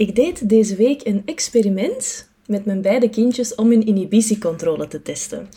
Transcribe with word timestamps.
Ik 0.00 0.14
deed 0.14 0.48
deze 0.48 0.76
week 0.76 1.06
een 1.06 1.22
experiment 1.24 2.28
met 2.46 2.64
mijn 2.64 2.82
beide 2.82 3.08
kindjes 3.08 3.54
om 3.54 3.70
hun 3.70 3.86
inhibitiecontrole 3.86 4.88
te 4.88 5.02
testen. 5.02 5.48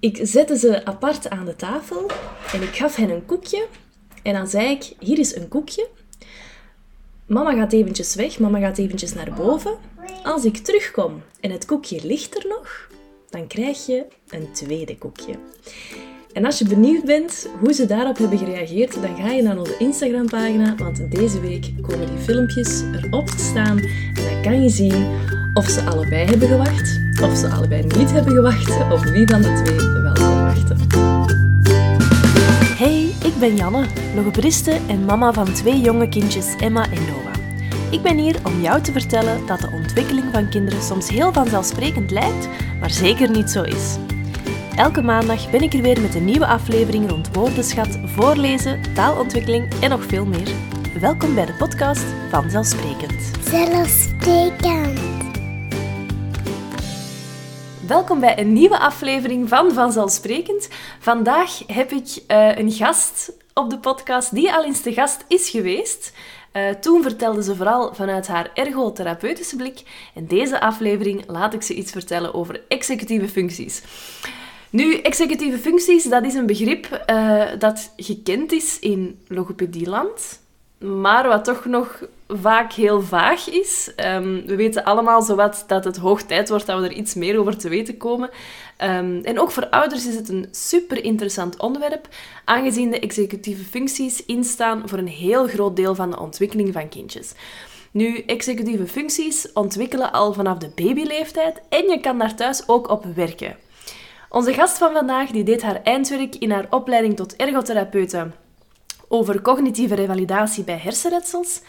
Ik 0.00 0.18
zette 0.22 0.58
ze 0.58 0.84
apart 0.84 1.30
aan 1.30 1.44
de 1.44 1.56
tafel 1.56 2.10
en 2.52 2.62
ik 2.62 2.68
gaf 2.68 2.96
hen 2.96 3.10
een 3.10 3.26
koekje. 3.26 3.66
En 4.22 4.34
dan 4.34 4.46
zei 4.46 4.70
ik, 4.70 4.92
hier 4.98 5.18
is 5.18 5.34
een 5.34 5.48
koekje. 5.48 5.88
Mama 7.26 7.52
gaat 7.52 7.72
eventjes 7.72 8.14
weg, 8.14 8.38
mama 8.38 8.58
gaat 8.58 8.78
eventjes 8.78 9.14
naar 9.14 9.32
boven. 9.36 9.78
Als 10.22 10.44
ik 10.44 10.56
terugkom 10.56 11.22
en 11.40 11.50
het 11.50 11.64
koekje 11.64 12.06
ligt 12.06 12.36
er 12.36 12.48
nog, 12.48 12.90
dan 13.30 13.46
krijg 13.46 13.86
je 13.86 14.06
een 14.28 14.52
tweede 14.52 14.98
koekje. 14.98 15.34
En 16.36 16.44
als 16.44 16.58
je 16.58 16.64
benieuwd 16.64 17.04
bent 17.04 17.48
hoe 17.60 17.72
ze 17.72 17.86
daarop 17.86 18.18
hebben 18.18 18.38
gereageerd, 18.38 19.02
dan 19.02 19.16
ga 19.16 19.30
je 19.30 19.42
naar 19.42 19.58
onze 19.58 19.76
Instagram-pagina, 19.78 20.74
want 20.76 21.10
deze 21.10 21.40
week 21.40 21.72
komen 21.82 22.06
die 22.06 22.18
filmpjes 22.18 22.82
erop 23.02 23.26
te 23.26 23.38
staan. 23.38 23.78
En 23.78 24.14
dan 24.14 24.42
kan 24.42 24.62
je 24.62 24.68
zien 24.68 25.06
of 25.54 25.68
ze 25.68 25.80
allebei 25.82 26.24
hebben 26.24 26.48
gewacht, 26.48 27.00
of 27.22 27.36
ze 27.36 27.48
allebei 27.48 27.82
niet 27.82 28.10
hebben 28.10 28.32
gewacht, 28.32 28.92
of 28.92 29.02
wie 29.10 29.26
van 29.26 29.42
de 29.42 29.62
twee 29.64 29.76
wel 29.76 30.12
kon 30.12 30.42
wachten. 30.42 30.78
Hey, 32.76 33.14
ik 33.24 33.38
ben 33.38 33.56
Janne, 33.56 33.86
logopediste 34.14 34.78
en 34.88 35.04
mama 35.04 35.32
van 35.32 35.52
twee 35.52 35.80
jonge 35.80 36.08
kindjes 36.08 36.54
Emma 36.56 36.84
en 36.90 37.04
Noah. 37.06 37.34
Ik 37.90 38.02
ben 38.02 38.18
hier 38.18 38.36
om 38.44 38.60
jou 38.60 38.82
te 38.82 38.92
vertellen 38.92 39.46
dat 39.46 39.60
de 39.60 39.68
ontwikkeling 39.72 40.26
van 40.32 40.48
kinderen 40.48 40.82
soms 40.82 41.08
heel 41.08 41.32
vanzelfsprekend 41.32 42.10
lijkt, 42.10 42.48
maar 42.80 42.90
zeker 42.90 43.30
niet 43.30 43.50
zo 43.50 43.62
is. 43.62 43.96
Elke 44.76 45.02
maandag 45.02 45.50
ben 45.50 45.62
ik 45.62 45.72
er 45.72 45.82
weer 45.82 46.00
met 46.00 46.14
een 46.14 46.24
nieuwe 46.24 46.46
aflevering 46.46 47.10
rond 47.10 47.34
woordenschat, 47.34 47.98
voorlezen, 48.04 48.94
taalontwikkeling 48.94 49.74
en 49.80 49.90
nog 49.90 50.04
veel 50.04 50.26
meer. 50.26 50.48
Welkom 51.00 51.34
bij 51.34 51.46
de 51.46 51.54
podcast 51.54 52.04
Vanzelfsprekend. 52.30 53.30
Zelfsprekend. 53.48 54.98
Welkom 57.86 58.20
bij 58.20 58.38
een 58.38 58.52
nieuwe 58.52 58.78
aflevering 58.78 59.48
van 59.48 59.72
Vanzelfsprekend. 59.72 60.68
Vandaag 60.98 61.62
heb 61.66 61.90
ik 61.90 62.22
eh, 62.26 62.56
een 62.56 62.72
gast 62.72 63.32
op 63.54 63.70
de 63.70 63.78
podcast 63.78 64.34
die 64.34 64.52
al 64.52 64.64
eens 64.64 64.80
te 64.80 64.92
gast 64.92 65.24
is 65.28 65.50
geweest. 65.50 66.12
Eh, 66.52 66.68
toen 66.68 67.02
vertelde 67.02 67.42
ze 67.42 67.56
vooral 67.56 67.94
vanuit 67.94 68.26
haar 68.26 68.50
ergotherapeutische 68.54 69.56
blik. 69.56 69.82
In 70.14 70.26
deze 70.26 70.60
aflevering 70.60 71.24
laat 71.26 71.54
ik 71.54 71.62
ze 71.62 71.74
iets 71.74 71.92
vertellen 71.92 72.34
over 72.34 72.60
executieve 72.68 73.28
functies. 73.28 73.82
Nu, 74.76 74.94
executieve 74.94 75.58
functies, 75.58 76.04
dat 76.04 76.24
is 76.24 76.34
een 76.34 76.46
begrip 76.46 76.84
eh, 76.84 77.44
dat 77.58 77.92
gekend 77.96 78.52
is 78.52 78.78
in 78.78 79.18
logopedieland, 79.28 80.40
maar 80.78 81.28
wat 81.28 81.44
toch 81.44 81.64
nog 81.64 82.02
vaak 82.28 82.72
heel 82.72 83.02
vaag 83.02 83.50
is. 83.50 83.92
Ehm, 83.96 84.46
we 84.46 84.56
weten 84.56 84.84
allemaal 84.84 85.22
zowat 85.22 85.64
dat 85.66 85.84
het 85.84 85.96
hoog 85.96 86.22
tijd 86.22 86.48
wordt 86.48 86.66
dat 86.66 86.80
we 86.80 86.86
er 86.86 86.92
iets 86.92 87.14
meer 87.14 87.38
over 87.38 87.56
te 87.56 87.68
weten 87.68 87.96
komen. 87.96 88.30
Ehm, 88.76 89.20
en 89.22 89.40
ook 89.40 89.50
voor 89.50 89.68
ouders 89.68 90.06
is 90.06 90.14
het 90.14 90.28
een 90.28 90.48
super 90.50 91.04
interessant 91.04 91.60
onderwerp, 91.60 92.08
aangezien 92.44 92.90
de 92.90 93.00
executieve 93.00 93.64
functies 93.64 94.24
instaan 94.24 94.88
voor 94.88 94.98
een 94.98 95.08
heel 95.08 95.46
groot 95.46 95.76
deel 95.76 95.94
van 95.94 96.10
de 96.10 96.20
ontwikkeling 96.20 96.72
van 96.72 96.88
kindjes. 96.88 97.32
Nu, 97.90 98.18
executieve 98.18 98.86
functies 98.86 99.52
ontwikkelen 99.52 100.12
al 100.12 100.32
vanaf 100.32 100.58
de 100.58 100.70
babyleeftijd 100.74 101.60
en 101.68 101.88
je 101.88 102.00
kan 102.00 102.18
daar 102.18 102.34
thuis 102.34 102.68
ook 102.68 102.88
op 102.88 103.04
werken. 103.14 103.65
Onze 104.36 104.52
gast 104.52 104.78
van 104.78 104.92
vandaag 104.92 105.30
die 105.30 105.42
deed 105.42 105.62
haar 105.62 105.82
eindwerk 105.82 106.34
in 106.34 106.50
haar 106.50 106.66
opleiding 106.70 107.16
tot 107.16 107.36
ergotherapeute 107.36 108.30
over 109.08 109.42
cognitieve 109.42 109.94
revalidatie 109.94 110.64
bij 110.64 110.78
hersenletsels, 110.82 111.60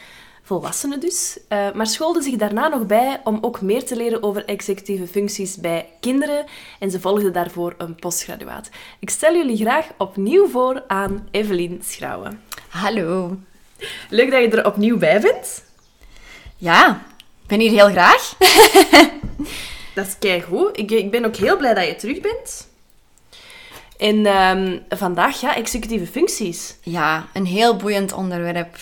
volwassenen 0.44 1.00
dus, 1.00 1.40
uh, 1.50 1.72
maar 1.72 1.88
schoolde 1.88 2.22
zich 2.22 2.36
daarna 2.36 2.68
nog 2.68 2.86
bij 2.86 3.22
om 3.24 3.38
ook 3.42 3.62
meer 3.62 3.86
te 3.86 3.96
leren 3.96 4.24
over 4.24 4.46
executieve 4.46 5.08
functies 5.08 5.58
bij 5.58 5.90
kinderen 6.00 6.46
en 6.80 6.92
ze 6.92 7.00
volgde 7.00 7.32
daarvoor 7.32 7.76
een 7.78 7.96
postgraduaat. 7.96 8.70
Ik 9.00 9.10
stel 9.10 9.36
jullie 9.36 9.58
graag 9.58 9.88
opnieuw 9.98 10.48
voor 10.48 10.84
aan 10.88 11.28
Evelien 11.32 11.82
Schrouwen. 11.84 12.42
Hallo. 12.70 13.38
Leuk 14.10 14.32
dat 14.32 14.42
je 14.42 14.50
er 14.50 14.66
opnieuw 14.66 14.98
bij 14.98 15.22
bent. 15.22 15.64
Ja, 16.58 17.06
ik 17.42 17.48
ben 17.48 17.60
hier 17.60 17.72
heel 17.72 17.90
graag. 17.90 18.34
Dat 19.98 20.08
is 20.08 20.18
keigoed. 20.20 20.78
Ik, 20.78 20.92
ik 20.92 21.12
ben 21.12 21.26
ook 21.26 21.36
heel 21.36 21.58
blij 21.58 21.74
dat 21.74 21.88
je 21.88 21.96
terug 21.96 22.22
bent. 22.22 22.68
En 23.98 24.26
um, 24.26 24.84
vandaag, 24.90 25.42
ja, 25.42 25.56
executieve 25.56 26.08
functies. 26.08 26.76
Ja, 26.82 27.28
een 27.34 27.46
heel 27.46 27.76
boeiend 27.76 28.14
onderwerp. 28.14 28.78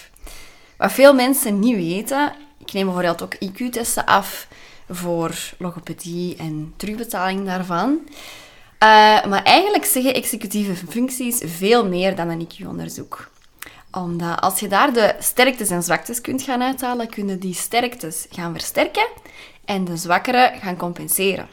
Wat 0.78 0.92
veel 0.92 1.14
mensen 1.14 1.60
niet 1.60 1.76
weten, 1.76 2.34
ik 2.66 2.74
neem 2.74 2.86
bijvoorbeeld 2.86 3.24
ook 3.24 3.36
IQ-testen 3.36 4.06
af 4.06 4.48
voor 4.90 5.36
logopedie 5.58 6.36
en 6.36 6.74
terugbetaling 6.78 7.46
daarvan. 7.46 8.00
Uh, 8.04 9.26
maar 9.26 9.44
eigenlijk 9.44 9.86
zeggen 9.86 10.14
executieve 10.14 10.88
functies 10.88 11.42
veel 11.46 11.88
meer 11.88 12.16
dan 12.16 12.30
een 12.30 12.48
IQ-onderzoek. 12.48 13.30
Omdat 13.92 14.42
als 14.42 14.60
je 14.60 14.68
daar 14.68 14.94
de 14.94 15.16
sterktes 15.20 15.70
en 15.70 15.84
zwaktes 15.84 16.22
kunt 16.22 16.42
gaan 16.42 16.64
uithalen, 16.64 17.10
kunnen 17.10 17.40
die 17.40 17.54
sterktes 17.54 18.26
gaan 18.30 18.52
versterken 18.52 19.08
en 19.66 19.86
de 19.86 19.98
zwakkere 19.98 20.52
gaan 20.62 20.78
compenseren. 20.78 21.48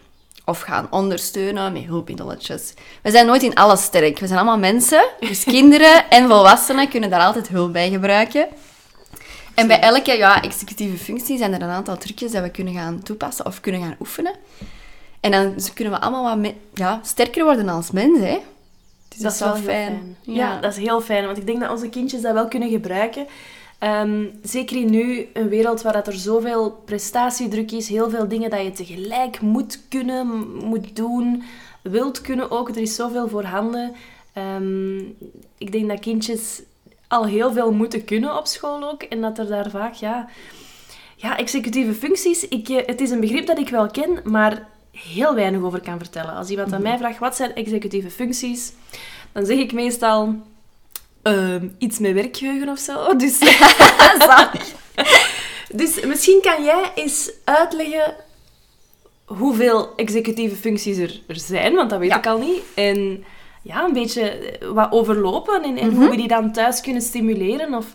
Of 0.44 0.60
gaan 0.60 0.86
ondersteunen 0.90 1.72
met 1.72 1.84
hulpmiddeletjes. 1.84 2.74
We 3.02 3.10
zijn 3.10 3.26
nooit 3.26 3.42
in 3.42 3.54
alles 3.54 3.82
sterk. 3.82 4.18
We 4.18 4.26
zijn 4.26 4.38
allemaal 4.38 4.58
mensen. 4.58 5.04
Dus 5.20 5.44
kinderen 5.56 6.10
en 6.10 6.28
volwassenen 6.28 6.88
kunnen 6.88 7.10
daar 7.10 7.20
altijd 7.20 7.48
hulp 7.48 7.72
bij 7.72 7.90
gebruiken. 7.90 8.48
En 9.54 9.66
bij 9.66 9.80
elke 9.80 10.12
ja, 10.12 10.42
executieve 10.42 11.04
functie 11.04 11.38
zijn 11.38 11.52
er 11.52 11.62
een 11.62 11.68
aantal 11.68 11.96
trucjes 11.96 12.32
dat 12.32 12.42
we 12.42 12.50
kunnen 12.50 12.74
gaan 12.74 13.02
toepassen 13.02 13.46
of 13.46 13.60
kunnen 13.60 13.80
gaan 13.80 13.96
oefenen. 14.00 14.34
En 15.20 15.30
dan 15.30 15.54
kunnen 15.74 15.92
we 15.92 16.00
allemaal 16.00 16.40
wat 16.40 16.52
ja, 16.74 17.00
sterker 17.02 17.44
worden 17.44 17.68
als 17.68 17.90
mens. 17.90 18.18
Hè? 18.18 18.38
Dus 19.08 19.20
dat, 19.20 19.32
is 19.32 19.38
wel 19.38 19.56
fijn. 19.56 19.64
fijn. 19.64 20.16
Ja. 20.20 20.34
ja, 20.34 20.60
dat 20.60 20.70
is 20.72 20.78
heel 20.78 21.00
fijn. 21.00 21.24
Want 21.26 21.38
ik 21.38 21.46
denk 21.46 21.60
dat 21.60 21.70
onze 21.70 21.88
kindjes 21.88 22.20
dat 22.20 22.32
wel 22.32 22.48
kunnen 22.48 22.70
gebruiken. 22.70 23.26
Um, 23.84 24.30
zeker 24.42 24.76
in 24.76 24.90
nu, 24.90 25.28
een 25.32 25.48
wereld 25.48 25.82
waar 25.82 25.92
dat 25.92 26.06
er 26.06 26.12
zoveel 26.12 26.82
prestatiedruk 26.84 27.70
is, 27.70 27.88
heel 27.88 28.10
veel 28.10 28.28
dingen 28.28 28.50
dat 28.50 28.62
je 28.62 28.72
tegelijk 28.72 29.40
moet 29.40 29.80
kunnen, 29.88 30.26
moet 30.64 30.96
doen, 30.96 31.42
wilt 31.82 32.20
kunnen 32.20 32.50
ook. 32.50 32.68
Er 32.68 32.76
is 32.76 32.94
zoveel 32.94 33.28
voorhanden. 33.28 33.92
Um, 34.56 35.16
ik 35.58 35.72
denk 35.72 35.88
dat 35.88 36.00
kindjes 36.00 36.62
al 37.08 37.26
heel 37.26 37.52
veel 37.52 37.72
moeten 37.72 38.04
kunnen 38.04 38.36
op 38.38 38.46
school 38.46 38.90
ook. 38.90 39.02
En 39.02 39.20
dat 39.20 39.38
er 39.38 39.46
daar 39.46 39.70
vaak, 39.70 39.94
ja... 39.94 40.28
Ja, 41.16 41.38
executieve 41.38 41.94
functies, 41.94 42.48
ik, 42.48 42.68
eh, 42.68 42.86
het 42.86 43.00
is 43.00 43.10
een 43.10 43.20
begrip 43.20 43.46
dat 43.46 43.58
ik 43.58 43.68
wel 43.68 43.86
ken, 43.86 44.20
maar 44.24 44.66
heel 44.90 45.34
weinig 45.34 45.62
over 45.62 45.80
kan 45.80 45.98
vertellen. 45.98 46.34
Als 46.34 46.48
iemand 46.48 46.72
aan 46.72 46.82
mij 46.82 46.98
vraagt, 46.98 47.18
wat 47.18 47.36
zijn 47.36 47.54
executieve 47.54 48.10
functies? 48.10 48.72
Dan 49.32 49.46
zeg 49.46 49.58
ik 49.58 49.72
meestal 49.72 50.34
Ehm, 51.22 51.68
iets 51.78 51.98
met 51.98 52.12
werkgeheugen 52.12 52.68
of 52.68 52.78
zo. 52.78 53.08
Dus, 53.16 53.38
dus 55.80 56.00
misschien 56.00 56.40
kan 56.42 56.64
jij 56.64 56.92
eens 56.94 57.30
uitleggen 57.44 58.14
hoeveel 59.24 59.94
executieve 59.96 60.56
functies 60.56 60.96
er, 60.96 61.20
er 61.26 61.36
zijn, 61.36 61.74
want 61.74 61.90
dat 61.90 61.98
weet 61.98 62.14
ik 62.14 62.26
al 62.26 62.38
niet. 62.38 62.62
En 62.74 63.24
ja, 63.62 63.84
een 63.84 63.92
beetje 63.92 64.58
wat 64.72 64.92
overlopen 64.92 65.62
en, 65.62 65.76
en 65.76 65.90
hoe 65.90 66.00
mhm. 66.00 66.10
we 66.10 66.16
die 66.16 66.28
dan 66.28 66.52
thuis 66.52 66.80
kunnen 66.80 67.02
stimuleren. 67.02 67.74
Of, 67.74 67.94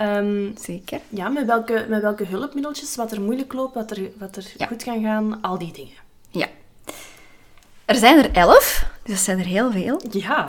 um, 0.00 0.54
Zeker. 0.60 1.00
Ja, 1.08 1.28
met 1.28 1.46
welke, 1.46 1.86
met 1.88 2.02
welke 2.02 2.24
hulpmiddeltjes, 2.24 2.96
wat 2.96 3.12
er 3.12 3.20
moeilijk 3.20 3.52
loopt, 3.52 3.74
wat 3.74 3.90
er, 3.90 4.10
wat 4.18 4.36
er 4.36 4.66
goed 4.68 4.82
kan 4.82 5.02
gaan, 5.02 5.38
al 5.40 5.58
die 5.58 5.72
dingen. 5.72 5.96
Ja. 6.30 6.46
Er 7.84 7.94
zijn 7.94 8.18
er 8.18 8.32
elf, 8.32 8.86
dus 9.04 9.14
dat 9.14 9.24
zijn 9.24 9.38
er 9.38 9.44
heel 9.44 9.70
veel. 9.72 10.00
Ja. 10.10 10.48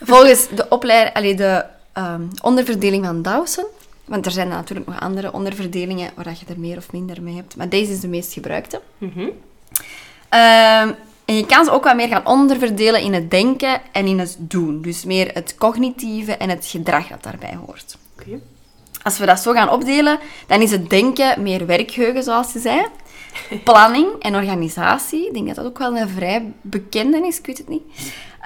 Volgens 0.00 0.48
de, 0.48 0.68
opleiding, 0.68 1.36
de 1.36 1.64
um, 1.98 2.30
onderverdeling 2.42 3.04
van 3.04 3.22
Dawson, 3.22 3.66
want 4.04 4.26
er 4.26 4.32
zijn 4.32 4.48
natuurlijk 4.48 4.88
nog 4.88 5.00
andere 5.00 5.32
onderverdelingen 5.32 6.10
waar 6.14 6.36
je 6.38 6.52
er 6.52 6.60
meer 6.60 6.76
of 6.76 6.92
minder 6.92 7.22
mee 7.22 7.34
hebt, 7.34 7.56
maar 7.56 7.68
deze 7.68 7.92
is 7.92 8.00
de 8.00 8.08
meest 8.08 8.32
gebruikte. 8.32 8.80
Mhm. 8.98 9.28
Ehm, 10.28 10.92
en 11.24 11.36
je 11.36 11.46
kan 11.46 11.64
ze 11.64 11.70
ook 11.70 11.84
wat 11.84 11.96
meer 11.96 12.08
gaan 12.08 12.26
onderverdelen 12.26 13.00
in 13.00 13.14
het 13.14 13.30
denken 13.30 13.80
en 13.92 14.06
in 14.06 14.18
het 14.18 14.36
doen. 14.38 14.82
Dus 14.82 15.04
meer 15.04 15.30
het 15.34 15.54
cognitieve 15.54 16.36
en 16.36 16.48
het 16.48 16.66
gedrag 16.66 17.08
dat 17.08 17.22
daarbij 17.22 17.58
hoort. 17.66 17.96
Okay. 18.20 18.40
Als 19.02 19.18
we 19.18 19.26
dat 19.26 19.40
zo 19.40 19.52
gaan 19.52 19.70
opdelen, 19.70 20.18
dan 20.46 20.62
is 20.62 20.70
het 20.70 20.90
denken 20.90 21.42
meer 21.42 21.66
werkgeheugen, 21.66 22.22
zoals 22.22 22.52
je 22.52 22.58
zei. 22.58 22.86
Planning 23.64 24.08
en 24.18 24.34
organisatie. 24.34 25.26
Ik 25.26 25.34
denk 25.34 25.46
dat 25.46 25.56
dat 25.56 25.64
ook 25.64 25.78
wel 25.78 25.96
een 25.96 26.08
vrij 26.08 26.52
bekende 26.60 27.26
is, 27.26 27.38
ik 27.38 27.46
weet 27.46 27.58
het 27.58 27.68
niet. 27.68 27.82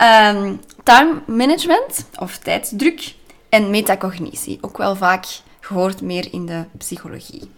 Um, 0.02 0.60
time 0.82 1.20
management, 1.26 2.06
of 2.18 2.38
tijdsdruk. 2.38 3.14
En 3.48 3.70
metacognitie. 3.70 4.58
Ook 4.60 4.78
wel 4.78 4.96
vaak 4.96 5.26
gehoord 5.60 6.00
meer 6.02 6.32
in 6.32 6.46
de 6.46 6.64
psychologie. 6.78 7.50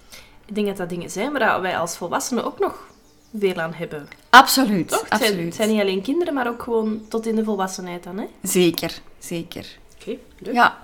Ik 0.46 0.54
denk 0.54 0.66
dat 0.66 0.76
dat 0.76 0.88
dingen 0.88 1.10
zijn 1.10 1.32
waar 1.32 1.60
wij 1.60 1.78
als 1.78 1.96
volwassenen 1.96 2.44
ook 2.44 2.58
nog 2.58 2.90
veel 3.38 3.54
aan 3.54 3.72
hebben. 3.74 4.08
Absoluut. 4.30 4.88
Toch? 4.88 5.00
Het 5.00 5.10
absoluut. 5.10 5.34
Zijn, 5.34 5.46
het 5.46 5.54
zijn 5.54 5.68
niet 5.70 5.80
alleen 5.80 6.02
kinderen, 6.02 6.34
maar 6.34 6.48
ook 6.48 6.62
gewoon 6.62 7.00
tot 7.08 7.26
in 7.26 7.36
de 7.36 7.44
volwassenheid 7.44 8.04
dan, 8.04 8.18
hè? 8.18 8.26
Zeker, 8.42 8.98
zeker. 9.18 9.66
Oké, 10.00 10.18
okay, 10.40 10.52
Ja. 10.54 10.78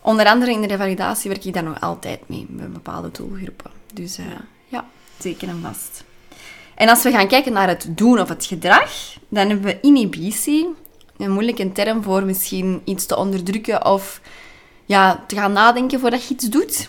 Onder 0.00 0.26
andere 0.26 0.50
in 0.50 0.60
de 0.60 0.66
revalidatie 0.66 1.30
werk 1.30 1.44
ik 1.44 1.54
daar 1.54 1.62
nog 1.62 1.80
altijd 1.80 2.28
mee, 2.28 2.46
met 2.48 2.72
bepaalde 2.72 3.10
doelgroepen. 3.10 3.70
Dus 3.92 4.18
eh, 4.18 4.24
ja, 4.66 4.84
zeker 5.18 5.48
en 5.48 5.60
vast. 5.62 6.04
En 6.74 6.88
als 6.88 7.02
we 7.02 7.10
gaan 7.10 7.28
kijken 7.28 7.52
naar 7.52 7.68
het 7.68 7.86
doen 7.88 8.20
of 8.20 8.28
het 8.28 8.46
gedrag, 8.46 9.16
dan 9.28 9.48
hebben 9.48 9.66
we 9.66 9.80
inhibitie. 9.80 10.68
Een 11.16 11.30
moeilijke 11.30 11.72
term 11.72 12.02
voor 12.02 12.22
misschien 12.22 12.82
iets 12.84 13.06
te 13.06 13.16
onderdrukken 13.16 13.86
of 13.86 14.20
ja, 14.84 15.24
te 15.26 15.34
gaan 15.34 15.52
nadenken 15.52 16.00
voordat 16.00 16.26
je 16.26 16.34
iets 16.34 16.48
doet. 16.48 16.88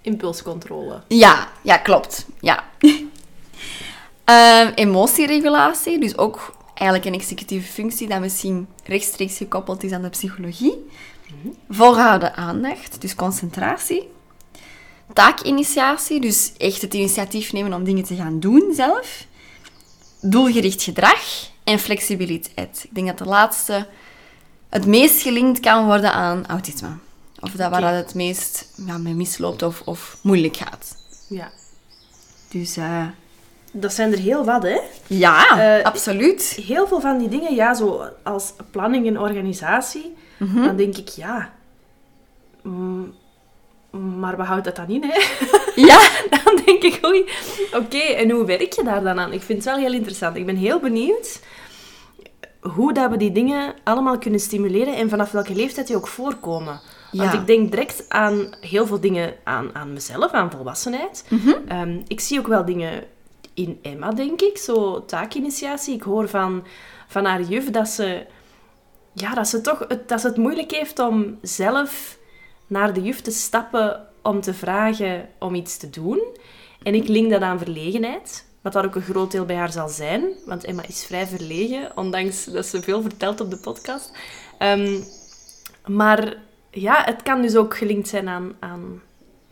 Impulscontrole. 0.00 1.02
Ja, 1.08 1.48
ja, 1.62 1.76
klopt. 1.76 2.26
Ja. 2.40 2.64
Ehm, 4.24 4.72
emotieregulatie, 4.74 6.00
dus 6.00 6.16
ook 6.16 6.56
eigenlijk 6.74 7.04
een 7.04 7.20
executieve 7.20 7.72
functie 7.72 8.08
dat 8.08 8.20
misschien 8.20 8.68
rechtstreeks 8.84 9.36
gekoppeld 9.36 9.82
is 9.82 9.92
aan 9.92 10.02
de 10.02 10.08
psychologie. 10.08 10.86
Volgehouden 11.68 12.34
aandacht, 12.34 13.00
dus 13.00 13.14
concentratie. 13.14 14.08
Taakinitiatie, 15.12 16.20
dus 16.20 16.52
echt 16.58 16.82
het 16.82 16.94
initiatief 16.94 17.52
nemen 17.52 17.72
om 17.72 17.84
dingen 17.84 18.04
te 18.04 18.14
gaan 18.16 18.40
doen 18.40 18.72
zelf. 18.74 19.26
Doelgericht 20.20 20.82
gedrag 20.82 21.48
en 21.64 21.78
flexibiliteit. 21.78 22.80
Ik 22.84 22.94
denk 22.94 23.06
dat 23.06 23.18
de 23.18 23.24
laatste 23.24 23.86
het 24.68 24.86
meest 24.86 25.22
gelinkt 25.22 25.60
kan 25.60 25.84
worden 25.84 26.12
aan 26.12 26.46
autisme. 26.46 26.88
Of 27.40 27.50
dat 27.50 27.70
waar 27.70 27.80
dat 27.80 27.94
het 27.94 28.14
meest 28.14 28.72
ja, 28.86 28.98
mee 28.98 29.14
misloopt 29.14 29.62
of, 29.62 29.82
of 29.84 30.16
moeilijk 30.22 30.56
gaat. 30.56 30.96
Ja. 31.28 31.50
Dus 32.48 32.76
eh, 32.76 33.06
Dat 33.72 33.92
zijn 33.92 34.12
er 34.12 34.18
heel 34.18 34.44
wat, 34.44 34.62
hè? 34.62 34.78
ja, 35.06 35.58
Eh, 35.78 35.84
absoluut. 35.84 36.42
Heel 36.66 36.86
veel 36.86 37.00
van 37.00 37.18
die 37.18 37.28
dingen, 37.28 37.54
ja, 37.54 37.74
zo 37.74 38.04
als 38.22 38.52
planning 38.70 39.06
en 39.06 39.18
organisatie, 39.20 40.14
dan 40.54 40.76
denk 40.76 40.96
ik, 40.96 41.08
ja... 41.08 41.52
mm, 42.62 43.14
maar 44.00 44.36
wat 44.36 44.46
houdt 44.46 44.64
dat 44.64 44.76
dan 44.76 44.88
in, 44.88 45.04
hè? 45.04 45.20
Ja, 45.74 46.00
Dan 46.44 46.60
denk 46.64 46.82
ik, 46.82 47.06
oei, 47.06 47.24
oké, 47.72 47.98
en 47.98 48.30
hoe 48.30 48.44
werk 48.44 48.72
je 48.72 48.84
daar 48.84 49.02
dan 49.02 49.20
aan? 49.20 49.32
Ik 49.32 49.42
vind 49.42 49.64
het 49.64 49.74
wel 49.74 49.84
heel 49.84 49.92
interessant. 49.92 50.36
Ik 50.36 50.46
ben 50.46 50.56
heel 50.56 50.80
benieuwd 50.80 51.40
hoe 52.60 52.92
dat 52.92 53.10
we 53.10 53.16
die 53.16 53.32
dingen 53.32 53.74
allemaal 53.84 54.18
kunnen 54.18 54.40
stimuleren 54.40 54.96
en 54.96 55.08
vanaf 55.08 55.30
welke 55.30 55.54
leeftijd 55.54 55.86
die 55.86 55.96
ook 55.96 56.08
voorkomen. 56.08 56.80
Want 57.10 57.32
ik 57.32 57.46
denk 57.46 57.70
direct 57.70 58.04
aan 58.08 58.54
heel 58.60 58.86
veel 58.86 59.00
dingen 59.00 59.34
aan, 59.44 59.74
aan 59.74 59.92
mezelf, 59.92 60.30
aan 60.30 60.50
volwassenheid. 60.50 61.24
Ehm, 61.68 62.00
ik 62.06 62.20
zie 62.20 62.38
ook 62.38 62.46
wel 62.46 62.64
dingen 62.64 63.04
in 63.54 63.78
Emma, 63.82 64.12
denk 64.12 64.40
ik, 64.40 64.58
zo 64.58 65.04
taakinitiatie. 65.04 65.94
Ik 65.94 66.02
hoor 66.02 66.28
van, 66.28 66.64
van 67.06 67.24
haar 67.24 67.42
juf 67.42 67.70
dat 67.70 67.88
ze, 67.88 68.26
ja, 69.12 69.34
dat 69.34 69.48
ze 69.48 69.60
toch 69.60 69.84
het, 69.88 70.08
dat 70.08 70.20
ze 70.20 70.26
het 70.26 70.36
moeilijk 70.36 70.70
heeft 70.70 70.98
om 70.98 71.38
zelf 71.42 72.18
naar 72.72 72.92
de 72.92 73.02
juf 73.02 73.20
te 73.20 73.30
stappen 73.30 74.06
om 74.22 74.40
te 74.40 74.54
vragen 74.54 75.28
om 75.38 75.54
iets 75.54 75.76
te 75.76 75.90
doen. 75.90 76.22
En 76.82 76.94
ik 76.94 77.08
link 77.08 77.30
dat 77.30 77.42
aan 77.42 77.58
verlegenheid, 77.58 78.46
wat 78.60 78.72
dat 78.72 78.84
ook 78.84 78.94
een 78.94 79.02
groot 79.02 79.30
deel 79.30 79.44
bij 79.44 79.56
haar 79.56 79.72
zal 79.72 79.88
zijn. 79.88 80.24
Want 80.46 80.64
Emma 80.64 80.82
is 80.86 81.04
vrij 81.04 81.26
verlegen, 81.26 81.96
ondanks 81.96 82.44
dat 82.44 82.66
ze 82.66 82.82
veel 82.82 83.02
vertelt 83.02 83.40
op 83.40 83.50
de 83.50 83.58
podcast. 83.58 84.12
Ehm, 84.58 85.00
maar 85.86 86.36
ja, 86.70 87.02
het 87.04 87.22
kan 87.22 87.42
dus 87.42 87.56
ook 87.56 87.76
gelinkt 87.76 88.08
zijn 88.08 88.28
aan, 88.28 88.52
aan 88.60 89.02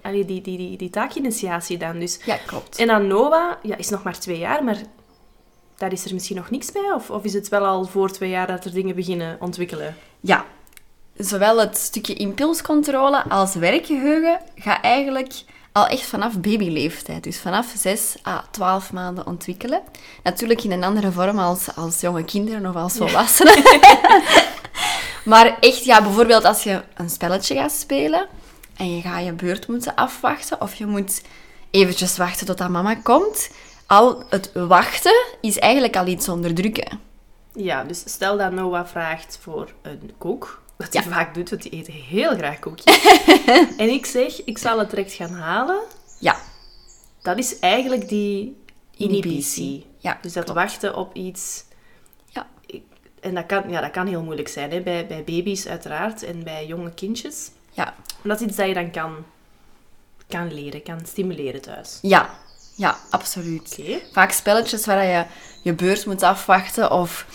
allee, 0.02 0.24
die, 0.24 0.40
die, 0.40 0.56
die, 0.56 0.76
die 0.76 0.90
taakinitiatie 0.90 1.78
dan. 1.78 1.98
Dus. 1.98 2.18
ja 2.24 2.36
klopt. 2.46 2.78
En 2.78 2.90
aan 2.90 3.06
Noah, 3.06 3.54
ja, 3.62 3.76
is 3.76 3.88
nog 3.88 4.02
maar 4.02 4.18
twee 4.18 4.38
jaar, 4.38 4.64
maar 4.64 4.78
daar 5.76 5.92
is 5.92 6.04
er 6.04 6.14
misschien 6.14 6.36
nog 6.36 6.50
niks 6.50 6.72
bij? 6.72 6.92
Of, 6.94 7.10
of 7.10 7.24
is 7.24 7.32
het 7.32 7.48
wel 7.48 7.66
al 7.66 7.84
voor 7.84 8.10
twee 8.10 8.30
jaar 8.30 8.46
dat 8.46 8.64
er 8.64 8.72
dingen 8.72 8.94
beginnen 8.94 9.36
ontwikkelen? 9.40 9.96
Ja, 10.20 10.44
zowel 11.20 11.58
het 11.58 11.76
stukje 11.78 12.14
impulscontrole 12.14 13.24
als 13.28 13.54
werkgeheugen 13.54 14.40
gaat 14.54 14.82
eigenlijk 14.82 15.32
al 15.72 15.86
echt 15.86 16.06
vanaf 16.06 16.40
babyleeftijd. 16.40 17.24
Dus 17.24 17.38
vanaf 17.38 17.72
6 17.76 18.16
à 18.26 18.44
12 18.50 18.92
maanden 18.92 19.26
ontwikkelen. 19.26 19.82
Natuurlijk 20.22 20.64
in 20.64 20.72
een 20.72 20.84
andere 20.84 21.12
vorm 21.12 21.38
als, 21.38 21.76
als 21.76 22.00
jonge 22.00 22.24
kinderen 22.24 22.66
of 22.66 22.74
als 22.74 22.96
volwassenen. 22.96 23.62
maar 25.24 25.56
echt, 25.60 25.84
ja, 25.84 26.02
bijvoorbeeld 26.02 26.44
als 26.44 26.62
je 26.62 26.82
een 26.94 27.10
spelletje 27.10 27.54
gaat 27.54 27.72
spelen 27.72 28.26
en 28.76 28.96
je 28.96 29.02
gaat 29.02 29.24
je 29.24 29.32
beurt 29.32 29.68
moeten 29.68 29.94
afwachten 29.94 30.60
of 30.60 30.74
je 30.74 30.86
moet 30.86 31.22
eventjes 31.70 32.16
wachten 32.16 32.46
tot 32.46 32.58
dat 32.58 32.68
mama 32.68 32.94
komt. 32.94 33.50
Al 33.86 34.22
het 34.28 34.50
wachten 34.54 35.24
is 35.40 35.58
eigenlijk 35.58 35.96
al 35.96 36.06
iets 36.06 36.28
onderdrukken. 36.28 37.00
Ja, 37.54 37.84
dus 37.84 38.02
stel 38.06 38.36
dat 38.36 38.52
Noah 38.52 38.86
vraagt 38.86 39.38
voor 39.42 39.72
een 39.82 40.10
koek. 40.18 40.59
Wat 40.80 40.92
Ja. 40.92 41.02
hij 41.02 41.12
vaak 41.12 41.34
doet, 41.34 41.50
want 41.50 41.62
hij 41.62 41.72
eet 41.72 41.86
heel 41.86 42.36
graag 42.36 42.58
koekjes. 42.58 43.04
en 43.76 43.88
ik 43.88 44.06
zeg, 44.06 44.44
ik 44.44 44.58
zal 44.58 44.78
het 44.78 44.90
direct 44.90 45.12
gaan 45.12 45.32
halen. 45.34 45.80
Ja, 46.18 46.36
Dat 47.22 47.38
is 47.38 47.58
eigenlijk 47.58 48.08
die 48.08 48.56
inhibitie. 48.96 49.86
Ja, 49.98 50.18
dus 50.22 50.32
dat 50.32 50.44
klopt. 50.44 50.58
wachten 50.58 50.96
op 50.96 51.14
iets. 51.14 51.64
Ja. 52.26 52.46
Ik- 52.66 52.82
En 53.20 53.34
dat 53.34 53.46
kan, 53.46 53.64
ja, 53.70 53.80
dat 53.80 53.90
kan 53.90 54.06
heel 54.06 54.22
moeilijk 54.22 54.48
zijn, 54.48 54.70
hè? 54.70 54.80
Bij, 54.80 55.06
bij 55.06 55.24
baby's 55.24 55.66
uiteraard 55.66 56.22
en 56.22 56.44
bij 56.44 56.66
jonge 56.66 56.94
kindjes. 56.94 57.50
ja. 57.72 57.84
Maar 58.22 58.32
dat 58.36 58.40
is 58.40 58.46
iets 58.46 58.56
dat 58.56 58.66
je 58.66 58.74
dan 58.74 58.90
kan, 58.90 59.16
kan 60.28 60.54
leren, 60.54 60.82
kan 60.82 61.00
stimuleren 61.06 61.60
thuis. 61.60 61.98
Ja, 62.02 62.30
ja, 62.74 62.98
absoluut. 63.10 63.78
Vaak 64.12 64.30
spelletjes 64.32 64.86
waar 64.86 65.04
je 65.04 65.24
je 65.62 65.72
beurt 65.72 66.06
moet 66.06 66.22
afwachten 66.22 66.90
of... 66.92 67.26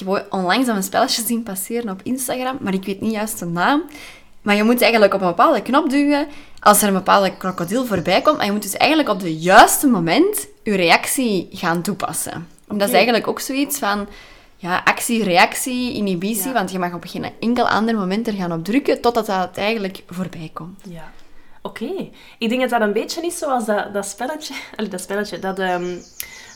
Ik 0.00 0.06
heb 0.06 0.26
onlangs 0.30 0.68
een 0.68 0.82
spelletje 0.82 1.22
zien 1.26 1.42
passeren 1.42 1.90
op 1.90 2.00
Instagram, 2.02 2.58
maar 2.60 2.74
ik 2.74 2.84
weet 2.84 3.00
niet 3.00 3.12
juist 3.12 3.38
de 3.38 3.46
naam. 3.46 3.82
Maar 4.42 4.56
je 4.56 4.62
moet 4.62 4.82
eigenlijk 4.82 5.14
op 5.14 5.20
een 5.20 5.26
bepaalde 5.26 5.62
knop 5.62 5.90
duwen 5.90 6.26
als 6.60 6.82
er 6.82 6.88
een 6.88 6.94
bepaalde 6.94 7.36
krokodil 7.36 7.84
voorbij 7.86 8.22
komt. 8.22 8.38
En 8.38 8.46
je 8.46 8.52
moet 8.52 8.62
dus 8.62 8.76
eigenlijk 8.76 9.10
op 9.10 9.20
het 9.20 9.42
juiste 9.42 9.86
moment 9.86 10.46
je 10.62 10.76
reactie 10.76 11.48
gaan 11.52 11.82
toepassen. 11.82 12.46
En 12.68 12.78
dat 12.78 12.88
is 12.88 12.94
eigenlijk 12.94 13.26
ook 13.26 13.40
zoiets 13.40 13.78
van 13.78 14.06
ja, 14.56 14.80
actie, 14.84 15.24
reactie, 15.24 15.94
inhibitie. 15.94 16.46
Ja. 16.46 16.52
Want 16.52 16.70
je 16.70 16.78
mag 16.78 16.94
op 16.94 17.04
geen 17.06 17.26
enkel 17.40 17.68
ander 17.68 17.94
moment 17.94 18.26
er 18.26 18.32
gaan 18.32 18.52
op 18.52 18.64
drukken 18.64 19.00
totdat 19.00 19.26
dat 19.26 19.56
eigenlijk 19.56 20.02
voorbij 20.06 20.50
komt. 20.52 20.80
Ja. 20.88 21.12
Oké. 21.62 22.08
Ik 22.38 22.48
denk 22.48 22.60
dat 22.60 22.70
dat 22.70 22.80
een 22.80 22.92
beetje 22.92 23.26
is 23.26 23.38
zoals 23.38 23.66
dat, 23.66 23.92
dat 23.92 24.06
spelletje... 24.06 24.54
Allee, 24.76 24.90
dat 24.90 25.00
spelletje, 25.00 25.38
dat, 25.38 25.58
ehm, 25.58 25.96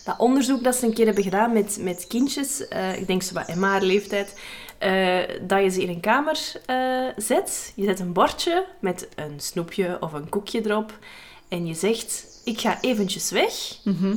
dat 0.05 0.15
onderzoek 0.19 0.65
dat 0.65 0.75
ze 0.75 0.87
een 0.87 0.95
keer 0.95 1.05
hebben 1.07 1.25
gedaan 1.25 1.53
met, 1.53 1.79
met 1.81 2.07
kindjes. 2.09 2.69
eh, 2.69 2.99
ik 2.99 3.07
denk 3.07 3.23
zo 3.23 3.35
wat 3.35 3.47
Emma 3.49 3.69
haar 3.69 3.83
leeftijd. 3.83 4.35
eh, 4.79 5.19
dat 5.43 5.63
je 5.63 5.69
ze 5.69 5.83
in 5.83 5.89
een 5.89 6.01
kamer 6.01 6.39
eh, 6.67 6.77
zet. 7.17 7.73
Je 7.77 7.85
zet 7.85 8.01
een 8.01 8.13
bordje 8.13 8.65
met 8.81 9.09
een 9.15 9.41
snoepje 9.41 9.97
of 10.01 10.13
een 10.13 10.29
koekje 10.29 10.61
erop. 10.67 10.99
En 11.49 11.67
je 11.67 11.75
zegt, 11.75 12.25
ik 12.45 12.61
ga 12.61 12.79
eventjes 12.81 13.31
weg. 13.31 13.53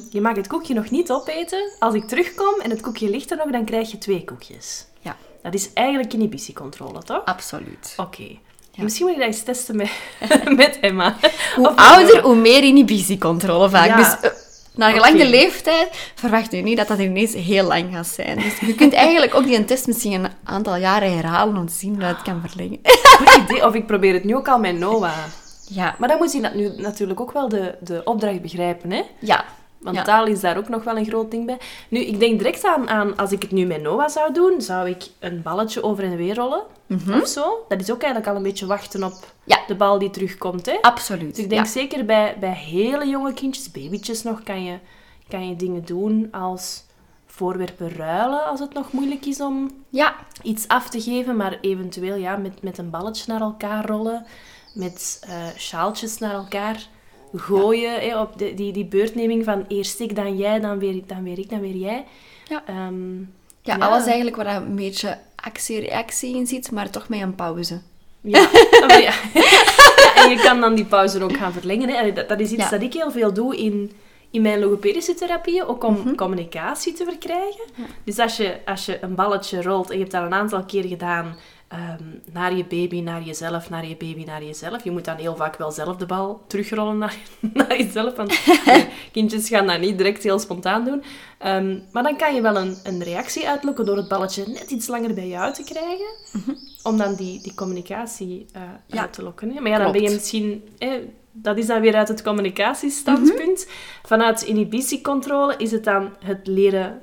Je 0.10 0.22
mag 0.22 0.36
het 0.36 0.48
koekje 0.48 0.74
nog 0.74 0.89
niet 0.89 1.12
opeten. 1.12 1.72
Als 1.80 1.94
ik 1.94 2.08
terugkom 2.08 2.60
en 2.62 2.70
het 2.70 2.82
koekje 2.82 3.10
ligt 3.10 3.32
er 3.32 3.38
nog, 3.38 3.51
dan 3.51 3.65
krijg 3.65 3.92
je 3.92 3.98
twee 3.98 4.24
koekjes. 4.24 4.86
Ja, 5.00 5.18
Dat 5.44 5.54
is 5.54 5.74
eigenlijk 5.74 6.13
inhibitiecontrole, 6.13 7.04
toch? 7.04 7.25
absoluut. 7.25 7.94
Oké. 7.98 8.38
Misschien 8.77 9.06
moet 9.06 9.15
ik 9.15 9.22
dat 9.22 9.30
eens 9.32 9.44
testen 9.44 9.75
met, 9.75 9.89
met 10.56 10.80
Emma. 10.80 11.15
Hoe 11.56 11.68
Of- 11.70 11.75
ouder, 11.75 12.22
hoe 12.22 12.36
meer 12.36 12.63
inhibitiecontrole 12.63 13.70
vaak. 13.70 13.88
Ja. 13.88 14.20
Dus 14.22 14.32
naar 14.75 14.91
gelang 14.91 15.17
de 15.17 15.29
leeftijd 15.29 16.12
verwacht 16.15 16.53
u 16.53 16.62
niet 16.62 16.77
dat 16.77 16.88
dat 16.88 17.00
ineens 17.00 17.34
heel 17.34 17.63
lang 17.67 17.94
gaat 17.94 18.08
zijn. 18.08 18.39
Dus 18.39 18.60
je 18.60 18.75
kunt 18.75 18.94
eigenlijk 18.94 19.36
ook 19.36 19.46
die 19.46 19.65
test 19.65 19.88
misschien 19.88 20.24
een 20.24 20.32
aantal 20.44 20.75
jaren 20.75 21.15
herhalen 21.15 21.58
om 21.58 21.67
te 21.67 21.74
zien 21.74 22.00
dat 22.00 22.10
het 22.10 22.22
kan 22.22 22.41
verlengen. 22.48 22.79
Goed 23.17 23.41
idee. 23.44 23.65
Of 23.65 23.74
ik 23.74 23.86
probeer 23.86 24.13
het 24.13 24.24
nu 24.24 24.36
ook 24.36 24.48
al 24.48 24.60
met 24.60 24.77
Noah. 24.77 25.17
Ja, 25.67 25.96
Maar 26.00 26.10
dan 26.10 26.17
moet 26.17 26.32
hij 26.32 26.41
dat 26.41 26.53
nu 26.53 26.72
natuurlijk 26.77 27.20
ook 27.20 27.32
wel 27.32 27.50
de, 27.50 27.75
de 27.79 28.01
opdracht 28.03 28.41
begrijpen, 28.41 28.91
hè? 28.91 29.01
ja. 29.20 29.46
Want 29.86 29.98
Ja. 29.98 30.04
taal 30.04 30.25
is 30.25 30.39
daar 30.39 30.58
ook 30.58 30.70
nog 30.70 30.84
wel 30.84 30.98
een 30.98 31.06
groot 31.06 31.32
ding 31.32 31.46
bij. 31.46 31.58
Nu, 31.89 32.00
ik 32.00 32.20
denk 32.20 32.38
direct 32.39 32.65
aan, 32.65 32.89
aan 32.89 33.15
als 33.18 33.32
ik 33.32 33.42
het 33.42 33.51
nu 33.51 33.65
met 33.65 33.82
Noah 33.82 34.10
zou 34.10 34.34
doen, 34.34 34.62
zou 34.62 34.89
ik 34.89 35.04
een 35.20 35.42
balletje 35.42 35.84
over 35.84 36.04
en 36.04 36.15
weer 36.18 36.36
rollen. 36.36 36.63
Of 37.22 37.27
zo. 37.27 37.65
Dat 37.68 37.80
is 37.82 37.92
ook 37.92 38.01
eigenlijk 38.01 38.32
al 38.32 38.38
een 38.38 38.44
beetje 38.50 38.65
wachten 38.65 39.04
op 39.04 39.13
Ja. 39.44 39.60
de 39.68 39.75
bal 39.75 40.00
die 40.00 40.10
terugkomt, 40.10 40.65
hè? 40.65 40.77
Absoluut. 40.82 41.36
Dus 41.36 41.44
ik 41.44 41.50
denk 41.50 41.65
ja. 41.65 41.72
zeker 41.72 42.06
bij, 42.06 42.38
bij 42.39 42.54
hele 42.54 43.08
jonge 43.08 43.34
kindjes, 43.34 43.72
babytjes 43.72 44.24
nog, 44.24 44.44
kan 44.44 44.63
je, 44.63 44.77
kan 45.27 45.48
je 45.48 45.56
dingen 45.56 45.86
doen 45.86 46.27
als 46.32 46.84
voorwerpen 47.25 47.89
ruilen, 47.96 48.46
als 48.46 48.60
het 48.60 48.74
nog 48.74 48.92
moeilijk 48.92 49.25
is 49.25 49.42
om 49.42 49.72
Ja, 49.89 50.15
iets 50.42 50.68
af 50.68 50.89
te 50.89 51.01
geven, 51.01 51.36
maar 51.36 51.58
eventueel 51.62 52.15
ja, 52.15 52.36
met, 52.36 52.62
met 52.62 52.77
een 52.77 52.89
balletje 52.89 53.24
naar 53.32 53.42
elkaar 53.42 53.86
rollen, 53.86 54.25
met 54.74 55.24
eh, 55.27 55.34
sjaaltjes 55.58 56.18
naar 56.18 56.34
elkaar 56.34 56.88
gooien, 57.39 58.00
hè, 58.00 58.20
op 58.20 58.38
de, 58.38 58.54
die, 58.54 58.72
die 58.72 58.86
beurtneming 58.86 59.44
van 59.44 59.65
eerst 59.68 60.00
ik, 60.00 60.15
dan 60.15 60.38
jij, 60.38 60.60
dan 60.60 60.80
weer, 60.80 61.01
dan 61.08 61.24
weer 61.24 61.39
ik, 61.39 61.50
dan 61.50 61.60
weer 61.60 61.75
jij. 61.75 62.06
Ja. 62.48 62.63
Ehm, 62.68 63.20
ja, 63.62 63.75
Ja. 63.75 63.77
alles 63.77 64.06
eigenlijk 64.06 64.36
waar 64.36 64.56
een 64.56 64.75
beetje 64.75 65.18
actie-reactie 65.36 66.36
in 66.36 66.48
zit, 66.48 66.72
maar 66.72 66.89
toch 66.89 67.10
met 67.10 67.22
een 67.22 67.36
pauze. 67.36 67.82
ja. 68.22 68.50
maar 68.88 69.01
ja. 69.01 69.13
En 70.15 70.30
je 70.30 70.39
kan 70.44 70.60
dan 70.62 70.75
die 70.75 70.86
pauze 70.86 71.24
ook 71.24 71.38
gaan 71.38 71.54
verlengen. 71.54 71.89
Hè. 71.89 72.13
Dat, 72.13 72.30
dat 72.30 72.39
is 72.39 72.51
iets 72.51 72.70
dat 72.70 72.82
ik 72.82 72.94
heel 72.94 73.12
veel 73.12 73.34
doe 73.34 73.58
in, 73.58 73.92
in 74.32 74.42
mijn 74.42 74.60
logopedische 74.60 75.13
therapieën, 75.13 75.65
ook 75.65 75.84
om 75.84 76.15
communicatie 76.15 76.94
te 76.94 77.04
verkrijgen. 77.04 77.63
Dus 78.04 78.20
als 78.20 78.38
je, 78.38 78.58
als 78.65 78.86
je 78.86 78.98
een 79.01 79.15
balletje 79.15 79.62
rolt 79.62 79.88
en 79.89 79.94
je 79.94 80.00
hebt 80.00 80.12
dat 80.12 80.24
een 80.24 80.34
aantal 80.34 80.63
keer 80.63 80.84
gedaan, 80.84 81.36
ehm, 81.67 82.03
naar 82.31 82.55
je 82.55 82.65
baby, 82.65 83.01
naar 83.01 83.22
jezelf, 83.24 83.69
naar 83.69 83.86
je 83.88 83.95
baby, 83.95 84.24
naar 84.24 84.43
jezelf. 84.43 84.84
Je 84.84 84.91
moet 84.91 85.05
dan 85.05 85.17
heel 85.17 85.36
vaak 85.36 85.55
wel 85.57 85.72
zelf 85.72 85.98
de 85.98 86.05
bal 86.05 86.41
terugrollen 86.48 86.98
naar, 86.98 87.15
naar 87.53 87.77
jezelf, 87.77 88.15
want 88.15 88.39
kindjes 89.12 89.48
gaan 89.48 89.67
dat 89.67 89.79
niet 89.79 89.98
direct 89.98 90.24
heel 90.24 90.39
spontaan 90.39 90.86
doen. 90.86 91.03
Ehm, 91.38 91.79
maar 91.91 92.03
dan 92.03 92.17
kan 92.17 92.36
je 92.36 92.41
wel 92.41 92.57
een, 92.57 92.77
een 92.84 93.03
reactie 93.03 93.48
uitlokken 93.48 93.86
door 93.86 93.98
het 93.98 94.07
balletje 94.07 94.48
net 94.48 94.72
iets 94.72 94.88
langer 94.88 95.13
bij 95.13 95.27
jou 95.27 95.53
te 95.53 95.63
krijgen, 95.63 96.15
om 96.84 96.98
dan 96.98 97.15
die, 97.15 97.41
die 97.41 97.53
communicatie 97.53 98.45
eh, 98.51 98.62
Ja, 98.88 99.01
uit 99.01 99.13
te 99.13 99.24
lokken. 99.24 99.51
Hè? 99.51 99.62
Maar 99.62 99.72
ja, 99.72 99.77
dan 99.77 99.91
ben 99.91 100.01
je 100.01 100.10
misschien... 100.10 100.63
Hè, 100.77 101.01
dat 101.38 101.57
is 101.57 101.65
dan 101.67 101.81
weer 101.81 101.95
uit 101.95 102.07
het 102.07 102.22
communicatiestandpunt. 102.22 103.65
Mhm. 103.65 104.07
Vanuit 104.07 104.41
inhibitiecontrole 104.41 105.55
is 105.57 105.72
het 105.72 105.84
dan 105.84 106.13
het 106.24 106.48
leren 106.48 107.01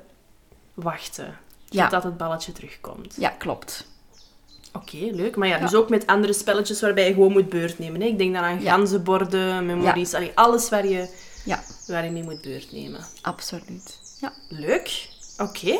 wachten. 0.73 1.37
Ja. 1.69 1.81
Totdat 1.81 2.03
het 2.03 2.17
balletje 2.17 2.51
terugkomt. 2.51 3.15
Ja, 3.17 3.29
klopt. 3.29 3.91
Oké, 4.73 4.97
leuk. 5.11 5.35
Maar 5.35 5.47
ja, 5.47 5.57
dus 5.59 5.73
ook 5.73 5.89
met 5.89 6.07
andere 6.07 6.33
spelletjes 6.33 6.81
waarbij 6.81 7.07
je 7.07 7.13
gewoon 7.13 7.31
moet 7.31 7.49
beurt 7.49 7.79
nemen. 7.79 8.01
Hè? 8.01 8.07
Ik 8.07 8.17
denk 8.17 8.33
dan 8.33 8.43
aan 8.43 8.61
ganzenborden, 8.61 9.65
memories, 9.65 10.13
allee, 10.13 10.31
alles 10.35 10.69
waar 10.69 10.87
je, 10.87 11.07
Ja, 11.45 11.63
waar 11.87 12.05
je 12.05 12.11
mee 12.11 12.23
moet 12.23 12.41
beurt 12.41 12.71
nemen. 12.71 12.99
absoluut. 13.21 13.99
Ja. 14.21 14.33
Leuk. 14.49 15.07
Oké. 15.37 15.77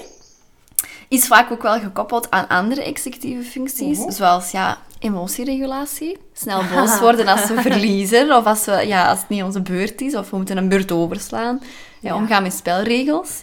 Is 1.07 1.27
vaak 1.27 1.51
ook 1.51 1.61
wel 1.61 1.79
gekoppeld 1.79 2.31
aan 2.31 2.47
andere 2.47 2.83
executieve 2.83 3.43
functies, 3.49 3.99
zoals 4.07 4.51
ja, 4.51 4.77
emotieregulatie. 4.99 6.17
Snel 6.33 6.61
boos 6.73 6.99
worden 6.99 7.27
als 7.27 7.47
we 7.47 7.61
verliezen, 7.61 8.31
of 8.37 8.45
als, 8.45 8.65
we, 8.65 8.71
ja, 8.87 9.09
als 9.09 9.19
het 9.19 9.29
niet 9.29 9.43
onze 9.43 9.61
beurt 9.61 10.01
is, 10.01 10.15
of 10.15 10.29
we 10.29 10.37
moeten 10.37 10.57
een 10.57 10.69
beurt 10.69 10.91
overslaan. 10.91 11.59
Ja, 11.61 12.09
Ja. 12.09 12.15
Omgaan 12.15 12.43
met 12.43 12.53
spelregels. 12.53 13.41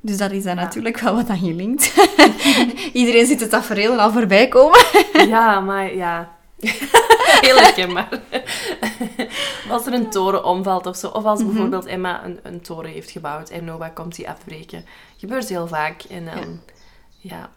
Dus 0.00 0.16
dat 0.16 0.30
is 0.30 0.42
dan 0.44 0.56
natuurlijk 0.56 0.98
wel 1.00 1.14
wat 1.14 1.28
aan 1.28 1.38
gelinkt. 1.38 1.94
Iedereen 2.92 3.26
ziet 3.26 3.40
het 3.40 3.50
tafereel 3.50 4.00
al 4.00 4.12
voorbij 4.12 4.48
komen. 4.48 4.84
Ja, 5.28 5.60
maar 5.60 5.94
ja... 5.94 6.34
Heel 7.40 7.56
herkenbaar. 7.56 8.08
als 9.70 9.86
er 9.86 9.92
een 9.92 10.10
toren 10.10 10.44
omvalt 10.44 10.86
of 10.86 10.96
zo. 10.96 11.08
Of 11.08 11.24
als 11.24 11.44
bijvoorbeeld 11.44 11.86
Emma 11.86 12.24
een, 12.24 12.38
een 12.42 12.60
toren 12.60 12.90
heeft 12.90 13.10
gebouwd 13.10 13.48
en 13.50 13.64
Noah 13.64 13.94
komt 13.94 14.16
die 14.16 14.28
afbreken. 14.28 14.84
Gebeurt 15.16 15.48
heel 15.48 15.66
vaak. 15.66 16.02
En. 16.02 16.28
Ja. 17.18 17.50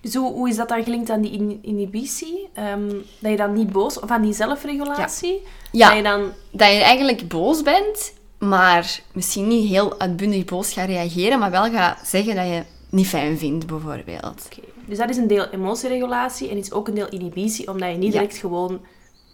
Dus 0.00 0.14
hoe, 0.14 0.32
hoe 0.32 0.48
is 0.48 0.56
dat 0.56 0.68
dan 0.68 0.84
gelinkt 0.84 1.10
aan 1.10 1.20
die 1.20 1.30
in- 1.32 1.58
inhibitie? 1.62 2.48
Ehm, 2.54 2.88
dat 3.18 3.30
je 3.30 3.36
dan 3.36 3.52
niet 3.52 3.72
boos... 3.72 4.00
Of 4.00 4.10
aan 4.10 4.22
die 4.22 4.32
zelfregulatie? 4.32 5.42
Ja. 5.72 5.88
Dat 5.88 5.96
je 5.96 6.02
dan... 6.02 6.32
Dat 6.50 6.68
je 6.72 6.82
eigenlijk 6.82 7.28
boos 7.28 7.62
bent, 7.62 8.12
maar 8.38 9.00
misschien 9.12 9.48
niet 9.48 9.68
heel 9.68 10.00
uitbundig 10.00 10.44
boos 10.44 10.72
gaat 10.72 10.88
reageren, 10.88 11.38
maar 11.38 11.50
wel 11.50 11.70
gaat 11.70 12.06
zeggen 12.08 12.34
dat 12.34 12.46
je 12.46 12.62
niet 12.90 13.06
fijn 13.06 13.38
vindt, 13.38 13.66
bijvoorbeeld. 13.66 14.48
Oké. 14.52 14.60
Dus 14.86 14.98
dat 14.98 15.10
is 15.10 15.16
een 15.16 15.26
deel 15.26 15.48
emotieregulatie 15.50 16.48
en 16.48 16.56
is 16.56 16.72
ook 16.72 16.88
een 16.88 16.94
deel 16.94 17.08
inhibitie, 17.08 17.68
omdat 17.68 17.90
je 17.90 17.96
niet 17.96 18.12
Ja. 18.12 18.18
direct 18.20 18.36
gewoon 18.38 18.80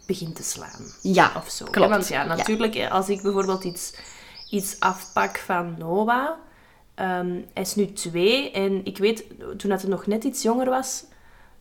begint 0.06 0.37
te 0.37 0.42
slaan. 0.42 0.80
Ja, 1.02 1.32
Of 1.37 1.50
zo. 1.50 1.64
klopt. 1.71 1.90
Want 1.90 2.09
ja, 2.09 2.25
natuurlijk, 2.25 2.75
hè, 2.75 2.90
als 2.90 3.09
ik 3.09 3.23
bijvoorbeeld 3.23 3.64
iets, 3.64 3.94
iets 4.50 4.76
afpak 4.80 5.38
van 5.38 5.75
Noah... 5.78 6.28
ehm, 6.94 7.30
hij 7.54 7.62
is 7.62 7.75
nu 7.75 7.92
twee 7.92 8.50
en 8.50 8.80
ik 8.85 8.99
weet, 8.99 9.25
toen 9.56 9.71
dat 9.71 9.80
hij 9.80 9.90
nog 9.90 10.06
net 10.06 10.25
iets 10.25 10.42
jonger 10.42 10.68
was... 10.71 11.04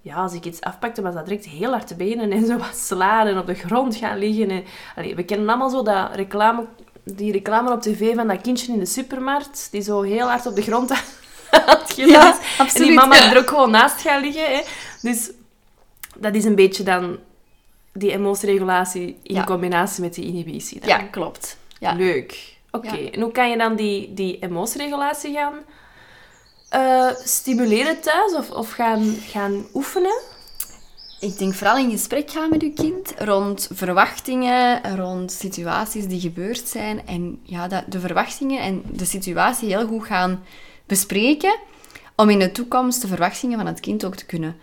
Ja, 0.03 0.15
als 0.15 0.33
ik 0.33 0.45
iets 0.45 0.62
afpakte, 0.62 1.01
was 1.01 1.13
dat 1.13 1.25
direct 1.25 1.45
heel 1.45 1.71
hard 1.71 1.88
te 1.88 1.95
benen 1.95 2.31
en 2.31 2.45
zo 2.45 2.57
wat 2.57 2.75
slaan 2.75 3.27
en 3.27 3.38
op 3.38 3.45
de 3.45 3.53
grond 3.53 3.95
gaan 3.95 4.17
liggen. 4.17 4.50
En, 4.50 4.63
allee, 4.95 5.15
we 5.15 5.24
kennen 5.24 5.50
allemaal 5.50 5.69
zo 5.69 5.83
dat 5.83 6.15
reclame, 6.15 6.65
die 7.03 7.31
reclame 7.31 7.72
op 7.72 7.81
tv 7.81 8.15
van 8.15 8.27
dat 8.27 8.41
kindje 8.41 8.74
in 8.74 8.79
de 8.79 8.86
supermarkt, 8.86 9.67
die 9.72 9.81
zo 9.81 10.01
heel 10.01 10.27
hard 10.27 10.46
op 10.46 10.55
de 10.55 10.62
grond 10.62 10.91
Ja, 11.96 12.38
is. 12.65 12.74
En 12.74 12.84
die 12.84 12.93
mama 12.93 13.31
er 13.31 13.38
ook 13.38 13.50
gewoon 13.50 13.72
naast 13.72 14.01
gaat 14.01 14.22
liggen. 14.22 14.46
Hè. 14.55 14.62
Dus 15.01 15.31
dat 16.17 16.36
is 16.36 16.46
een 16.46 16.55
beetje 16.55 16.84
dan 16.84 17.17
die 17.93 18.12
emotieregulatie 18.12 19.20
in 19.24 19.36
Ja. 19.36 19.43
combinatie 19.43 20.03
met 20.03 20.13
die 20.13 20.25
inhibitie. 20.25 20.79
Dan. 20.79 20.89
Ja, 20.89 20.98
klopt. 20.98 21.58
Ja. 21.79 21.93
Leuk. 21.93 22.55
Oké, 22.72 22.96
en 23.12 23.22
hoe 23.22 23.31
kan 23.31 23.50
je 23.50 23.58
dan 23.58 23.75
die, 23.75 24.13
die 24.13 24.38
emotieregulatie 24.39 25.34
gaan 25.34 25.53
eh, 26.70 27.15
stimuleren 27.24 28.00
thuis 28.01 28.34
of, 28.34 28.50
of 28.51 28.72
gaan, 28.72 29.15
gaan 29.29 29.65
oefenen? 29.74 30.20
Ik 31.22 31.38
denk 31.38 31.54
vooral 31.54 31.78
in 31.78 31.92
gesprek 31.92 32.32
gaan 32.32 32.50
met 32.50 32.62
je 32.62 32.74
kind 32.74 33.13
rond 33.18 33.70
verwachtingen, 33.74 34.96
rond 34.96 35.32
situaties 35.32 36.08
die 36.08 36.20
gebeurd 36.20 36.68
zijn. 36.68 37.08
En 37.08 37.40
ja, 37.44 37.68
dat 37.68 37.84
de 37.88 38.00
verwachtingen 38.00 38.60
en 38.62 38.84
de 38.92 39.06
situatie 39.06 39.68
heel 39.68 39.88
goed 39.88 40.06
gaan 40.06 40.44
bespreken. 40.86 41.60
Om 42.16 42.30
in 42.30 42.40
de 42.40 42.51
toekomst 42.51 43.01
de 43.01 43.08
verwachtingen 43.08 43.58
van 43.58 43.68
het 43.68 43.80
kind 43.80 44.06
ook 44.06 44.16
te 44.16 44.25
kunnen 44.25 44.56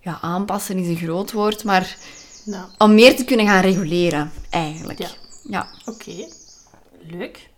ja, 0.00 0.18
aanpassen, 0.20 0.78
is 0.78 0.88
een 0.88 0.96
groot 0.96 1.32
woord. 1.32 1.64
Maar 1.64 1.96
Nou, 2.44 2.64
om 2.78 2.94
meer 2.94 3.16
te 3.16 3.24
kunnen 3.24 3.46
gaan 3.46 3.62
reguleren, 3.62 4.32
eigenlijk. 4.50 4.98
Ja. 4.98 5.08
Ja. 5.42 5.68
oké. 5.86 6.28
Leuk. 7.00 7.48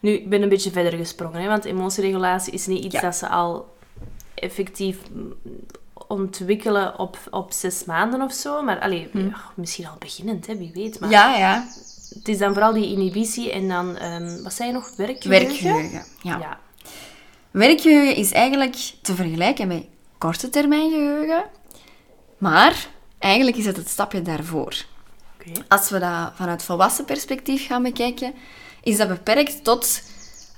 Nu, 0.00 0.10
ik 0.10 0.28
ben 0.28 0.42
een 0.42 0.48
beetje 0.48 0.70
verder 0.70 0.98
gesprongen, 0.98 1.40
hè, 1.40 1.48
want 1.48 1.64
emotieregulatie 1.64 2.52
is 2.52 2.66
niet 2.66 2.84
iets 2.84 2.94
Ja. 2.94 3.00
dat 3.00 3.16
ze 3.16 3.28
al 3.28 3.76
effectief 4.34 4.98
mm, 5.12 5.34
ontwikkelen 6.08 6.98
op, 6.98 7.18
op 7.30 7.52
zes 7.52 7.84
maanden 7.84 8.22
of 8.22 8.32
zo. 8.32 8.62
Maar 8.62 8.80
allee, 8.80 9.08
ja, 9.12 9.40
misschien 9.54 9.86
al 9.86 9.96
beginnend, 9.98 10.46
hè, 10.46 10.56
wie 10.56 10.70
weet. 10.74 11.00
Maar 11.00 11.08
Hm. 11.08 11.14
ja, 11.14 11.36
ja. 11.36 11.66
het 12.14 12.28
is 12.28 12.38
dan 12.38 12.52
vooral 12.52 12.72
die 12.72 12.92
inhibitie 12.92 13.52
en 13.52 13.68
dan, 13.68 13.96
ehm, 13.96 14.42
wat 14.42 14.52
zei 14.52 14.68
je 14.68 14.74
nog, 14.74 14.96
werkgeheugen? 14.96 15.48
Werkgeheugen. 15.48 16.04
Ja. 16.22 16.38
Ja. 16.38 16.58
Werkgeheugen 17.50 18.16
is 18.16 18.32
eigenlijk 18.32 18.76
te 19.02 19.14
vergelijken 19.14 19.68
met 19.68 19.84
korte 20.18 20.48
termijn 20.50 20.90
geheugen. 20.90 21.44
Maar 22.38 22.88
eigenlijk 23.18 23.56
is 23.56 23.66
het 23.66 23.76
het 23.76 23.88
stapje 23.88 24.22
daarvoor. 24.22 24.84
Als 25.68 25.90
we 25.90 25.98
dat 25.98 26.32
vanuit 26.34 26.62
volwassen 26.62 27.04
perspectief 27.04 27.66
gaan 27.66 27.82
bekijken, 27.82 28.34
is 28.82 28.96
dat 28.96 29.08
beperkt 29.08 29.64
tot 29.64 30.02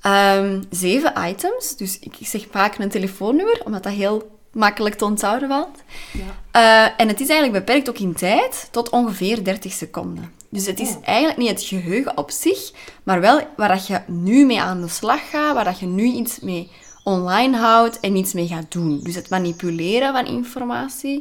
ehm, 0.02 0.62
zeven 0.71 1.12
items. 1.28 1.76
Dus 1.76 1.99
ik 1.99 2.14
zeg 2.21 2.47
vaak 2.50 2.78
een 2.78 2.88
telefoonnummer, 2.88 3.61
omdat 3.64 3.83
dat 3.83 3.92
heel 3.92 4.40
makkelijk 4.52 4.95
te 4.95 5.04
onthouden 5.04 5.49
valt. 5.49 5.83
Ja. 6.12 6.23
Eh, 6.50 6.92
en 7.00 7.09
het 7.09 7.21
is 7.21 7.28
eigenlijk 7.28 7.64
beperkt 7.66 7.88
ook 7.88 7.99
in 7.99 8.14
tijd 8.14 8.69
tot 8.71 8.88
ongeveer 8.90 9.45
30 9.45 9.73
seconden. 9.73 10.33
Dus 10.49 10.66
het 10.66 10.80
is 10.80 10.88
Oh. 10.88 10.97
eigenlijk 11.02 11.38
niet 11.38 11.49
het 11.49 11.62
geheugen 11.62 12.16
op 12.16 12.30
zich, 12.30 12.73
maar 13.02 13.21
wel 13.21 13.40
waar 13.57 13.69
dat 13.69 13.87
je 13.87 14.00
nu 14.07 14.45
mee 14.47 14.61
aan 14.61 14.80
de 14.80 14.88
slag 14.88 15.30
gaat, 15.30 15.54
waar 15.54 15.64
dat 15.64 15.78
je 15.78 15.87
nu 15.87 16.04
iets 16.04 16.40
mee 16.40 16.71
online 17.04 17.57
houdt 17.57 18.00
en 18.00 18.16
iets 18.16 18.33
mee 18.33 18.47
gaat 18.47 18.73
doen. 18.73 19.00
Dus 19.02 19.14
het 19.14 19.30
manipuleren 19.30 20.12
van 20.12 20.26
informatie. 20.26 21.16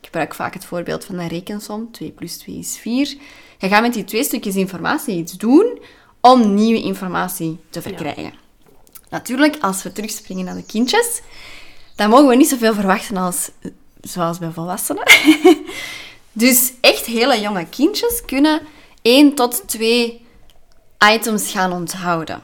Ik 0.00 0.08
gebruik 0.08 0.34
vaak 0.34 0.54
het 0.54 0.64
voorbeeld 0.64 1.04
van 1.04 1.18
een 1.18 1.28
rekensom. 1.28 1.88
2 1.92 2.10
plus 2.10 2.36
2 2.36 2.58
is 2.58 2.78
4. 2.78 3.16
Je 3.58 3.68
gaat 3.68 3.82
met 3.82 3.94
die 3.94 4.04
twee 4.04 4.24
stukjes 4.24 4.54
informatie 4.54 5.16
iets 5.16 5.32
doen 5.32 5.78
om 6.20 6.54
nieuwe 6.54 6.82
informatie 6.82 7.58
te 7.70 7.82
verkrijgen. 7.82 8.32
Natuurlijk, 9.10 9.56
als 9.60 9.82
we 9.82 9.92
terugspringen 9.92 10.44
naar 10.44 10.54
de 10.54 10.64
kindjes, 10.64 11.20
dan 11.94 12.10
mogen 12.10 12.28
we 12.28 12.36
niet 12.36 12.48
zoveel 12.48 12.74
verwachten 12.74 13.16
als 13.16 13.50
zoals 14.00 14.38
bij 14.38 14.50
volwassenen. 14.50 15.12
dus 16.32 16.72
echt 16.80 17.06
hele 17.06 17.40
jonge 17.40 17.66
kindjes 17.66 18.24
kunnen 18.24 18.60
1 19.02 19.34
tot 19.34 19.62
2 19.66 20.26
items 21.12 21.50
gaan 21.50 21.72
onthouden. 21.72 22.40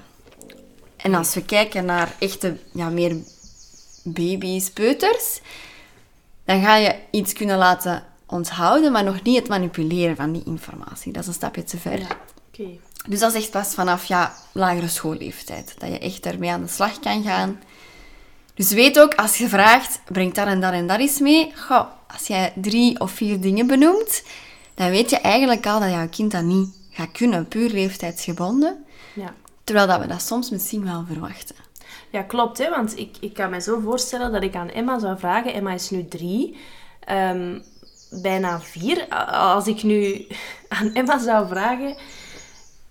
En 0.96 1.14
als 1.14 1.34
we 1.34 1.44
kijken 1.44 1.84
naar 1.84 2.14
echte, 2.18 2.56
ja, 2.72 2.88
meer 2.88 3.16
baby's, 4.02 4.70
peuters, 4.70 5.40
dan 6.44 6.62
ga 6.62 6.76
je 6.76 6.94
iets 7.10 7.32
kunnen 7.32 7.58
laten 7.58 8.04
onthouden, 8.26 8.92
maar 8.92 9.04
nog 9.04 9.22
niet 9.22 9.36
het 9.36 9.48
manipuleren 9.48 10.16
van 10.16 10.32
die 10.32 10.44
informatie. 10.44 11.12
Dat 11.12 11.22
is 11.22 11.28
een 11.28 11.34
stapje 11.34 11.64
te 11.64 11.78
ver. 11.78 11.98
Ja. 11.98 12.66
Dus 13.08 13.20
dat 13.20 13.34
is 13.34 13.42
echt 13.42 13.50
pas 13.50 13.74
vanaf 13.74 14.04
ja, 14.04 14.34
lagere 14.52 14.88
schoolleeftijd. 14.88 15.74
Dat 15.78 15.90
je 15.90 15.98
echt 15.98 16.22
daarmee 16.22 16.50
aan 16.50 16.62
de 16.62 16.68
slag 16.68 17.00
kan 17.00 17.22
gaan. 17.22 17.60
Dus 18.58 18.72
weet 18.72 19.00
ook, 19.00 19.14
als 19.14 19.38
je 19.38 19.48
vraagt, 19.48 20.00
breng 20.04 20.34
dat 20.34 20.46
en 20.46 20.60
dat 20.60 20.72
en 20.72 20.86
dat 20.86 20.98
eens 20.98 21.18
mee. 21.18 21.52
Goh, 21.56 21.86
als 22.12 22.26
jij 22.26 22.52
drie 22.54 23.00
of 23.00 23.10
vier 23.10 23.40
dingen 23.40 23.66
benoemt, 23.66 24.22
dan 24.74 24.90
weet 24.90 25.10
je 25.10 25.18
eigenlijk 25.18 25.66
al 25.66 25.80
dat 25.80 25.90
jouw 25.90 26.08
kind 26.08 26.32
dat 26.32 26.42
niet 26.42 26.68
gaat 26.90 27.12
kunnen. 27.12 27.48
Puur 27.48 27.70
leeftijdsgebonden. 27.70 28.84
Ja. 29.14 29.34
Terwijl 29.64 29.86
dat 29.86 30.00
we 30.00 30.06
dat 30.06 30.22
soms 30.22 30.50
misschien 30.50 30.84
wel 30.84 31.04
verwachten. 31.06 31.56
Ja, 32.10 32.22
klopt. 32.22 32.58
Hè? 32.58 32.70
Want 32.70 32.98
ik, 32.98 33.16
ik 33.20 33.34
kan 33.34 33.50
me 33.50 33.60
zo 33.60 33.80
voorstellen 33.80 34.32
dat 34.32 34.42
ik 34.42 34.54
aan 34.54 34.70
Emma 34.70 34.98
zou 34.98 35.18
vragen... 35.18 35.54
Emma 35.54 35.72
is 35.72 35.90
nu 35.90 36.08
drie, 36.08 36.56
ehm, 37.00 37.58
bijna 38.10 38.60
vier. 38.60 39.08
Als 39.30 39.66
ik 39.66 39.82
nu 39.82 40.26
aan 40.78 40.94
Emma 40.94 41.18
zou 41.18 41.48
vragen... 41.48 41.96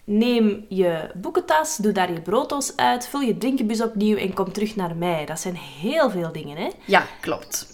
Neem 0.09 0.65
je 0.69 1.09
boekentas, 1.15 1.77
doe 1.77 1.91
daar 1.91 2.11
je 2.11 2.21
broodtos 2.21 2.75
uit, 2.75 3.07
vul 3.07 3.19
je 3.19 3.37
drinkenbus 3.37 3.81
opnieuw 3.81 4.17
en 4.17 4.33
kom 4.33 4.51
terug 4.51 4.75
naar 4.75 4.95
mij. 4.95 5.25
Dat 5.25 5.39
zijn 5.39 5.55
heel 5.55 6.09
veel 6.09 6.31
dingen, 6.31 6.57
hè? 6.57 6.69
Ja, 6.85 7.05
klopt. 7.21 7.67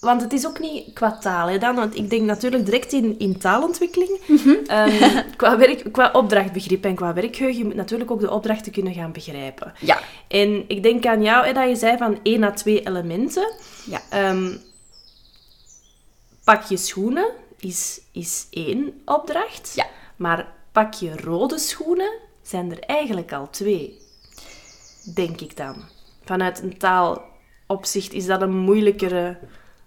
Want 0.00 0.22
het 0.22 0.32
is 0.32 0.46
ook 0.46 0.58
niet 0.58 0.92
qua 0.92 1.18
taal, 1.18 1.48
hè, 1.48 1.58
dan. 1.58 1.74
Want 1.74 1.96
ik 1.96 2.10
denk 2.10 2.22
natuurlijk 2.22 2.64
direct 2.64 2.92
in, 2.92 3.18
in 3.18 3.38
taalontwikkeling. 3.38 4.20
Mhm. 4.26 4.54
Ehm, 4.66 5.22
qua, 5.36 5.58
werk, 5.58 5.92
qua 5.92 6.10
opdrachtbegrip 6.12 6.84
en 6.84 6.94
qua 6.94 7.14
werkgeheugen. 7.14 7.58
Je 7.58 7.64
moet 7.64 7.74
natuurlijk 7.74 8.10
ook 8.10 8.20
de 8.20 8.30
opdrachten 8.30 8.72
kunnen 8.72 8.94
gaan 8.94 9.12
begrijpen. 9.12 9.72
Ja. 9.80 9.98
En 10.28 10.64
ik 10.68 10.82
denk 10.82 11.06
aan 11.06 11.22
jou, 11.22 11.46
hè, 11.46 11.52
dat 11.52 11.68
je 11.68 11.76
zei 11.76 11.96
van 11.96 12.18
één 12.22 12.42
à 12.42 12.50
twee 12.50 12.86
elementen. 12.86 13.52
Ja. 13.84 14.00
Ehm, 14.10 14.56
pak 16.44 16.62
je 16.62 16.76
schoenen 16.76 17.28
is, 17.58 18.00
is 18.12 18.46
één 18.50 19.02
opdracht. 19.04 19.72
Ja. 19.74 19.86
Maar 20.16 20.58
pak 20.72 20.94
je 20.94 21.16
rode 21.16 21.58
schoenen 21.58 22.12
zijn 22.42 22.70
er 22.70 22.78
eigenlijk 22.80 23.32
al 23.32 23.50
twee. 23.50 23.98
Denk 25.14 25.40
ik 25.40 25.56
dan. 25.56 25.76
Vanuit 26.24 26.62
een 26.62 26.78
taalopzicht 26.78 28.12
is 28.12 28.26
dat 28.26 28.42
een 28.42 28.56
moeilijkere 28.56 29.38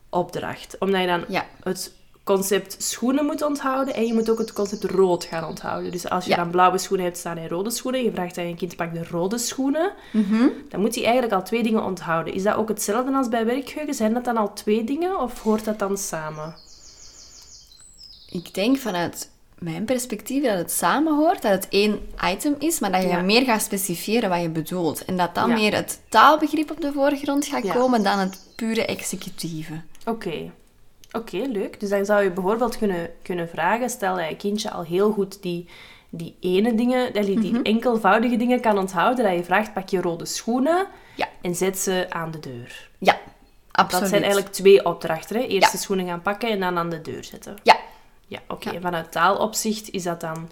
opdracht. 0.10 0.76
Omdat 0.80 1.02
je 1.02 1.08
dan 1.08 1.26
Ja. 1.28 1.46
het 1.64 1.94
concept 2.24 2.76
schoenen 2.84 3.26
moet 3.26 3.42
onthouden 3.42 3.94
en 3.94 4.06
je 4.06 4.14
moet 4.14 4.30
ook 4.30 4.38
het 4.38 4.54
concept 4.54 4.84
rood 4.84 5.24
gaan 5.24 5.46
onthouden. 5.46 5.92
Dus 5.92 6.10
als 6.10 6.24
je 6.26 6.30
Ja. 6.30 6.36
dan 6.36 6.50
blauwe 6.52 6.78
schoenen 6.78 7.06
hebt 7.06 7.18
staan 7.18 7.38
en 7.38 7.48
rode 7.50 7.70
schoenen, 7.70 8.04
je 8.04 8.12
vraagt 8.12 8.38
aan 8.38 8.48
je 8.48 8.56
kind 8.56 8.76
pak 8.76 8.94
de 8.94 9.08
rode 9.12 9.38
schoenen, 9.38 9.94
Mhm. 10.14 10.48
dan 10.70 10.80
moet 10.82 10.96
hij 10.96 11.04
eigenlijk 11.04 11.34
al 11.34 11.44
twee 11.44 11.64
dingen 11.64 11.84
onthouden. 11.84 12.34
Is 12.34 12.44
dat 12.44 12.56
ook 12.56 12.68
hetzelfde 12.68 13.12
als 13.14 13.30
bij 13.30 13.46
werkgeheugen? 13.46 13.94
Zijn 13.94 14.14
dat 14.14 14.26
dan 14.26 14.38
al 14.38 14.54
twee 14.54 14.84
dingen 14.84 15.20
of 15.20 15.42
hoort 15.42 15.66
dat 15.66 15.80
dan 15.80 15.98
samen? 15.98 16.56
Ik 18.30 18.54
denk 18.54 18.78
vanuit 18.78 19.30
mijn 19.60 19.86
perspectief 19.86 20.44
dat 20.44 20.58
het 20.58 20.72
samenhoort, 20.72 21.42
dat 21.42 21.52
het 21.52 21.68
één 21.70 22.00
item 22.32 22.56
is, 22.60 22.80
maar 22.80 22.92
dat 22.92 23.02
je 23.02 23.08
Ja. 23.08 23.22
meer 23.22 23.44
gaat 23.44 23.62
specifieren 23.62 24.30
wat 24.30 24.42
je 24.42 24.50
bedoelt. 24.50 25.06
En 25.06 25.18
dat 25.18 25.36
dan 25.36 25.50
Ja. 25.50 25.56
meer 25.56 25.76
het 25.76 26.02
taalbegrip 26.10 26.72
op 26.72 26.82
de 26.82 26.92
voorgrond 26.92 27.46
gaat 27.46 27.64
Ja. 27.64 27.74
komen 27.74 28.04
dan 28.04 28.20
het 28.20 28.40
pure 28.56 28.86
executieve. 28.86 29.82
Oké. 30.06 30.52
Oké, 31.12 31.38
leuk. 31.38 31.80
Dus 31.80 31.90
dan 31.90 32.06
zou 32.06 32.24
je 32.24 32.32
bijvoorbeeld 32.32 32.78
kunnen, 32.78 33.10
kunnen 33.22 33.50
vragen, 33.50 33.90
stel 33.90 34.16
dat 34.16 34.30
je 34.30 34.36
kindje 34.36 34.72
al 34.72 34.84
heel 34.84 35.12
goed 35.12 35.42
die, 35.42 35.68
die 36.10 36.36
ene 36.40 36.76
dingen, 36.76 37.14
die, 37.14 37.40
die 37.40 37.62
enkelvoudige 37.62 38.36
dingen 38.38 38.60
kan 38.62 38.78
onthouden, 38.78 39.26
dat 39.26 39.34
je 39.34 39.44
vraagt, 39.44 39.74
pak 39.74 39.90
je 39.90 40.02
rode 40.02 40.26
schoenen 40.26 40.88
en 41.42 41.56
zet 41.56 41.80
ze 41.80 42.06
aan 42.10 42.32
de 42.32 42.40
deur. 42.40 42.90
Ja, 42.98 43.18
absoluut. 43.72 44.02
Dat 44.02 44.10
zijn 44.10 44.24
eigenlijk 44.24 44.54
twee 44.54 44.86
opdrachten. 44.86 45.36
Hè? 45.36 45.42
Eerst 45.44 45.72
de 45.72 45.78
schoenen 45.78 46.06
gaan 46.08 46.22
pakken 46.22 46.50
en 46.50 46.60
dan 46.60 46.78
aan 46.78 46.90
de 46.90 47.02
deur 47.02 47.24
zetten. 47.24 47.56
Ja, 47.64 47.78
Ja, 48.34 48.40
oké. 48.48 48.72
Ja. 48.72 48.80
Vanuit 48.82 49.12
taalopzicht 49.12 49.90
is 49.90 50.04
dat 50.04 50.22
dan 50.22 50.50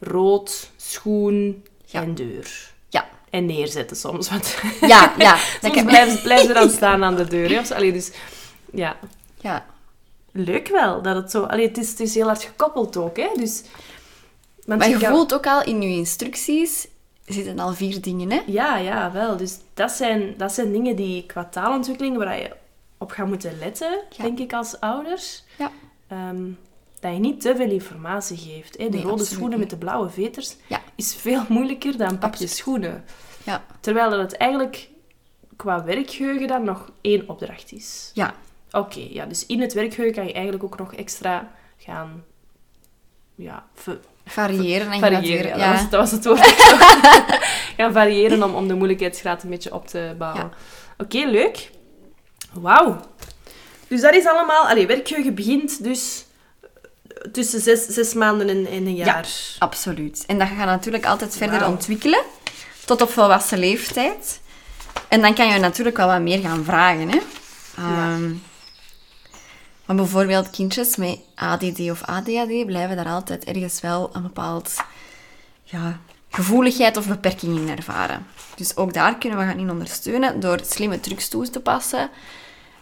rood, 0.00 0.70
schoen 0.76 1.64
Ja. 1.84 2.02
en 2.02 2.14
deur. 2.14 2.72
ja, 2.88 3.08
En 3.30 3.46
neerzetten 3.46 3.96
soms, 3.96 4.30
want 4.30 4.58
ja, 4.80 5.14
ja. 5.18 5.36
Soms 5.62 5.82
blijven, 5.84 6.22
blijven 6.22 6.46
ze 6.46 6.52
dan 6.52 6.70
staan 6.80 7.04
aan 7.04 7.16
de 7.16 7.24
deur. 7.24 7.50
Hè? 7.50 7.74
Allee, 7.74 7.92
dus 7.92 8.10
ja, 8.72 8.96
Ja, 9.40 9.66
leuk 10.32 10.68
wel 10.68 11.02
dat 11.02 11.16
het 11.16 11.30
zo... 11.30 11.42
Allee, 11.42 11.66
het, 11.68 11.78
is, 11.78 11.90
het 11.90 12.00
is 12.00 12.14
heel 12.14 12.26
hard 12.26 12.42
gekoppeld 12.42 12.96
ook, 12.96 13.16
hè. 13.16 13.28
Dus, 13.36 13.62
want 14.66 14.78
maar 14.80 14.88
je 14.88 14.98
voelt 14.98 15.34
ook 15.34 15.46
al 15.46 15.62
in 15.64 15.82
je 15.82 15.88
instructies 15.88 16.86
zitten 17.24 17.58
al 17.58 17.72
vier 17.72 18.00
dingen, 18.00 18.30
hè? 18.30 18.40
Ja, 18.46 18.76
ja, 18.76 19.12
wel. 19.12 19.36
Dus 19.36 19.58
dat 19.74 19.90
zijn, 19.90 20.34
dat 20.36 20.52
zijn 20.52 20.72
dingen 20.72 20.96
die 20.96 21.26
qua 21.26 21.44
taalontwikkeling 21.44 22.16
waar 22.16 22.38
je 22.40 22.50
op 22.98 23.10
gaat 23.10 23.26
moeten 23.26 23.58
letten, 23.58 24.00
Ja. 24.16 24.22
denk 24.24 24.38
ik, 24.38 24.52
als 24.52 24.80
ouders. 24.80 25.42
Ja. 25.58 25.70
Ehm, 26.08 26.44
dat 27.04 27.12
je 27.12 27.18
niet 27.20 27.40
te 27.40 27.56
veel 27.56 27.70
informatie 27.70 28.36
geeft. 28.36 28.78
Hè. 28.78 28.88
De 28.88 28.96
Nee, 28.96 29.06
rode 29.06 29.24
schoenen 29.24 29.58
met 29.58 29.70
de 29.70 29.76
blauwe 29.76 30.10
veters 30.10 30.56
Ja. 30.66 30.80
is 30.96 31.14
veel 31.14 31.42
moeilijker 31.48 31.96
dan 31.96 32.08
pak 32.08 32.20
je 32.20 32.26
Absoluut. 32.26 32.50
schoenen. 32.50 33.04
Ja, 33.44 33.64
Terwijl 33.80 34.10
dat 34.10 34.18
het 34.18 34.36
eigenlijk 34.36 34.88
qua 35.56 35.84
werkgeheugen 35.84 36.46
dan 36.46 36.64
nog 36.64 36.90
één 37.00 37.28
opdracht 37.28 37.72
is. 37.72 38.10
ja, 38.14 38.34
Oké, 38.70 39.06
ja, 39.10 39.24
dus 39.26 39.46
in 39.46 39.60
het 39.60 39.72
werkgeheugen 39.72 40.16
kan 40.16 40.26
je 40.26 40.32
eigenlijk 40.32 40.64
ook 40.64 40.78
nog 40.78 40.94
extra 40.94 41.52
gaan 41.76 42.24
ja, 43.34 43.66
variëren 44.24 44.90
en 44.92 45.00
variëren. 45.00 45.58
Ja, 45.58 45.72
Ja, 45.72 45.72
Dat, 45.72 45.80
was, 45.80 45.90
dat 45.90 46.00
was 46.00 46.10
het 46.10 46.24
woord. 46.24 46.40
gaan 47.76 47.92
variëren 47.92 48.42
om, 48.42 48.54
om 48.54 48.68
de 48.68 48.74
moeilijkheidsgraad 48.74 49.42
een 49.42 49.50
beetje 49.50 49.74
op 49.74 49.86
te 49.86 50.14
bouwen. 50.18 50.52
Oké, 50.98 51.18
leuk. 51.18 51.70
Wauw. 52.52 53.00
Dus 53.88 54.00
dat 54.00 54.14
is 54.14 54.26
allemaal... 54.26 54.66
Allee, 54.68 54.86
werkgeheugen 54.86 55.34
begint 55.34 55.84
dus 55.84 56.23
tussen 57.32 57.60
zes, 57.60 57.86
zes 57.86 58.14
maanden 58.14 58.48
en, 58.48 58.66
en 58.66 58.86
een 58.86 58.94
jaar. 58.94 59.28
absoluut. 59.58 60.24
En 60.26 60.38
dat 60.38 60.48
gaat 60.48 60.66
natuurlijk 60.66 61.06
altijd 61.06 61.36
verder 61.36 61.66
ontwikkelen, 61.66 62.22
tot 62.84 63.02
op 63.02 63.10
volwassen 63.10 63.58
leeftijd. 63.58 64.40
En 65.08 65.20
dan 65.20 65.34
kan 65.34 65.48
je 65.48 65.58
natuurlijk 65.58 65.96
wel 65.96 66.06
wat 66.06 66.20
meer 66.20 66.40
gaan 66.40 66.64
vragen, 66.64 67.10
hè. 67.10 67.18
Ehm, 67.76 68.32
maar 69.84 69.96
bijvoorbeeld 69.96 70.50
kindjes 70.50 70.96
met 70.96 71.18
ADD 71.34 71.80
of 71.90 72.02
ADHD 72.02 72.66
blijven 72.66 72.96
daar 72.96 73.08
altijd 73.08 73.44
ergens 73.44 73.80
wel 73.80 74.10
een 74.12 74.22
bepaald 74.22 74.74
ja, 75.62 75.98
gevoeligheid 76.30 76.96
of 76.96 77.08
beperking 77.08 77.58
in 77.58 77.76
ervaren. 77.76 78.26
Dus 78.56 78.76
ook 78.76 78.92
daar 78.92 79.18
kunnen 79.18 79.38
we 79.38 79.44
gaan 79.44 79.58
in 79.58 79.70
ondersteunen 79.70 80.40
door 80.40 80.60
slimme 80.64 81.00
trucs 81.00 81.28
toe 81.28 81.50
te 81.50 81.60
passen 81.60 82.10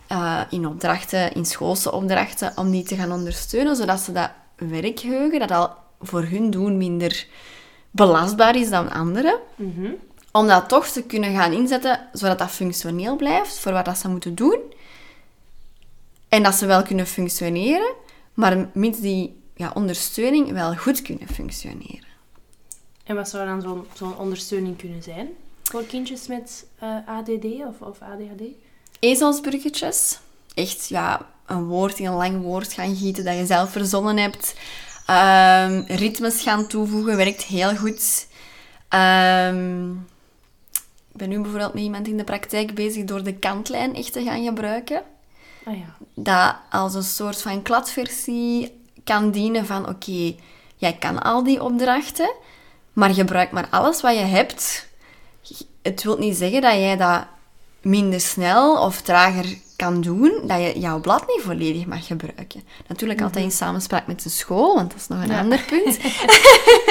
eh, 0.07 0.41
in 0.51 0.67
opdrachten, 0.67 1.33
in 1.33 1.45
schoolse 1.45 1.93
opdrachten, 1.93 2.53
om 2.57 2.71
die 2.71 2.83
te 2.83 2.97
gaan 2.97 3.13
ondersteunen, 3.13 3.77
zodat 3.77 4.01
ze 4.01 4.13
dat 4.13 4.31
werkgeheugen, 4.57 5.39
dat 5.39 5.51
al 5.51 5.71
voor 6.01 6.23
hun 6.23 6.51
doen 6.51 6.77
minder 6.77 7.27
belastbaar 7.91 8.57
is 8.57 8.71
dan 8.71 8.91
anderen, 8.91 9.39
Mhm. 9.57 9.91
om 10.33 10.47
dat 10.47 10.69
toch 10.69 10.87
te 10.87 11.03
kunnen 11.03 11.35
gaan 11.35 11.53
inzetten, 11.53 12.09
zodat 12.13 12.39
dat 12.39 12.51
functioneel 12.51 13.17
blijft 13.17 13.59
voor 13.59 13.73
wat 13.73 13.85
dat 13.85 13.99
ze 13.99 14.09
moeten 14.09 14.35
doen. 14.35 14.59
En 16.29 16.43
dat 16.43 16.55
ze 16.55 16.67
wel 16.67 16.83
kunnen 16.83 17.07
functioneren, 17.07 17.95
maar 18.35 18.69
met 18.75 19.01
die 19.01 19.41
ja, 19.57 19.71
ondersteuning 19.75 20.53
wel 20.53 20.75
goed 20.75 21.03
kunnen 21.03 21.29
functioneren. 21.29 22.11
En 23.05 23.17
wat 23.17 23.29
zou 23.29 23.47
dan 23.47 23.61
zo'n 23.63 23.87
zo'n 23.95 24.17
ondersteuning 24.19 24.77
kunnen 24.79 25.03
zijn 25.03 25.29
voor 25.63 25.85
kindjes 25.85 26.27
met 26.27 26.67
eh, 26.79 26.97
ADD 27.07 27.45
of, 27.45 27.81
of 27.81 27.99
ADHD? 28.01 28.43
ezelsburgertjes. 29.01 30.19
Echt, 30.55 30.89
ja, 30.89 31.31
een 31.53 31.67
woord 31.67 31.99
in 31.99 32.07
een 32.07 32.15
lang 32.15 32.43
woord 32.43 32.73
gaan 32.73 32.97
gieten 32.97 33.25
dat 33.25 33.37
je 33.37 33.47
zelf 33.47 33.71
verzonnen 33.71 34.17
hebt. 34.17 34.55
Ehm, 35.07 35.83
ritmes 35.87 36.43
gaan 36.43 36.67
toevoegen 36.67 37.17
werkt 37.17 37.43
heel 37.43 37.77
goed. 37.77 38.27
Ehm, 38.89 39.91
ik 41.13 41.19
ben 41.19 41.29
nu 41.29 41.41
bijvoorbeeld 41.41 41.75
met 41.75 41.83
iemand 41.83 42.09
in 42.09 42.17
de 42.17 42.25
praktijk 42.25 42.75
bezig 42.75 43.05
door 43.05 43.23
de 43.23 43.35
kantlijn 43.35 43.95
echt 43.95 44.13
te 44.13 44.23
gaan 44.23 44.45
gebruiken. 44.45 45.03
Ah 45.65 45.77
ja. 45.77 45.97
Dat 46.15 46.57
als 46.71 46.95
een 46.95 47.03
soort 47.03 47.43
van 47.43 47.63
kladversie 47.63 48.81
kan 49.05 49.31
dienen 49.31 49.67
van 49.67 49.89
oké, 49.89 50.35
jij 50.77 50.97
kan 50.99 51.23
al 51.23 51.45
die 51.45 51.63
opdrachten, 51.63 52.35
maar 52.93 53.15
gebruik 53.15 53.51
maar 53.51 53.67
alles 53.71 54.01
wat 54.01 54.15
je 54.15 54.25
hebt. 54.25 54.89
Het 55.83 56.03
wil 56.03 56.19
niet 56.19 56.37
zeggen 56.37 56.61
dat 56.61 56.73
jij 56.73 56.97
dat 56.97 57.27
minder 57.81 58.21
snel 58.21 58.83
of 58.83 59.01
trager 59.01 59.59
kan 59.83 60.01
doen, 60.01 60.33
dat 60.47 60.61
je 60.61 60.79
jouw 60.81 61.01
blad 61.01 61.27
niet 61.27 61.41
volledig 61.45 61.87
mag 61.87 62.07
gebruiken. 62.07 62.63
Natuurlijk 62.89 63.23
altijd 63.23 63.45
in 63.45 63.51
samenspraak 63.51 64.07
met 64.07 64.23
de 64.23 64.29
school, 64.29 64.75
want 64.75 64.91
dat 64.91 65.01
is 65.01 65.09
nog 65.09 65.23
een 65.23 65.33
ander 65.33 65.65
punt. 65.69 65.99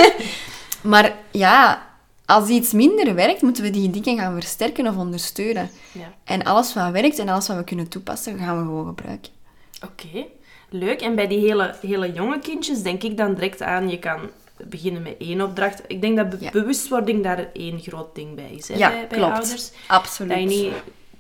maar 0.92 1.16
ja, 1.32 1.88
als 2.26 2.50
iets 2.50 2.72
minder 2.72 3.16
werkt, 3.16 3.42
moeten 3.42 3.64
we 3.64 3.70
die 3.70 3.90
dingen 3.90 4.18
gaan 4.18 4.34
versterken 4.34 4.88
of 4.88 4.98
ondersteunen. 4.98 5.70
ja. 5.92 6.14
En 6.24 6.44
alles 6.44 6.74
wat 6.74 6.92
werkt 6.92 7.20
en 7.20 7.30
alles 7.30 7.48
wat 7.48 7.58
we 7.58 7.64
kunnen 7.64 7.88
toepassen, 7.88 8.38
gaan 8.38 8.58
we 8.58 8.64
gewoon 8.64 8.86
gebruiken. 8.86 9.32
Oké, 9.86 10.26
leuk. 10.70 11.02
En 11.02 11.16
bij 11.16 11.28
die 11.28 11.40
hele, 11.40 11.76
hele 11.82 12.12
jonge 12.12 12.40
kindjes 12.40 12.82
denk 12.82 13.04
ik 13.04 13.18
dan 13.18 13.34
direct 13.34 13.62
aan, 13.62 13.90
je 13.90 14.00
kan 14.00 14.20
beginnen 14.64 15.02
met 15.02 15.16
één 15.20 15.42
opdracht. 15.42 15.82
Ik 15.88 16.02
denk 16.02 16.18
dat 16.18 16.30
be- 16.30 16.38
Ja. 16.40 16.52
bewustwording 16.52 17.24
daar 17.24 17.48
één 17.54 17.80
groot 17.80 18.16
ding 18.16 18.36
bij 18.36 18.52
is, 18.58 18.68
hè, 18.68 18.76
Ja, 18.76 18.90
bij, 18.90 19.08
bij 19.08 19.18
klopt. 19.18 19.34
ouders. 19.34 19.72
Absoluut. 19.88 20.32
Dat 20.32 20.40
je 20.40 20.46
niet 20.46 20.74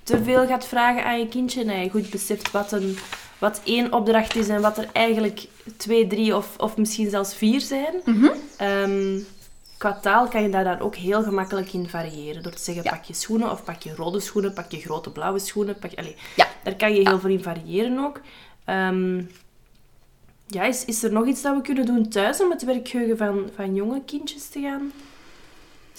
te 0.03 0.23
veel 0.23 0.47
gaat 0.47 0.65
vragen 0.65 1.05
aan 1.05 1.19
je 1.19 1.27
kindje 1.27 1.63
en 1.63 1.83
je 1.83 1.89
goed 1.89 2.09
beseft 2.09 2.51
wat, 2.51 2.71
een, 2.71 2.97
wat 3.37 3.61
één 3.63 3.93
opdracht 3.93 4.35
is 4.35 4.47
en 4.47 4.61
wat 4.61 4.77
er 4.77 4.89
eigenlijk 4.93 5.47
twee, 5.77 6.07
drie 6.07 6.35
of, 6.35 6.57
of 6.57 6.77
misschien 6.77 7.09
zelfs 7.09 7.35
vier 7.35 7.61
zijn. 7.61 7.93
Mhm. 8.05 8.29
Ehm, 8.57 9.19
qua 9.77 9.99
taal 10.01 10.27
kan 10.27 10.41
je 10.41 10.49
daar 10.49 10.63
dan 10.63 10.79
ook 10.79 10.95
heel 10.95 11.23
gemakkelijk 11.23 11.73
in 11.73 11.89
variëren. 11.89 12.43
Door 12.43 12.51
te 12.51 12.63
zeggen, 12.63 12.83
Ja. 12.83 12.89
pak 12.91 13.03
je 13.03 13.13
schoenen 13.13 13.51
of 13.51 13.63
pak 13.63 13.81
je 13.81 13.95
rode 13.95 14.19
schoenen, 14.19 14.53
pak 14.53 14.71
je 14.71 14.79
grote 14.79 15.09
blauwe 15.09 15.39
schoenen. 15.39 15.77
Pak, 15.79 15.91
allee, 15.95 16.15
Ja. 16.35 16.47
Daar 16.63 16.75
kan 16.75 16.93
je 16.93 17.09
heel 17.09 17.19
veel 17.19 17.29
in 17.29 17.43
variëren 17.43 17.99
ook. 17.99 18.21
Ehm, 18.65 19.21
ja, 20.47 20.63
is, 20.63 20.85
is 20.85 21.03
er 21.03 21.11
nog 21.11 21.25
iets 21.25 21.41
dat 21.41 21.55
we 21.55 21.61
kunnen 21.61 21.85
doen 21.85 22.09
thuis 22.09 22.41
om 22.41 22.51
het 22.51 22.63
werkgeheugen 22.63 23.17
van, 23.17 23.49
van 23.55 23.75
jonge 23.75 24.01
kindjes 24.05 24.47
te 24.47 24.61
gaan 24.61 24.91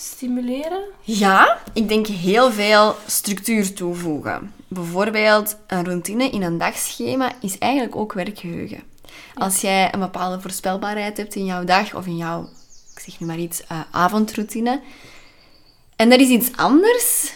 stimuleren? 0.02 0.82
Ja, 1.00 1.58
ik 1.72 1.88
denk 1.88 2.06
heel 2.06 2.52
veel 2.52 2.96
structuur 3.06 3.74
toevoegen. 3.74 4.52
Bijvoorbeeld 4.68 5.56
een 5.66 5.84
routine 5.84 6.30
in 6.30 6.42
een 6.42 6.58
dagschema 6.58 7.32
is 7.40 7.58
eigenlijk 7.58 7.96
ook 7.96 8.12
werkgeheugen. 8.12 8.82
Als 9.34 9.60
jij 9.60 9.94
een 9.94 10.00
bepaalde 10.00 10.40
voorspelbaarheid 10.40 11.16
hebt 11.16 11.34
in 11.34 11.44
jouw 11.44 11.64
dag 11.64 11.94
of 11.94 12.06
in 12.06 12.16
jouw, 12.16 12.48
ik 12.94 13.00
zeg 13.00 13.20
nu 13.20 13.26
maar 13.26 13.38
iets, 13.38 13.66
eh, 13.66 13.80
avondroutine, 13.90 14.80
en 15.96 16.12
er 16.12 16.20
is 16.20 16.28
iets 16.28 16.56
anders, 16.56 17.34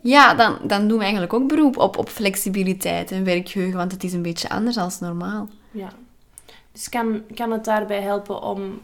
ja, 0.00 0.34
dan, 0.34 0.58
dan 0.62 0.88
doen 0.88 0.96
we 0.96 1.02
eigenlijk 1.02 1.32
ook 1.32 1.48
beroep 1.48 1.76
op, 1.76 1.98
op 1.98 2.08
flexibiliteit 2.08 3.10
en 3.10 3.24
werkgeheugen, 3.24 3.76
want 3.76 3.92
het 3.92 4.04
is 4.04 4.12
een 4.12 4.22
beetje 4.22 4.48
anders 4.48 4.76
dan 4.76 4.92
normaal. 5.00 5.48
Ja. 5.70 5.88
Dus 6.72 6.88
kan, 6.88 7.22
kan 7.34 7.50
het 7.50 7.64
daarbij 7.64 8.00
helpen 8.00 8.42
om 8.42 8.80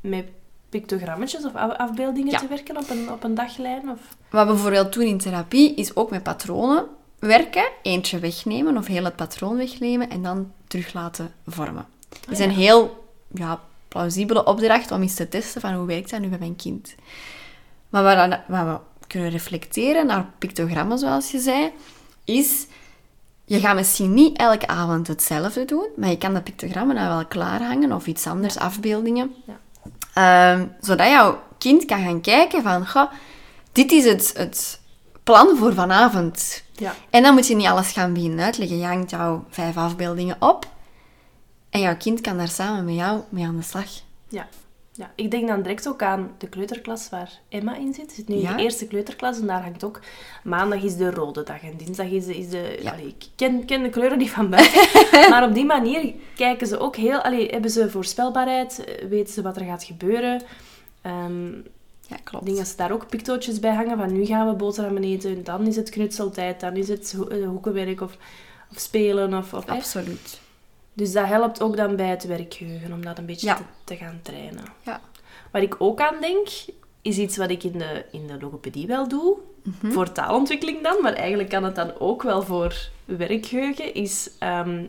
met 0.00 0.24
pictogrammetjes 0.68 1.44
of 1.44 1.54
af- 1.54 1.76
afbeeldingen 1.76 2.30
Ja. 2.30 2.38
te 2.38 2.48
werken 2.48 2.76
op 2.76 2.90
een, 2.90 3.10
op 3.12 3.24
een 3.24 3.34
daglijn? 3.34 3.90
Of... 3.90 3.98
Wat 4.30 4.46
we 4.46 4.52
bijvoorbeeld 4.52 4.92
doen 4.92 5.04
in 5.04 5.18
therapie, 5.18 5.74
is 5.74 5.96
ook 5.96 6.10
met 6.10 6.22
patronen 6.22 6.86
werken. 7.18 7.68
Eentje 7.82 8.18
wegnemen 8.18 8.76
of 8.76 8.86
heel 8.86 9.04
het 9.04 9.16
patroon 9.16 9.56
wegnemen 9.56 10.10
en 10.10 10.22
dan 10.22 10.52
terug 10.66 10.92
laten 10.92 11.32
vormen. 11.46 11.86
Het 12.20 12.38
is 12.38 12.44
een 12.44 12.50
heel 12.50 13.08
ja, 13.34 13.60
plausibele 13.88 14.44
opdracht 14.44 14.90
om 14.90 15.02
eens 15.02 15.14
te 15.14 15.28
testen 15.28 15.60
van 15.60 15.74
hoe 15.74 15.86
werkt 15.86 16.10
dat 16.10 16.20
nu 16.20 16.28
bij 16.28 16.38
mijn 16.38 16.56
kind. 16.56 16.94
Maar 17.88 18.02
waar 18.46 18.66
we 18.66 19.06
kunnen 19.06 19.30
reflecteren 19.30 20.06
naar 20.06 20.30
pictogrammen, 20.38 20.98
zoals 20.98 21.30
je 21.30 21.38
zei, 21.38 21.72
is... 22.24 22.66
Je 23.44 23.60
gaat 23.60 23.74
misschien 23.74 24.14
niet 24.14 24.38
elke 24.38 24.66
avond 24.66 25.06
hetzelfde 25.06 25.64
doen, 25.64 25.86
maar 25.96 26.08
je 26.08 26.18
kan 26.18 26.34
de 26.34 26.42
pictogrammen 26.42 26.94
nou 26.94 27.08
wel 27.08 27.26
klaarhangen 27.26 27.92
of 27.92 28.06
iets 28.06 28.26
anders, 28.26 28.58
afbeeldingen. 28.58 29.34
Ja. 29.46 29.58
Ehm, 30.18 30.66
zodat 30.80 31.08
jouw 31.08 31.42
kind 31.58 31.84
kan 31.84 32.02
gaan 32.02 32.20
kijken 32.20 32.62
van, 32.62 32.88
goh, 32.88 33.10
dit 33.72 33.92
is 33.92 34.04
het, 34.04 34.32
het 34.36 34.80
plan 35.22 35.56
voor 35.56 35.74
vanavond. 35.74 36.62
Ja. 36.72 36.94
En 37.10 37.22
dan 37.22 37.34
moet 37.34 37.46
je 37.46 37.56
niet 37.56 37.66
alles 37.66 37.92
gaan 37.92 38.12
beginnen 38.12 38.44
uitleggen. 38.44 38.78
Je 38.78 38.84
hangt 38.84 39.10
jouw 39.10 39.44
vijf 39.50 39.76
afbeeldingen 39.76 40.36
op 40.38 40.66
en 41.70 41.80
jouw 41.80 41.96
kind 41.96 42.20
kan 42.20 42.36
daar 42.36 42.48
samen 42.48 42.84
met 42.84 42.94
jou 42.94 43.20
mee 43.28 43.44
aan 43.44 43.56
de 43.56 43.62
slag. 43.62 43.86
Ja. 44.28 44.48
Ja. 44.98 45.10
Ik 45.14 45.30
denk 45.30 45.48
dan 45.48 45.62
direct 45.62 45.88
ook 45.88 46.02
aan 46.02 46.30
de 46.38 46.48
kleuterklas 46.48 47.08
waar 47.08 47.30
Emma 47.48 47.76
in 47.76 47.94
zit. 47.94 48.12
Zit 48.12 48.28
nu 48.28 48.34
in 48.34 48.40
Ja. 48.40 48.56
de 48.56 48.62
eerste 48.62 48.86
kleuterklas 48.86 49.40
en 49.40 49.46
daar 49.46 49.62
hangt 49.62 49.84
ook... 49.84 50.00
Maandag 50.44 50.82
is 50.82 50.96
de 50.96 51.10
rode 51.10 51.42
dag 51.42 51.62
en 51.62 51.76
dinsdag 51.76 52.06
is 52.10 52.24
de... 52.26 52.36
Is 52.38 52.48
de 52.48 52.78
Ja. 52.82 52.90
allee, 52.92 53.06
ik 53.06 53.26
ken, 53.36 53.64
ken 53.64 53.82
de 53.82 53.88
kleuren 53.90 54.18
niet 54.18 54.30
van 54.30 54.50
buiten. 54.50 54.80
maar 55.30 55.44
op 55.48 55.54
die 55.54 55.64
manier 55.64 56.14
kijken 56.36 56.66
ze 56.66 56.78
ook 56.78 56.96
heel... 56.96 57.18
Allee, 57.20 57.48
hebben 57.48 57.70
ze 57.70 57.90
voorspelbaarheid? 57.90 58.84
eh, 58.84 59.08
Weten 59.08 59.32
ze 59.34 59.42
wat 59.42 59.56
er 59.56 59.64
gaat 59.64 59.84
gebeuren? 59.84 60.42
Ehm, 61.02 61.46
Ja, 62.06 62.16
klopt. 62.24 62.44
Ik 62.44 62.44
denk 62.44 62.56
dat 62.56 62.66
ze 62.66 62.76
daar 62.76 62.92
ook 62.92 63.08
pictootjes 63.08 63.60
bij 63.60 63.74
hangen 63.74 63.98
van 63.98 64.12
nu 64.12 64.24
gaan 64.26 64.46
we 64.48 64.54
boterhammen 64.54 65.04
eten, 65.04 65.44
dan 65.44 65.66
is 65.66 65.76
het 65.76 65.90
knutseltijd, 65.90 66.60
dan 66.60 66.76
is 66.76 66.88
het 66.88 67.16
eh, 67.30 67.48
hoekenwerk 67.48 68.00
of, 68.00 68.16
of 68.72 68.78
spelen. 68.78 69.34
Of, 69.34 69.54
of, 69.54 69.66
hè. 69.66 69.72
Absoluut. 69.72 70.40
Dus 70.98 71.12
dat 71.12 71.26
helpt 71.26 71.62
ook 71.62 71.76
dan 71.76 71.96
bij 71.96 72.06
het 72.06 72.24
werkgeheugen, 72.26 72.92
om 72.92 73.04
dat 73.04 73.18
een 73.18 73.26
beetje 73.26 73.46
Ja. 73.46 73.54
te, 73.54 73.62
te 73.84 73.96
gaan 73.96 74.20
trainen. 74.22 74.64
Ja. 74.82 75.00
Wat 75.52 75.62
ik 75.62 75.74
ook 75.78 76.00
aan 76.00 76.20
denk, 76.20 76.48
is 77.02 77.18
iets 77.18 77.36
wat 77.36 77.50
ik 77.50 77.62
in 77.64 77.78
de, 77.78 78.04
in 78.12 78.26
de 78.26 78.36
logopedie 78.40 78.86
wel 78.86 79.08
doe. 79.08 79.36
Mhm. 79.62 79.92
Voor 79.92 80.12
taalontwikkeling 80.12 80.82
dan, 80.82 81.02
maar 81.02 81.12
eigenlijk 81.12 81.48
kan 81.48 81.64
het 81.64 81.74
dan 81.74 81.92
ook 81.98 82.22
wel 82.22 82.42
voor 82.42 82.74
werkgeheugen. 83.04 83.94
Is 83.94 84.30
ehm, 84.38 84.84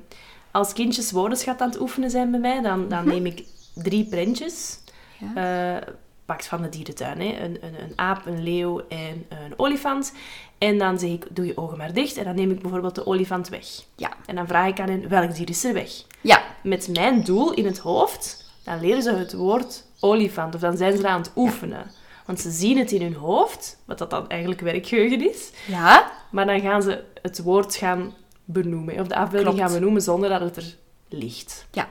als 0.52 0.74
kindjes 0.74 1.12
woordenschat 1.12 1.62
aan 1.62 1.70
het 1.70 1.80
oefenen 1.82 2.10
zijn 2.10 2.32
bij 2.32 2.40
mij, 2.40 2.62
dan, 2.62 2.88
dan 2.88 3.08
neem 3.08 3.26
ik 3.26 3.44
drie 3.76 4.06
prentjes. 4.06 4.80
Mhm. 5.20 5.40
Ja. 5.40 5.78
Eh, 5.82 5.88
pakt 6.26 6.48
van 6.48 6.62
de 6.62 6.70
dierentuin. 6.70 7.20
Hè. 7.20 7.44
Een, 7.44 7.58
een, 7.62 7.82
een 7.82 7.94
aap, 7.96 8.26
een 8.26 8.44
leeuw 8.44 8.80
en 8.88 9.26
een 9.30 9.54
olifant. 9.58 10.14
En 10.60 10.78
dan 10.78 11.00
zeg 11.00 11.10
ik, 11.10 11.26
doe 11.30 11.46
je 11.46 11.58
ogen 11.58 11.78
maar 11.78 11.94
dicht. 11.94 12.18
En 12.18 12.24
dan 12.24 12.36
neem 12.36 12.52
ik 12.52 12.62
bijvoorbeeld 12.62 12.96
de 12.96 13.06
olifant 13.06 13.50
weg. 13.50 13.66
Ja. 13.96 14.12
En 14.26 14.36
dan 14.36 14.48
vraag 14.48 14.68
ik 14.68 14.80
aan 14.80 14.90
hen, 14.90 15.10
welk 15.10 15.36
dier 15.36 15.50
is 15.50 15.64
er 15.64 15.74
weg? 15.74 15.92
Ja. 16.22 16.42
Met 16.64 16.88
mijn 16.94 17.24
doel 17.24 17.54
in 17.54 17.66
het 17.66 17.78
hoofd, 17.78 18.52
dan 18.64 18.80
leren 18.80 19.04
ze 19.04 19.12
het 19.12 19.34
woord 19.34 19.86
olifant. 20.00 20.56
Of 20.56 20.62
dan 20.62 20.78
zijn 20.78 20.98
ze 20.98 21.08
aan 21.08 21.22
het 21.22 21.32
oefenen. 21.36 21.92
Want 22.26 22.40
ze 22.40 22.52
zien 22.52 22.78
het 22.78 22.92
in 22.92 23.02
hun 23.02 23.14
hoofd, 23.16 23.78
wat 23.86 23.98
dat 23.98 24.10
dan 24.10 24.30
eigenlijk 24.30 24.62
werkgeheugen 24.62 25.30
is. 25.30 25.52
Ja. 25.68 26.12
Maar 26.32 26.46
dan 26.46 26.60
gaan 26.60 26.82
ze 26.82 27.04
het 27.22 27.42
woord 27.42 27.76
gaan 27.76 28.14
benoemen. 28.46 29.00
Of 29.00 29.08
de 29.08 29.16
afbeelding 29.16 29.56
Klopt. 29.56 29.70
gaan 29.70 29.80
benoemen 29.80 30.02
zonder 30.02 30.30
dat 30.30 30.42
het 30.42 30.58
er 30.58 30.76
ligt. 31.10 31.66
Ja. 31.72 31.90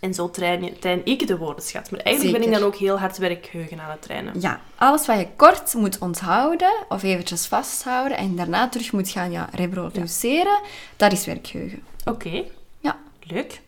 En 0.00 0.14
zo 0.14 0.30
train, 0.30 0.64
je, 0.64 0.78
train 0.78 1.00
ik 1.04 1.26
de 1.26 1.36
woordenschat. 1.38 1.90
Maar 1.90 2.00
eigenlijk 2.00 2.38
ben 2.38 2.46
ik 2.46 2.54
dan 2.54 2.62
ook 2.66 2.76
heel 2.76 2.98
hard 2.98 3.18
werkgeheugen 3.18 3.80
aan 3.80 3.90
het 3.90 4.02
trainen. 4.02 4.40
Ja. 4.40 4.60
Alles 4.76 5.06
wat 5.06 5.18
je 5.18 5.28
kort 5.36 5.74
moet 5.74 5.98
onthouden 5.98 6.72
of 6.88 7.02
eventjes 7.02 7.46
vasthouden 7.46 8.16
en 8.16 8.36
daarna 8.36 8.68
terug 8.68 8.92
moet 8.92 9.08
gaan 9.08 9.30
ja, 9.30 9.48
reproduceren, 9.52 10.60
dat 10.96 11.12
is 11.12 11.26
werkgeheugen. 11.26 11.82
Oké, 12.04 12.44
Ja. 12.80 12.96
leuk. 13.22 13.60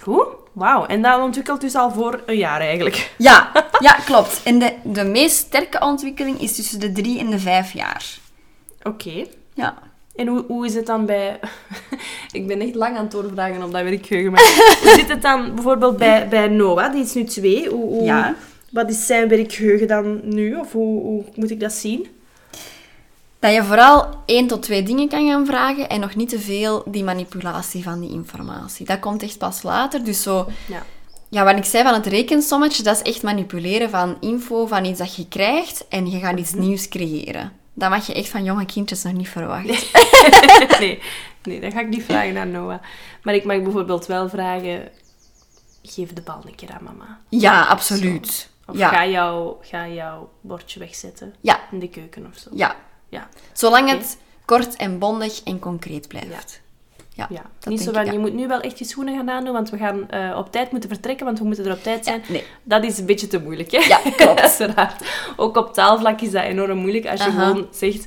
Goed, 0.00 0.26
wauw. 0.52 0.86
En 0.86 1.02
dat 1.02 1.20
ontwikkelt 1.20 1.60
dus 1.60 1.74
al 1.74 1.90
voor 1.90 2.22
een 2.26 2.36
jaar 2.36 2.60
eigenlijk. 2.60 3.12
Ja, 3.18 3.52
ja 3.78 3.92
klopt. 3.92 4.40
En 4.44 4.58
de, 4.58 4.72
de 4.82 5.04
meest 5.04 5.36
sterke 5.36 5.80
ontwikkeling 5.80 6.40
is 6.40 6.54
tussen 6.54 6.80
de 6.80 6.92
drie 6.92 7.18
en 7.18 7.30
de 7.30 7.38
vijf 7.38 7.72
jaar. 7.72 8.04
Oké. 8.82 9.26
Ja. 9.54 9.78
En 10.16 10.26
hoe, 10.26 10.44
hoe 10.48 10.66
is 10.66 10.74
het 10.74 10.86
dan 10.86 11.06
bij... 11.06 11.38
ik 12.32 12.46
ben 12.46 12.60
echt 12.60 12.74
lang 12.74 12.96
aan 12.96 13.02
het 13.02 13.10
doorvragen 13.12 13.62
op 13.62 13.72
dat 13.72 13.82
werkgeheugen. 13.82 14.32
Maar 14.32 14.40
hoe 14.82 14.92
zit 14.96 15.08
het 15.08 15.22
dan 15.22 15.54
bijvoorbeeld 15.54 15.96
bij, 15.96 16.28
bij 16.28 16.48
Noah? 16.48 16.92
Die 16.92 17.02
is 17.02 17.14
nu 17.14 17.24
twee. 17.24 17.68
Hoe, 17.68 17.84
hoe- 17.88 18.04
Ja. 18.04 18.34
Wat 18.70 18.90
is 18.90 19.06
zijn 19.06 19.28
werkgeheugen 19.28 19.86
dan 19.86 20.20
nu? 20.24 20.54
Of 20.54 20.72
hoe, 20.72 21.00
hoe 21.02 21.24
moet 21.34 21.50
ik 21.50 21.60
dat 21.60 21.72
zien? 21.72 22.06
Dat 23.38 23.54
je 23.54 23.62
vooral 23.64 24.08
één 24.26 24.46
tot 24.46 24.62
twee 24.62 24.82
dingen 24.82 25.08
kan 25.08 25.28
gaan 25.28 25.46
vragen 25.46 25.88
en 25.88 26.00
nog 26.00 26.14
niet 26.16 26.28
te 26.28 26.38
veel 26.40 26.82
die 26.86 27.04
manipulatie 27.04 27.82
van 27.82 28.00
die 28.00 28.10
informatie. 28.10 28.86
Dat 28.86 28.98
komt 29.00 29.22
echt 29.22 29.38
pas 29.38 29.62
later. 29.62 30.04
Dus 30.04 30.22
zo, 30.22 30.46
Ja. 30.68 30.82
ja, 31.28 31.44
wat 31.44 31.56
ik 31.56 31.64
zei 31.64 31.84
van 31.84 31.94
het 31.94 32.06
rekensommetje, 32.06 32.82
dat 32.82 32.96
is 32.96 33.12
echt 33.12 33.22
manipuleren 33.22 33.90
van 33.90 34.16
info, 34.20 34.66
van 34.66 34.84
iets 34.84 34.98
dat 34.98 35.16
je 35.16 35.28
krijgt 35.28 35.84
en 35.88 36.10
je 36.10 36.18
gaat 36.18 36.38
iets 36.38 36.54
nieuws 36.54 36.88
creëren. 36.88 37.52
Dat 37.78 37.90
mag 37.90 38.06
je 38.06 38.14
echt 38.14 38.28
van 38.28 38.44
jonge 38.44 38.66
kindjes 38.66 39.02
nog 39.02 39.12
niet 39.12 39.28
verwachten. 39.28 39.76
nee, 40.80 41.02
nee, 41.42 41.60
dat 41.60 41.72
ga 41.72 41.80
ik 41.80 41.88
niet 41.88 42.04
vragen 42.04 42.38
aan 42.38 42.50
Noah. 42.50 42.78
Maar 43.22 43.34
ik 43.34 43.44
mag 43.44 43.62
bijvoorbeeld 43.62 44.06
wel 44.06 44.28
vragen... 44.28 44.88
Geef 45.82 46.12
de 46.12 46.22
bal 46.22 46.40
een 46.46 46.54
keer 46.54 46.70
aan 46.70 46.84
mama. 46.84 47.20
Ja, 47.28 47.64
absoluut. 47.64 48.50
Of 48.66 48.76
Ja. 48.76 48.88
ga, 48.88 49.06
jouw, 49.06 49.58
ga 49.62 49.88
jouw 49.88 50.30
bordje 50.40 50.78
wegzetten 50.80 51.34
Ja, 51.40 51.60
in 51.70 51.78
de 51.78 51.88
keuken 51.88 52.26
of 52.26 52.38
zo. 52.38 52.50
ja. 52.52 52.76
Ja. 53.08 53.28
Zolang 53.52 53.90
het 53.90 54.18
kort 54.44 54.76
en 54.76 54.98
bondig 54.98 55.42
en 55.42 55.58
concreet 55.58 56.08
blijft. 56.08 56.28
Ja, 56.52 56.65
Ja, 57.16 57.28
niet 57.64 57.80
zo 57.80 57.92
van, 57.92 58.12
je 58.12 58.18
moet 58.18 58.34
nu 58.34 58.46
wel 58.48 58.60
echt 58.60 58.78
je 58.78 58.84
schoenen 58.84 59.16
gaan 59.16 59.30
aandoen, 59.30 59.52
want 59.52 59.70
we 59.70 59.76
gaan 59.76 60.10
eh, 60.10 60.36
op 60.38 60.52
tijd 60.52 60.70
moeten 60.70 60.90
vertrekken, 60.90 61.26
want 61.26 61.38
we 61.38 61.44
moeten 61.44 61.64
er 61.66 61.72
op 61.72 61.82
tijd 61.82 62.04
zijn. 62.04 62.22
Nee. 62.28 62.44
Dat 62.62 62.84
is 62.84 62.98
een 62.98 63.06
beetje 63.06 63.26
te 63.26 63.40
moeilijk, 63.40 63.70
hè? 63.70 63.78
Ja, 63.78 63.98
klopt. 64.16 64.40
Uiteraard. 64.40 65.02
Ook 65.36 65.56
op 65.56 65.74
taalvlak 65.74 66.20
is 66.20 66.30
dat 66.30 66.42
enorm 66.42 66.78
moeilijk. 66.78 67.06
Als 67.06 67.24
je 67.24 67.30
Aha. 67.30 67.46
gewoon 67.46 67.66
zegt, 67.70 68.06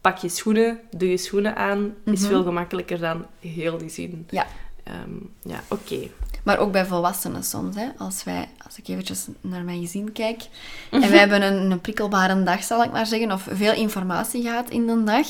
pak 0.00 0.18
je 0.18 0.28
schoenen, 0.28 0.80
doe 0.90 1.10
je 1.10 1.16
schoenen 1.16 1.56
aan, 1.56 1.94
is 2.04 2.20
Mhm. 2.20 2.28
veel 2.28 2.42
gemakkelijker 2.42 2.98
dan 2.98 3.26
heel 3.40 3.78
die 3.78 3.90
zin. 3.90 4.26
Ja. 4.30 4.46
Ehm, 4.84 4.96
ja, 5.42 5.60
oké. 5.68 5.98
Maar 6.42 6.58
ook 6.58 6.72
bij 6.72 6.86
volwassenen 6.86 7.44
soms. 7.44 7.76
Hè. 7.76 7.86
Als, 7.98 8.24
wij, 8.24 8.48
als 8.66 8.78
ik 8.78 8.88
eventjes 8.88 9.26
naar 9.40 9.62
mijn 9.62 9.80
gezin 9.80 10.12
kijk 10.12 10.42
Mhm. 10.90 11.02
en 11.02 11.10
wij 11.10 11.18
hebben 11.18 11.42
een, 11.42 11.70
een 11.70 11.80
prikkelbare 11.80 12.42
dag, 12.42 12.62
zal 12.62 12.82
ik 12.82 12.92
maar 12.92 13.06
zeggen, 13.06 13.32
of 13.32 13.46
veel 13.50 13.72
informatie 13.74 14.42
gehad 14.42 14.70
in 14.70 14.86
de 14.86 15.04
dag, 15.04 15.26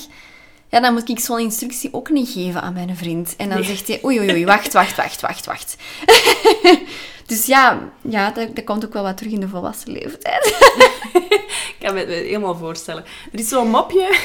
ja, 0.72 0.80
dan 0.80 0.92
moet 0.92 1.08
ik 1.08 1.18
zo'n 1.18 1.38
instructie 1.38 1.88
ook 1.94 2.10
niet 2.10 2.28
geven 2.28 2.62
aan 2.62 2.72
mijn 2.72 2.96
vriend. 2.96 3.34
En 3.36 3.48
dan 3.48 3.58
Nee. 3.58 3.66
zegt 3.66 3.88
hij, 3.88 4.00
oei, 4.04 4.18
oei, 4.18 4.30
oei, 4.30 4.44
wacht, 4.44 4.72
wacht, 4.80 4.96
wacht, 4.96 5.20
wacht, 5.20 5.46
wacht. 5.46 5.76
dus 7.26 7.46
ja, 7.46 7.78
ja 8.00 8.30
dat, 8.30 8.56
dat 8.56 8.64
komt 8.64 8.84
ook 8.84 8.92
wel 8.92 9.02
wat 9.02 9.16
terug 9.16 9.32
in 9.32 9.40
de 9.40 9.48
volwassen 9.48 9.92
leeftijd. 9.92 10.46
Ik 11.72 11.76
kan 11.88 11.94
me 11.94 12.00
het 12.00 12.08
helemaal 12.08 12.56
voorstellen. 12.56 13.04
Er 13.32 13.38
is 13.38 13.48
zo'n 13.48 13.70
mopje... 13.70 14.16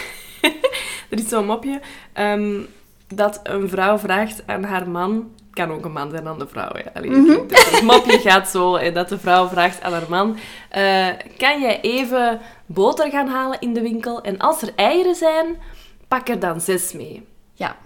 er 1.10 1.20
is 1.20 1.28
zo'n 1.30 1.46
mopje 1.46 1.82
ehm, 2.14 2.60
dat 3.08 3.40
een 3.44 3.70
vrouw 3.70 3.98
vraagt 3.98 4.44
aan 4.46 4.64
haar 4.64 4.90
man... 4.90 5.32
Kan 5.54 5.72
ook 5.72 5.86
een 5.86 5.92
man 5.92 6.10
zijn 6.12 6.24
dan 6.24 6.40
de 6.40 6.48
vrouw. 6.48 6.70
Hè. 6.74 6.94
Allee, 6.94 7.10
Mhm. 7.10 7.48
dus 7.48 7.70
Het 7.70 7.82
mopje 7.82 8.20
gaat 8.20 8.50
zo 8.50 8.76
en 8.76 8.94
dat 8.94 9.10
de 9.10 9.20
vrouw 9.20 9.48
vraagt 9.48 9.82
aan 9.82 9.92
haar 9.92 10.10
man... 10.10 10.38
eh, 10.70 11.08
kan 11.38 11.62
jij 11.62 11.82
even 11.82 12.40
boter 12.66 13.10
gaan 13.10 13.28
halen 13.28 13.60
in 13.60 13.74
de 13.74 13.82
winkel? 13.82 14.22
En 14.22 14.38
als 14.38 14.62
er 14.62 14.70
eieren 14.76 15.16
zijn, 15.16 15.46
pak 16.08 16.30
er 16.30 16.40
dan 16.40 16.62
zes 16.62 16.92
mee. 16.92 17.28
Ja? 17.54 17.78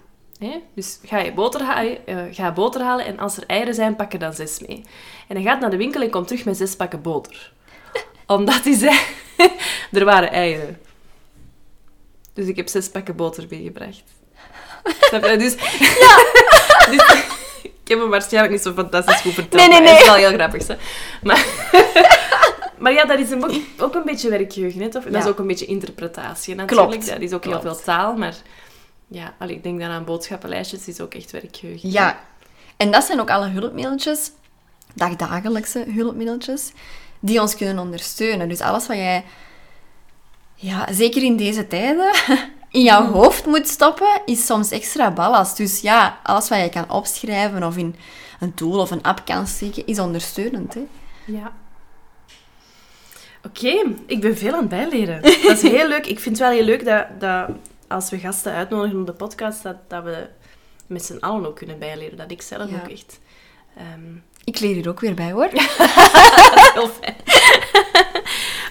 Dus 0.74 0.98
ga 1.04 1.18
je 1.18 1.32
boter, 1.32 1.62
ha- 1.62 1.84
eh, 1.84 2.16
ga 2.30 2.52
boter 2.52 2.80
halen 2.82 3.04
en 3.06 3.18
als 3.18 3.36
er 3.36 3.44
eieren 3.46 3.74
zijn, 3.74 3.96
pak 3.96 4.12
er 4.12 4.18
dan 4.18 4.32
zes 4.32 4.60
mee. 4.66 4.82
En 5.28 5.36
hij 5.36 5.44
gaat 5.44 5.60
naar 5.60 5.70
de 5.70 5.76
winkel 5.76 6.02
en 6.02 6.10
komt 6.10 6.26
terug 6.28 6.44
met 6.44 6.56
zes 6.56 6.76
pakken 6.76 7.02
boter. 7.02 7.52
Omdat 8.26 8.64
hij 8.64 8.74
zei, 8.76 8.98
er 9.92 10.04
waren 10.04 10.30
eieren. 10.32 10.78
Dus 12.32 12.46
ik 12.46 12.56
heb 12.56 12.68
zes 12.68 12.88
pakken 12.88 13.16
boter 13.16 13.46
meegebracht. 13.50 14.02
Snap 15.00 15.24
je? 15.24 15.36
Dus, 15.36 15.56
dus 16.92 17.24
ik 17.62 17.88
heb 17.88 17.98
hem 17.98 18.08
waarschijnlijk 18.10 18.52
niet 18.52 18.62
zo 18.62 18.72
fantastisch 18.72 19.20
goed 19.20 19.34
verteld. 19.34 19.68
Nee, 19.68 19.68
nee, 19.68 19.80
maar 19.80 19.90
Het 19.90 20.00
is 20.00 20.06
nee. 20.06 20.20
wel 20.20 20.28
heel 20.28 20.38
grappig. 20.38 20.66
Hè? 20.66 20.74
Maar, 21.22 21.46
maar 22.82 22.92
ja, 22.92 23.04
dat 23.04 23.18
is 23.18 23.30
een, 23.30 23.44
ook, 23.44 23.52
ook 23.84 23.94
een 23.94 24.04
beetje 24.04 24.30
werkgeheugen. 24.30 24.80
Hè, 24.80 24.88
toch? 24.88 25.04
Dat 25.04 25.22
is 25.22 25.30
ook 25.30 25.38
een 25.38 25.46
beetje 25.46 25.66
interpretatie 25.66 26.54
natuurlijk. 26.54 26.90
Klopt. 26.90 27.06
Dat 27.06 27.20
is 27.20 27.32
ook 27.32 27.44
heel 27.44 27.60
veel 27.60 27.76
taal, 27.76 28.16
maar... 28.16 28.34
Ja, 29.08 29.34
ik 29.46 29.62
denk 29.62 29.80
dan 29.80 29.90
aan 29.90 30.04
boodschappenlijstjes, 30.04 30.88
is 30.88 31.00
ook 31.00 31.14
echt 31.14 31.30
werkgeheugen. 31.30 31.90
Ja, 31.90 32.20
en 32.76 32.90
dat 32.90 33.04
zijn 33.04 33.20
ook 33.20 33.30
alle 33.30 33.48
hulpmiddeltjes, 33.48 34.30
dagdagelijkse 34.94 35.84
hulpmiddeltjes, 35.88 36.72
die 37.20 37.40
ons 37.40 37.56
kunnen 37.56 37.78
ondersteunen. 37.78 38.48
Dus 38.48 38.60
alles 38.60 38.86
wat 38.86 38.96
jij, 38.96 39.24
ja, 40.54 40.92
zeker 40.92 41.22
in 41.22 41.36
deze 41.36 41.66
tijden, 41.66 42.14
in 42.70 42.82
jouw 42.82 43.06
hoofd 43.06 43.46
moet 43.46 43.68
stoppen, 43.68 44.22
is 44.26 44.46
soms 44.46 44.70
extra 44.70 45.10
ballast. 45.10 45.56
Dus 45.56 45.80
ja, 45.80 46.18
alles 46.22 46.48
wat 46.48 46.58
jij 46.58 46.68
kan 46.68 46.90
opschrijven 46.90 47.62
of 47.62 47.76
in 47.76 47.94
een 48.40 48.54
tool 48.54 48.80
of 48.80 48.90
een 48.90 49.02
app 49.02 49.24
kan 49.24 49.46
steken, 49.46 49.86
is 49.86 49.98
ondersteunend. 49.98 50.74
Hè? 50.74 50.86
Ja. 51.24 51.52
Oké, 53.46 53.82
ik 54.06 54.20
ben 54.20 54.36
veel 54.36 54.52
aan 54.52 54.58
het 54.58 54.68
bijleren. 54.68 55.22
Dat 55.22 55.32
is 55.34 55.62
heel 55.62 55.88
leuk. 55.88 56.06
Ik 56.06 56.18
vind 56.20 56.38
het 56.38 56.46
wel 56.48 56.56
heel 56.56 56.64
leuk 56.64 56.84
dat, 56.84 57.06
dat 57.18 57.48
als 57.88 58.10
we 58.10 58.18
gasten 58.18 58.52
uitnodigen 58.52 59.00
op 59.00 59.06
de 59.06 59.12
podcast, 59.12 59.62
dat, 59.62 59.76
dat 59.88 60.04
we 60.04 60.26
met 60.86 61.04
z'n 61.04 61.16
allen 61.20 61.46
ook 61.46 61.56
kunnen 61.56 61.78
bijleren. 61.78 62.16
Dat 62.16 62.30
ik 62.30 62.42
zelf 62.42 62.70
Ja. 62.70 62.76
ook 62.82 62.90
echt... 62.90 63.20
ehm, 63.76 64.14
Ik 64.44 64.60
leer 64.60 64.74
hier 64.74 64.88
ook 64.88 65.00
weer 65.00 65.14
bij, 65.14 65.32
hoor. 65.32 65.48
Heel 66.74 66.88
fijn. 66.88 67.14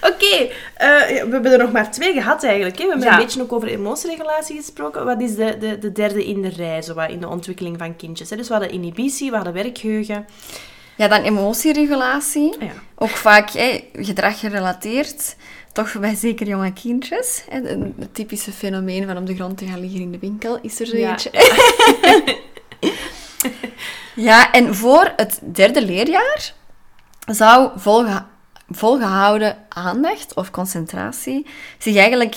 Oké, 0.02 0.36
eh, 0.76 1.08
we 1.24 1.28
hebben 1.32 1.52
er 1.52 1.58
nog 1.58 1.72
maar 1.72 1.92
twee 1.92 2.14
gehad 2.14 2.44
eigenlijk. 2.44 2.78
Hè. 2.78 2.84
We 2.84 2.90
hebben 2.90 3.08
Ja. 3.08 3.14
een 3.18 3.24
beetje 3.26 3.42
ook 3.42 3.54
over 3.54 3.68
emotieregulatie 3.68 4.56
gesproken. 4.56 5.06
Wat 5.06 5.22
is 5.22 5.36
de, 5.36 5.58
de, 5.58 5.78
de 5.80 5.92
derde 5.92 6.26
in 6.26 6.42
de 6.42 6.50
rij, 6.50 6.82
zo 6.82 7.00
in 7.00 7.20
de 7.20 7.28
ontwikkeling 7.28 7.78
van 7.78 7.96
kindjes? 7.96 8.30
Hè? 8.30 8.36
Dus 8.36 8.48
we 8.48 8.54
hadden 8.54 8.72
inhibitie, 8.72 9.30
we 9.30 9.36
hadden 9.36 9.54
werkgeheugen. 9.54 10.26
Ja, 11.02 11.08
dan 11.08 11.22
emotieregulatie. 11.22 12.56
Ah 12.60 12.62
ja. 12.68 12.74
Ook 12.96 13.10
vaak 13.10 13.50
hè, 13.50 13.84
gedrag 13.94 14.40
gerelateerd. 14.40 15.36
Toch 15.74 16.00
bij 16.00 16.16
zeker 16.16 16.48
jonge 16.48 16.74
kindjes. 16.74 17.44
Hè, 17.50 17.70
een- 17.70 17.96
Het 18.00 18.14
typische 18.16 18.52
fenomeen 18.52 19.06
van 19.08 19.18
op 19.18 19.26
de 19.26 19.36
grond 19.36 19.58
te 19.58 19.66
gaan 19.66 19.80
liggen 19.80 20.00
in 20.00 20.12
de 20.12 20.20
winkel 20.20 20.60
is 20.62 20.80
er 20.80 20.86
zo 20.86 20.98
Ja. 20.98 21.10
eentje. 21.10 21.32
Ja, 24.16 24.52
en 24.52 24.76
voor 24.76 25.14
het 25.16 25.40
derde 25.44 25.86
leerjaar 25.86 26.54
zou 27.26 27.70
volge- 27.76 28.26
volgehouden 28.70 29.58
aandacht 29.70 30.34
of 30.34 30.52
concentratie 30.52 31.46
zich 31.78 31.96
eigenlijk 31.96 32.36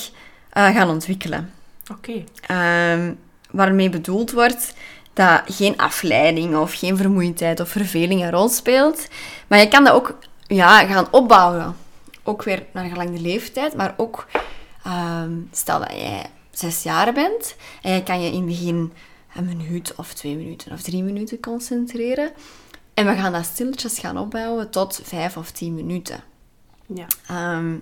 eh, 0.51 0.69
gaan 0.77 0.89
ontwikkelen. 0.89 1.53
Oké. 1.93 2.25
Ehm, 2.47 3.13
waarmee 3.51 3.89
bedoeld 3.91 4.31
wordt 4.33 4.75
dat 5.15 5.43
geen 5.47 5.77
afleiding 5.77 6.57
of 6.57 6.75
geen 6.75 6.97
vermoeidheid 6.97 7.61
of 7.61 7.69
verveling 7.69 8.23
een 8.23 8.31
rol 8.31 8.49
speelt. 8.49 9.09
Maar 9.47 9.59
je 9.59 9.69
kan 9.69 9.85
dat 9.85 9.93
ook 9.93 10.19
ja, 10.47 10.87
gaan 10.87 11.07
opbouwen. 11.11 11.77
Ook 12.23 12.43
weer 12.43 12.67
naar 12.73 12.89
gelang 12.89 13.11
de 13.11 13.21
leeftijd, 13.21 13.77
maar 13.77 13.95
ook 13.97 14.27
ehm, 14.85 15.33
stel 15.51 15.79
dat 15.79 15.91
jij 15.91 16.27
zes 16.51 16.83
jaar 16.83 17.13
bent 17.13 17.57
en 17.83 17.93
je 17.93 18.03
kan 18.03 18.23
je 18.23 18.31
in 18.31 18.37
het 18.37 18.47
begin 18.47 18.93
een 19.35 19.45
minuut 19.45 19.95
of 19.97 20.15
twee 20.15 20.37
minuten 20.37 20.73
of 20.73 20.83
drie 20.83 21.03
minuten 21.03 21.41
concentreren. 21.41 22.31
En 22.95 23.07
we 23.07 23.15
gaan 23.15 23.33
dat 23.33 23.45
stilletjes 23.45 23.99
gaan 23.99 24.19
opbouwen 24.19 24.71
tot 24.71 25.01
vijf 25.05 25.37
of 25.37 25.51
tien 25.51 25.75
minuten. 25.75 26.23
Ja. 26.87 27.07
Ehm, 27.27 27.77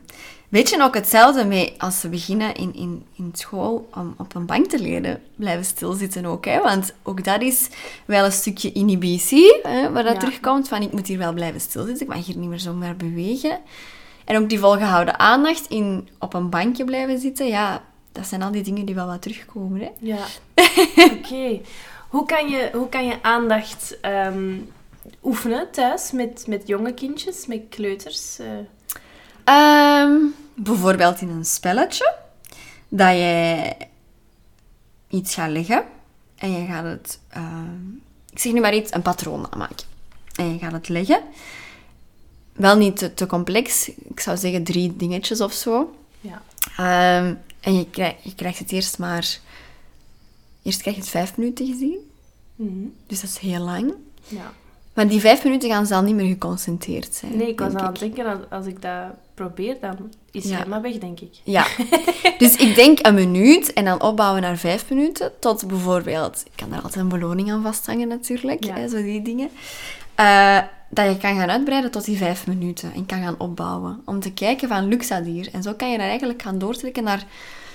weet 0.53 0.69
je 0.71 0.83
ook 0.83 0.95
hetzelfde 0.95 1.45
mee 1.45 1.75
als 1.79 2.01
ze 2.01 2.09
beginnen 2.09 2.55
in, 2.55 2.75
in, 2.75 3.07
in 3.17 3.31
school 3.33 3.89
om 3.95 4.15
op 4.19 4.35
een 4.35 4.47
bank 4.47 4.67
te 4.67 4.79
leren 4.79 5.23
blijven 5.37 5.65
stilzitten 5.65 6.25
ook. 6.27 6.45
Hè? 6.45 6.61
Want 6.61 6.95
ook 7.03 7.25
dat 7.25 7.43
is 7.43 7.69
wel 8.05 8.25
een 8.25 8.33
stukje 8.33 8.73
inhibitie, 8.73 9.59
hè, 9.63 9.91
waar 9.91 10.03
dat 10.03 10.13
Ja. 10.13 10.19
terugkomt 10.19 10.69
van 10.69 10.83
ik 10.83 10.93
moet 10.93 11.07
hier 11.07 11.19
wel 11.19 11.33
blijven 11.33 11.61
stilzitten, 11.61 12.07
ik 12.07 12.15
mag 12.15 12.27
hier 12.27 12.37
niet 12.37 12.49
meer 12.49 12.61
zomaar 12.61 12.97
bewegen. 12.97 13.59
En 14.25 14.37
ook 14.39 14.49
die 14.49 14.59
volgehouden 14.59 15.19
aandacht 15.19 15.67
in 15.69 16.09
op 16.19 16.35
een 16.35 16.51
bankje 16.51 16.85
blijven 16.85 17.19
zitten, 17.19 17.47
ja, 17.47 17.83
dat 18.13 18.27
zijn 18.27 18.43
al 18.43 18.51
die 18.51 18.63
dingen 18.63 18.85
die 18.85 18.95
wel 18.95 19.07
wat 19.07 19.23
terugkomen. 19.23 19.81
Hè? 19.81 19.89
Ja. 19.99 20.25
Oké. 21.17 21.61
Hoe, 22.09 22.27
kan 22.27 22.49
je, 22.49 22.71
hoe 22.73 22.89
kan 22.89 23.07
je 23.07 23.23
aandacht 23.23 24.01
ehm, 24.01 24.57
oefenen 25.25 25.71
thuis 25.71 26.11
met, 26.13 26.45
met 26.49 26.67
jonge 26.67 26.95
kindjes, 26.95 27.47
met 27.47 27.61
kleuters? 27.69 28.39
eh? 28.39 28.47
Ehm, 29.45 30.17
bijvoorbeeld 30.55 31.21
in 31.21 31.29
een 31.29 31.45
spelletje. 31.45 32.15
Dat 32.89 33.13
je 33.13 33.73
iets 35.09 35.35
gaat 35.35 35.51
leggen. 35.51 35.85
En 36.37 36.53
je 36.53 36.67
gaat 36.67 36.85
het... 36.85 37.19
ehm, 37.29 37.89
ik 38.31 38.39
zeg 38.39 38.53
nu 38.53 38.61
maar 38.61 38.75
iets, 38.75 38.95
een 38.95 39.03
patroon 39.03 39.53
aanmaken. 39.53 39.87
En 40.35 40.53
je 40.53 40.59
gaat 40.59 40.73
het 40.73 40.89
leggen. 40.89 41.23
Wel 42.53 42.77
niet 42.77 42.97
te, 42.97 43.15
te 43.15 43.27
complex. 43.27 43.89
Ik 43.89 44.21
zou 44.21 44.37
zeggen 44.37 44.65
drie 44.65 44.97
dingetjes 44.97 45.41
of 45.41 45.53
zo. 45.53 45.95
ja. 46.21 46.43
Ehm, 46.77 47.35
en 47.61 47.79
je, 47.79 47.91
krijg, 47.91 48.15
je 48.23 48.35
krijgt 48.35 48.59
het 48.59 48.73
eerst 48.73 48.99
maar... 48.99 49.39
Eerst 50.63 50.81
krijg 50.81 50.97
je 50.97 51.03
het 51.03 51.11
vijf 51.11 51.37
minuten 51.37 51.67
gezien. 51.67 51.99
Mhm. 52.57 52.87
Dus 53.07 53.21
dat 53.21 53.31
is 53.31 53.39
heel 53.39 53.61
lang. 53.61 53.95
ja. 54.29 54.53
Maar 54.95 55.09
die 55.09 55.21
vijf 55.21 55.45
minuten 55.45 55.71
gaan 55.71 55.87
ze 55.87 55.95
al 55.95 56.03
niet 56.03 56.15
meer 56.15 56.27
geconcentreerd 56.27 57.15
zijn. 57.15 57.37
Nee, 57.37 57.49
ik 57.49 57.61
was 57.61 57.75
aan 57.75 57.87
het 57.87 57.99
denken, 57.99 58.27
als, 58.27 58.39
als 58.51 58.67
ik 58.67 58.83
dat 58.83 59.05
probeer, 59.35 59.77
dan 59.81 59.97
is 60.31 60.45
Ja. 60.45 60.59
het 60.59 60.67
maar 60.67 60.83
weg, 60.83 60.99
denk 60.99 61.21
ik. 61.21 61.35
Ja. 61.45 61.67
Dus 62.39 62.57
ik 62.57 62.75
denk 62.75 63.07
een 63.07 63.15
minuut 63.15 63.73
en 63.73 63.85
dan 63.85 64.03
opbouwen 64.03 64.43
naar 64.43 64.57
vijf 64.57 64.91
minuten. 64.91 65.33
Tot 65.41 65.67
bijvoorbeeld, 65.69 66.43
ik 66.47 66.53
kan 66.57 66.71
daar 66.71 66.81
altijd 66.83 67.01
een 67.03 67.09
beloning 67.09 67.53
aan 67.53 67.63
vasthangen 67.63 68.09
natuurlijk, 68.09 68.65
Ja. 68.65 68.75
hè, 68.75 68.89
zo 68.89 68.97
die 68.97 69.23
dingen. 69.23 69.49
Eh, 70.15 70.59
dat 70.91 71.07
je 71.07 71.19
kan 71.19 71.37
gaan 71.37 71.51
uitbreiden 71.51 71.91
tot 71.91 72.05
die 72.05 72.17
vijf 72.17 72.47
minuten 72.47 72.93
en 72.95 73.07
kan 73.07 73.23
gaan 73.23 73.39
opbouwen. 73.39 74.03
Om 74.05 74.21
te 74.21 74.33
kijken 74.33 74.69
van, 74.69 74.89
lukt 74.89 75.09
dat 75.09 75.25
hier? 75.25 75.49
En 75.53 75.63
zo 75.63 75.73
kan 75.75 75.91
je 75.91 75.99
dan 75.99 76.07
eigenlijk 76.07 76.43
gaan 76.43 76.59
doortrekken 76.59 77.05
naar 77.05 77.27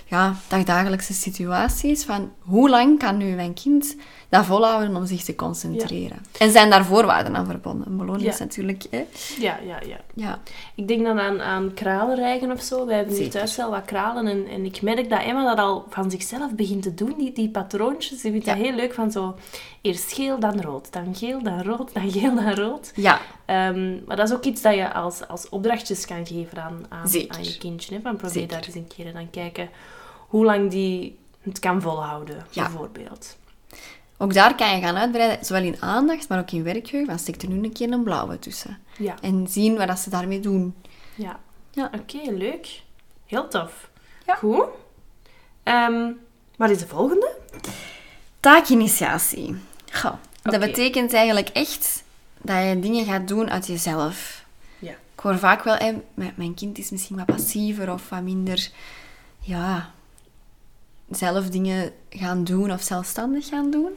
ja, 0.05 0.35
dagdagelijkse 0.47 1.13
situaties. 1.13 2.03
Van, 2.03 2.31
hoe 2.39 2.69
lang 2.69 2.99
kan 2.99 3.17
nu 3.17 3.35
mijn 3.35 3.53
kind 3.53 3.95
dat 4.29 4.45
volhouden 4.45 4.95
om 4.95 5.05
zich 5.05 5.23
te 5.23 5.35
concentreren? 5.35 6.17
En 6.39 6.51
zijn 6.51 6.69
daar 6.69 6.85
voorwaarden 6.85 7.35
aan 7.35 7.45
verbonden? 7.45 7.97
Beloning 7.97 8.23
Ja. 8.25 8.31
is 8.31 8.39
natuurlijk... 8.39 8.83
Hè, 8.91 9.05
Ja, 9.39 9.59
ja, 9.65 9.79
ja. 9.87 9.97
ja. 10.13 10.39
Ik 10.75 10.87
denk 10.87 11.03
dan 11.05 11.19
aan, 11.19 11.41
aan 11.41 11.73
kralenrijgen 11.73 12.51
of 12.51 12.61
zo. 12.61 12.85
Wij 12.85 12.95
hebben 12.95 13.15
hier 13.15 13.29
thuis 13.29 13.55
wel 13.55 13.69
wat 13.69 13.85
kralen. 13.85 14.27
En, 14.27 14.47
en 14.47 14.65
ik 14.65 14.81
merk 14.81 15.09
dat 15.09 15.21
Emma 15.23 15.43
dat 15.55 15.65
al 15.65 15.85
van 15.89 16.11
zichzelf 16.11 16.51
begint 16.55 16.81
te 16.83 16.93
doen, 16.93 17.13
die, 17.17 17.31
die 17.33 17.49
patroontjes. 17.49 18.21
Ze 18.21 18.31
vindt 18.31 18.45
dat 18.45 18.55
heel 18.55 18.73
leuk 18.73 18.93
van 18.93 19.11
zo... 19.11 19.35
Eerst 19.81 20.13
geel, 20.13 20.39
dan 20.39 20.61
rood. 20.61 20.93
Dan 20.93 21.15
geel, 21.15 21.43
dan 21.43 21.61
rood. 21.61 21.93
Dan 21.93 22.11
geel, 22.11 22.35
dan 22.35 22.53
rood. 22.53 22.91
ja, 22.95 23.19
Ehm, 23.45 24.05
maar 24.05 24.15
dat 24.15 24.29
is 24.29 24.35
ook 24.35 24.43
iets 24.43 24.61
dat 24.61 24.73
je 24.75 24.93
als, 24.93 25.27
als 25.27 25.49
opdrachtjes 25.49 26.05
kan 26.05 26.25
geven 26.25 26.61
aan, 26.63 26.85
aan, 26.89 27.09
je 27.11 27.57
kindje. 27.59 27.95
Hè? 27.95 28.01
Van 28.01 28.15
probeer 28.15 28.31
Zeker. 28.33 28.55
dat 28.57 28.65
eens 28.65 28.75
een 28.75 28.87
keer 28.95 29.05
en 29.05 29.13
dan 29.13 29.29
kijken 29.29 29.69
hoe 30.27 30.45
lang 30.45 30.69
die 30.71 31.17
het 31.41 31.59
kan 31.59 31.81
volhouden, 31.81 32.45
Ja. 32.49 32.63
bijvoorbeeld. 32.63 33.37
Ook 34.17 34.33
daar 34.33 34.55
kan 34.55 34.75
je 34.75 34.81
gaan 34.81 34.97
uitbreiden, 34.97 35.45
zowel 35.45 35.63
in 35.63 35.81
aandacht, 35.81 36.29
maar 36.29 36.39
ook 36.39 36.51
in 36.51 36.63
werkgeheugen. 36.63 37.09
Van 37.09 37.19
steek 37.19 37.41
er 37.41 37.49
nu 37.49 37.63
een 37.63 37.73
keer 37.73 37.91
een 37.91 38.03
blauwe 38.03 38.39
tussen. 38.39 38.77
Ja, 38.97 39.15
En 39.21 39.47
zien 39.49 39.77
wat 39.77 39.87
dat 39.87 39.99
ze 39.99 40.09
daarmee 40.09 40.39
doen. 40.39 40.75
ja. 41.15 41.39
Ja. 41.71 41.91
Oké, 41.99 42.31
leuk. 42.31 42.81
Heel 43.25 43.47
tof. 43.47 43.89
Ja. 44.25 44.35
Goed. 44.35 44.65
Ehm, 45.63 46.11
wat 46.55 46.69
is 46.69 46.77
de 46.79 46.87
volgende? 46.87 47.35
Taakinitiatie. 48.39 49.55
Goh, 49.93 50.13
dat 50.41 50.59
betekent 50.59 51.13
eigenlijk 51.13 51.49
echt 51.49 52.03
dat 52.41 52.63
je 52.67 52.79
dingen 52.79 53.05
gaat 53.05 53.27
doen 53.27 53.49
uit 53.51 53.67
jezelf. 53.67 54.45
Ja. 54.79 54.91
Ik 54.91 55.19
hoor 55.19 55.37
vaak 55.37 55.63
wel, 55.63 55.75
hè, 55.75 55.93
mijn 56.35 56.53
kind 56.53 56.77
is 56.77 56.89
misschien 56.89 57.15
wat 57.17 57.25
passiever 57.25 57.91
of 57.93 58.09
wat 58.09 58.21
minder, 58.21 58.69
ja, 59.39 59.91
zelf 61.09 61.49
dingen 61.49 61.91
gaan 62.09 62.43
doen 62.43 62.71
of 62.71 62.81
zelfstandig 62.81 63.47
gaan 63.47 63.71
doen. 63.71 63.91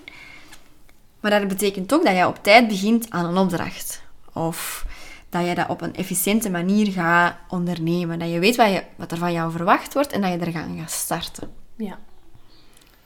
Maar 1.20 1.30
dat 1.30 1.48
betekent 1.48 1.92
ook 1.92 2.04
dat 2.04 2.16
je 2.16 2.26
op 2.26 2.42
tijd 2.42 2.68
begint 2.68 3.10
aan 3.10 3.24
een 3.24 3.36
opdracht. 3.36 4.02
Of 4.32 4.86
dat 5.28 5.46
je 5.46 5.54
dat 5.54 5.68
op 5.68 5.80
een 5.80 5.94
efficiënte 5.94 6.50
manier 6.50 6.92
gaat 6.92 7.36
ondernemen. 7.48 8.18
Dat 8.18 8.30
je 8.30 8.38
weet 8.38 8.56
wat, 8.56 8.68
je, 8.68 8.82
wat 8.96 9.12
er 9.12 9.18
van 9.18 9.32
jou 9.32 9.52
verwacht 9.52 9.94
wordt 9.94 10.12
en 10.12 10.20
dat 10.20 10.30
je 10.30 10.38
er 10.38 10.52
gaan 10.52 10.78
gaat 10.78 10.90
starten. 10.90 11.50
Ja. 11.76 11.98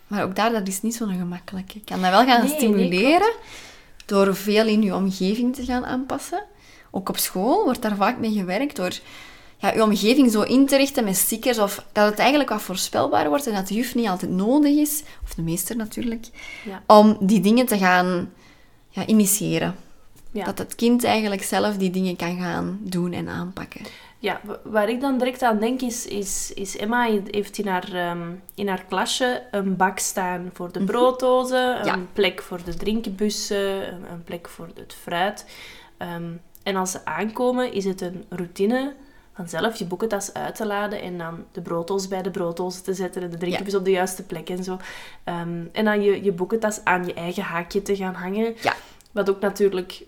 Maar 0.07 0.23
ook 0.23 0.37
daar, 0.37 0.53
dat 0.53 0.69
is 0.69 0.83
niet 0.83 0.95
zo 0.95 1.07
gemakkelijk. 1.07 1.71
Je 1.71 1.81
kan 1.85 2.01
dat 2.01 2.11
wel 2.11 2.25
gaan 2.25 2.41
Nee, 2.41 2.49
nee, 2.49 2.59
stimuleren 2.59 3.33
door 4.07 4.37
veel 4.37 4.67
in 4.67 4.83
je 4.83 4.95
omgeving 4.95 5.55
te 5.55 5.65
gaan 5.65 5.87
aanpassen. 5.87 6.43
Ook 6.91 7.09
op 7.09 7.17
school 7.17 7.65
wordt 7.65 7.83
daar 7.83 7.97
vaak 7.97 8.19
mee 8.19 8.33
gewerkt 8.33 8.77
door 8.77 8.99
ja, 9.69 9.75
je 9.75 9.83
omgeving 9.83 10.31
zo 10.31 10.43
in 10.43 10.67
te 10.67 10.77
richten 10.77 11.05
met 11.05 11.17
stickers 11.17 11.59
of 11.59 11.85
dat 11.93 12.11
het 12.11 12.19
eigenlijk 12.19 12.51
wat 12.51 12.63
voorspelbaar 12.63 13.29
wordt 13.29 13.47
en 13.47 13.55
dat 13.55 13.69
de 13.69 13.75
juf 13.75 13.95
niet 13.95 14.09
altijd 14.09 14.31
nodig 14.31 14.77
is, 14.77 15.03
of 15.25 15.35
de 15.35 15.43
meester 15.43 15.77
natuurlijk, 15.77 16.27
Ja. 16.65 16.83
om 16.87 17.17
die 17.21 17.41
dingen 17.41 17.67
te 17.67 17.79
gaan 17.79 18.33
ja, 18.89 19.07
initiëren. 19.07 19.75
Ja. 20.33 20.45
Dat 20.45 20.59
het 20.59 20.75
kind 20.75 21.05
eigenlijk 21.05 21.43
zelf 21.43 21.77
die 21.77 21.91
dingen 21.91 22.17
kan 22.17 22.39
gaan 22.39 22.79
doen 22.83 23.13
en 23.13 23.29
aanpakken. 23.29 23.81
Ja, 24.19 24.41
wa- 24.45 24.59
waar 24.65 24.89
ik 24.89 25.01
dan 25.01 25.19
direct 25.19 25.43
aan 25.43 25.59
denk 25.59 25.81
is, 25.81 26.07
is, 26.07 26.53
is 26.55 26.77
Emma 26.77 27.09
heeft 27.31 27.59
in 27.59 27.67
haar, 27.67 27.93
ehm, 27.93 28.23
in 28.55 28.69
haar 28.69 28.85
klasje 28.89 29.43
een 29.51 29.77
bak 29.77 29.99
staan 29.99 30.51
voor 30.53 30.73
de 30.73 30.85
brooddozen, 30.85 31.75
Mhm. 31.75 31.87
Ja. 31.87 31.93
een 31.95 32.09
plek 32.13 32.43
voor 32.43 32.61
de 32.65 32.75
drinkbussen, 32.75 33.93
een, 33.95 34.03
een 34.13 34.25
plek 34.25 34.49
voor 34.49 34.69
het 34.75 34.95
fruit. 35.03 35.47
Ehm, 35.99 36.31
en 36.63 36.77
als 36.77 36.91
ze 36.91 37.05
aankomen 37.05 37.73
is 37.73 37.85
het 37.85 38.01
een 38.01 38.25
routine 38.29 38.95
van 39.35 39.49
zelf 39.49 39.77
je 39.77 39.85
boekentas 39.85 40.33
uit 40.35 40.55
te 40.55 40.67
laden 40.67 41.03
en 41.03 41.19
dan 41.19 41.45
de 41.53 41.61
brooddoos 41.61 42.09
bij 42.09 42.23
de 42.23 42.31
brooddoos 42.31 42.81
te 42.81 42.95
zetten 42.95 43.23
en 43.23 43.31
de 43.31 43.37
drinkbus 43.37 43.75
op 43.75 43.85
de 43.85 43.91
juiste 43.91 44.23
plek 44.23 44.49
en 44.51 44.65
zo. 44.65 44.79
Ehm, 45.25 45.63
en 45.73 45.85
dan 45.85 46.03
je, 46.03 46.25
je 46.25 46.33
boekentas 46.33 46.81
aan 46.85 47.07
je 47.07 47.15
eigen 47.15 47.43
haakje 47.43 47.83
te 47.83 47.97
gaan 47.97 48.15
hangen. 48.15 48.55
Ja. 48.61 48.75
Wat 49.13 49.31
ook 49.31 49.41
natuurlijk 49.41 50.03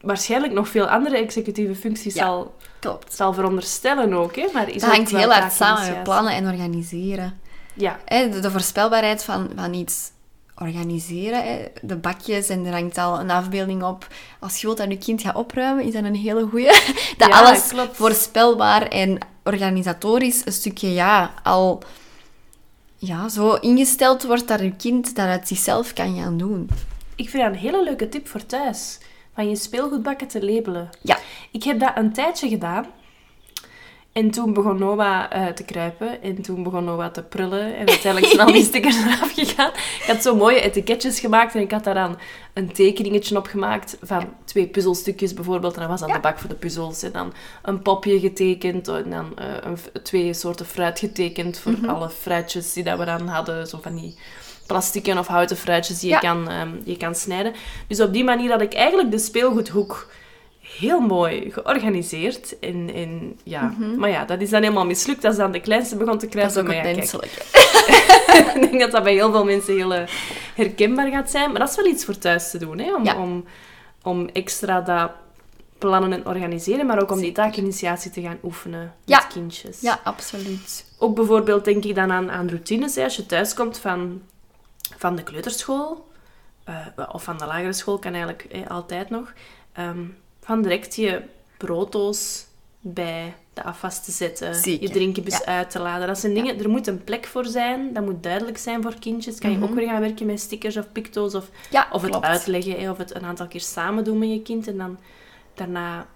waarschijnlijk 0.00 0.52
nog 0.52 0.68
veel 0.68 0.86
andere 0.86 1.16
executieve 1.16 1.74
functies 1.74 2.14
Ja. 2.14 2.24
zal 2.24 2.54
Klopt. 2.78 3.14
zal 3.14 3.32
veronderstellen 3.32 4.12
ook, 4.12 4.36
hè? 4.36 4.46
Maar 4.52 4.68
is 4.68 4.80
Dat 4.82 4.90
hangt 4.90 5.10
heel 5.10 5.32
hard 5.32 5.52
samen 5.52 5.88
met 5.92 6.02
plannen 6.02 6.32
en 6.32 6.46
organiseren. 6.46 7.40
Ja, 7.74 7.98
Hè, 8.04 8.28
de, 8.28 8.40
de 8.40 8.50
voorspelbaarheid 8.50 9.24
van, 9.24 9.50
van 9.56 9.74
iets 9.74 10.10
organiseren. 10.56 11.44
Hè. 11.44 11.64
De 11.82 11.96
bakjes 11.96 12.48
en 12.48 12.66
er 12.66 12.72
hangt 12.72 12.98
al 12.98 13.20
een 13.20 13.30
afbeelding 13.30 13.82
op. 13.82 14.06
Als 14.40 14.60
je 14.60 14.66
wilt 14.66 14.78
dat 14.78 14.88
je 14.90 14.98
kind 14.98 15.20
gaat 15.22 15.34
opruimen, 15.34 15.84
is 15.84 15.92
dat 15.92 16.04
een 16.04 16.14
hele 16.14 16.46
goeie. 16.50 16.66
Dat 17.18 17.28
Ja, 17.28 17.40
alles 17.40 17.68
klopt. 17.68 17.96
voorspelbaar 17.96 18.82
en 18.88 19.18
organisatorisch 19.44 20.42
een 20.46 20.52
stukje 20.52 20.92
ja, 20.92 21.34
al 21.42 21.82
ja, 22.96 23.28
zo 23.28 23.54
ingesteld 23.54 24.22
wordt 24.22 24.48
dat 24.48 24.60
je 24.60 24.76
kind 24.76 25.16
dat 25.16 25.26
uit 25.26 25.48
zichzelf 25.48 25.92
kan 25.92 26.16
gaan 26.16 26.38
doen. 26.38 26.70
Ik 27.16 27.28
vind 27.30 27.42
dat 27.42 27.52
een 27.52 27.58
hele 27.58 27.82
leuke 27.82 28.08
tip 28.08 28.28
voor 28.28 28.46
thuis. 28.46 28.98
Van 29.34 29.48
je 29.48 29.56
speelgoedbakken 29.56 30.28
te 30.28 30.44
labelen. 30.44 30.88
Ja. 31.02 31.18
Ik 31.50 31.62
heb 31.62 31.80
dat 31.80 31.92
een 31.94 32.12
tijdje 32.12 32.48
gedaan. 32.48 32.86
En 34.12 34.30
toen 34.30 34.52
begon 34.52 34.78
Noah 34.78 35.24
eh, 35.30 35.46
te 35.46 35.64
kruipen. 35.64 36.22
En 36.22 36.42
toen 36.42 36.62
begon 36.62 36.84
Noah 36.84 37.12
te 37.12 37.22
prullen. 37.22 37.76
En 37.76 37.88
uiteindelijk 37.88 38.26
zijn 38.32 38.46
al 38.46 38.52
die 38.52 38.64
stickers 38.70 38.96
eraf 38.96 39.32
gegaan. 39.34 39.70
Ik 39.74 40.04
had 40.06 40.22
zo 40.22 40.36
mooie 40.36 40.60
etiketjes 40.60 41.20
gemaakt. 41.20 41.54
En 41.54 41.60
ik 41.60 41.70
had 41.70 41.84
daar 41.84 41.94
dan 41.94 42.18
een 42.54 42.72
tekeningetje 42.72 43.36
op 43.36 43.46
gemaakt. 43.46 43.96
Van 44.02 44.34
twee 44.44 44.66
puzzelstukjes 44.66 45.34
bijvoorbeeld. 45.34 45.74
En 45.74 45.80
dat 45.80 46.00
was 46.00 46.08
Ja. 46.08 46.14
de 46.14 46.20
bak 46.20 46.38
voor 46.38 46.48
de 46.48 46.54
puzzels. 46.54 47.02
En 47.02 47.12
dan 47.12 47.32
een 47.62 47.82
popje 47.82 48.20
getekend. 48.20 48.88
En 48.88 49.10
dan 49.10 49.38
eh, 49.38 49.46
een, 49.60 50.02
twee 50.02 50.34
soorten 50.34 50.66
fruit 50.66 50.98
getekend. 50.98 51.58
Voor 51.58 51.72
Mhm. 51.72 51.88
alle 51.88 52.10
fruitjes 52.10 52.72
die 52.72 52.84
dat 52.84 52.98
we 52.98 53.04
dan 53.04 53.28
hadden. 53.28 53.66
Zo 53.66 53.78
van 53.82 53.94
die 53.96 54.14
plastieken 54.66 55.18
of 55.18 55.26
houten 55.26 55.56
fruitjes 55.56 55.98
die 56.00 56.10
je, 56.10 56.18
kan, 56.18 56.48
ehm, 56.50 56.70
die 56.84 56.92
je 56.92 56.96
kan 56.96 57.14
snijden. 57.14 57.52
Dus 57.86 58.00
op 58.00 58.12
die 58.12 58.24
manier 58.24 58.50
had 58.50 58.60
ik 58.60 58.74
eigenlijk 58.74 59.10
de 59.10 59.18
speelgoedhoek 59.18 60.10
heel 60.78 61.00
mooi 61.00 61.50
georganiseerd. 61.52 62.58
En, 62.58 62.90
en, 62.94 63.38
ja. 63.42 63.74
Maar 63.96 64.10
ja, 64.10 64.24
dat 64.24 64.40
is 64.40 64.50
dan 64.50 64.62
helemaal 64.62 64.86
mislukt 64.86 65.24
als 65.24 65.36
dan 65.36 65.52
de 65.52 65.60
kleinste 65.60 65.96
begon 65.96 66.18
te 66.18 66.26
Mhm. 66.26 66.36
Dat 66.38 66.50
is 66.50 66.56
ook 66.56 66.72
ja, 66.72 66.80
kijk, 66.82 66.96
menselijke. 66.96 67.40
ik 68.54 68.60
denk 68.60 68.80
dat 68.80 68.90
dat 68.90 69.02
bij 69.02 69.12
heel 69.12 69.30
veel 69.32 69.44
mensen 69.44 69.74
heel 69.74 69.94
eh, 69.94 70.08
herkenbaar 70.54 71.10
gaat 71.10 71.30
zijn. 71.30 71.50
Maar 71.50 71.60
dat 71.60 71.70
is 71.70 71.76
wel 71.76 71.86
iets 71.86 72.04
voor 72.04 72.18
thuis 72.18 72.50
te 72.50 72.58
doen, 72.58 72.78
hè? 72.78 72.94
Om, 72.94 73.04
Ja. 73.04 73.16
om, 73.22 73.44
om 74.02 74.28
extra 74.32 74.80
dat 74.80 75.10
plannen 75.78 76.12
en 76.12 76.26
organiseren, 76.26 76.86
maar 76.86 77.02
ook 77.02 77.10
om 77.10 77.20
die 77.20 77.32
taakinitiatie 77.32 78.10
te 78.10 78.20
gaan 78.20 78.38
oefenen 78.42 78.94
Ja. 79.04 79.18
met 79.18 79.26
kindjes. 79.32 79.80
Ja, 79.80 80.00
absoluut. 80.04 80.84
Ook 80.98 81.14
bijvoorbeeld 81.14 81.64
denk 81.64 81.84
ik 81.84 81.94
dan 81.94 82.12
aan, 82.12 82.30
aan 82.30 82.48
routines. 82.48 82.94
Hè. 82.94 83.04
Als 83.04 83.16
je 83.16 83.26
thuiskomt 83.26 83.78
van, 83.78 84.22
van 84.98 85.16
de 85.16 85.22
kleuterschool, 85.22 86.08
eh, 86.64 86.76
of 87.12 87.22
van 87.22 87.38
de 87.38 87.46
lagere 87.46 87.72
school, 87.72 87.98
kan 87.98 88.12
eigenlijk 88.12 88.44
eh, 88.50 88.66
altijd 88.68 89.10
nog, 89.10 89.32
ehm, 89.72 90.04
van 90.44 90.62
direct 90.62 90.96
je 90.96 91.22
brooddoos 91.56 92.46
bij 92.80 93.34
de 93.54 93.62
afwas 93.62 94.04
te 94.04 94.10
zetten, 94.10 94.54
Zeker, 94.54 94.82
je 94.88 94.94
drinkenbus 94.94 95.38
ja. 95.38 95.44
uit 95.44 95.70
te 95.70 95.78
laden. 95.78 96.06
Dat 96.06 96.18
zijn 96.18 96.34
dingen, 96.34 96.58
er 96.58 96.70
moet 96.70 96.86
een 96.86 97.04
plek 97.04 97.26
voor 97.26 97.44
zijn, 97.44 97.92
dat 97.92 98.04
moet 98.04 98.22
duidelijk 98.22 98.58
zijn 98.58 98.82
voor 98.82 98.94
kindjes. 98.98 99.38
Kan 99.38 99.50
je 99.50 99.62
ook 99.62 99.74
weer 99.74 99.86
gaan 99.88 100.00
werken 100.00 100.26
met 100.26 100.40
stickers 100.40 100.76
of 100.76 100.92
picto's, 100.92 101.34
of, 101.34 101.50
Ja, 101.70 101.88
of 101.92 102.02
het 102.02 102.20
uitleggen, 102.20 102.80
hè, 102.80 102.90
of 102.90 102.98
het 102.98 103.14
een 103.14 103.24
aantal 103.24 103.46
keer 103.46 103.60
samen 103.60 104.04
doen 104.04 104.18
met 104.18 104.28
je 104.30 104.42
kind 104.42 104.66
en 104.66 104.76
dan 104.76 104.98
daarna 105.54 106.06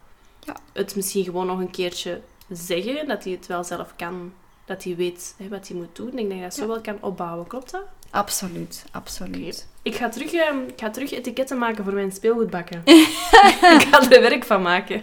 Ja. 0.41 0.57
het 0.73 0.97
misschien 0.97 1.25
gewoon 1.25 1.47
nog 1.47 1.59
een 1.59 1.71
keertje 1.71 2.21
zeggen, 2.51 3.07
dat 3.09 3.25
hij 3.25 3.33
het 3.33 3.47
wel 3.47 3.65
zelf 3.65 3.93
kan, 3.97 4.33
dat 4.65 4.85
hij 4.85 4.97
weet 4.97 5.35
hè, 5.39 5.49
wat 5.49 5.69
hij 5.69 5.77
moet 5.77 5.97
doen. 5.97 6.09
Ik 6.09 6.17
denk 6.17 6.29
dat 6.29 6.37
je 6.39 6.45
dat 6.45 6.55
zo 6.55 6.67
wel 6.67 6.81
kan 6.81 6.99
opbouwen, 7.01 7.47
klopt 7.47 7.71
dat? 7.71 7.83
Absoluut, 8.11 8.85
absoluut. 8.91 9.67
Ik 9.87 9.95
ga 9.95 10.09
terug, 10.09 10.33
ehm, 10.33 10.57
ik 10.69 10.81
ga 10.81 10.91
terug 10.91 11.13
etiketten 11.13 11.59
maken 11.59 11.85
voor 11.85 11.93
mijn 11.93 12.13
speelgoedbakken. 12.13 12.83
ik 13.77 13.87
ga 13.91 14.11
er 14.11 14.21
werk 14.21 14.45
van 14.45 14.63
maken. 14.63 15.03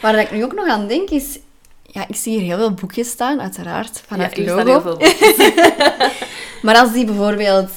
Waar 0.00 0.12
dat 0.12 0.20
ik 0.22 0.30
nu 0.30 0.44
ook 0.44 0.54
nog 0.54 0.68
aan 0.68 0.86
denk 0.86 1.10
is... 1.10 1.38
Ja, 1.82 2.04
ik 2.08 2.16
zie 2.16 2.32
hier 2.38 2.42
heel 2.46 2.56
veel 2.56 2.74
boekjes 2.74 3.10
staan, 3.10 3.40
uiteraard, 3.40 4.02
vanuit 4.06 4.36
ja, 4.36 4.44
logo. 4.54 4.66
heel 4.66 4.80
veel 4.80 4.96
boekjes. 4.96 5.52
Maar 6.62 6.76
als 6.76 6.92
die 6.92 7.04
bijvoorbeeld 7.04 7.70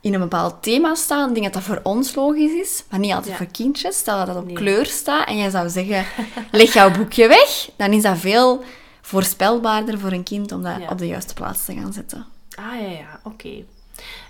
in 0.00 0.14
een 0.14 0.20
bepaald 0.20 0.62
thema 0.62 0.94
staan, 0.94 1.32
denk 1.32 1.46
ik 1.46 1.52
dat 1.52 1.52
dat 1.52 1.62
voor 1.62 1.80
ons 1.82 2.14
logisch 2.14 2.52
is, 2.52 2.84
maar 2.90 3.00
niet 3.00 3.12
altijd 3.12 3.30
Ja. 3.30 3.36
voor 3.36 3.46
kindjes. 3.52 3.96
Stel 3.96 4.16
dat 4.16 4.26
dat 4.26 4.36
op 4.36 4.46
Nee. 4.46 4.54
kleur 4.54 4.86
staat 4.86 5.28
en 5.28 5.36
jij 5.36 5.50
zou 5.50 5.68
zeggen, 5.68 6.06
leg 6.50 6.72
jouw 6.72 6.90
boekje 6.90 7.28
weg, 7.28 7.68
dan 7.76 7.92
is 7.92 8.02
dat 8.02 8.18
veel 8.18 8.62
voorspelbaarder 9.02 9.98
voor 9.98 10.12
een 10.12 10.22
kind 10.22 10.52
om 10.52 10.62
dat 10.62 10.76
Ja. 10.80 10.88
op 10.90 10.98
de 10.98 11.06
juiste 11.06 11.34
plaats 11.34 11.64
te 11.64 11.74
gaan 11.74 11.92
zetten. 11.92 12.26
Ah 12.54 12.80
ja, 12.80 12.88
ja, 12.88 13.20
oké. 13.24 13.64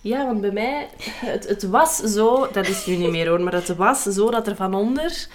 Ja, 0.00 0.26
want 0.26 0.40
bij 0.40 0.50
mij, 0.50 0.88
het, 1.14 1.48
het 1.48 1.62
was 1.62 1.96
zo, 1.96 2.48
dat 2.52 2.68
is 2.68 2.87
nu 2.87 2.96
niet 2.96 3.10
meer 3.10 3.28
hoor, 3.28 3.40
maar 3.40 3.52
het 3.52 3.76
was 3.76 4.02
zo 4.02 4.30
dat 4.30 4.46
er 4.46 4.56
van 4.56 4.74
onder 4.74 5.26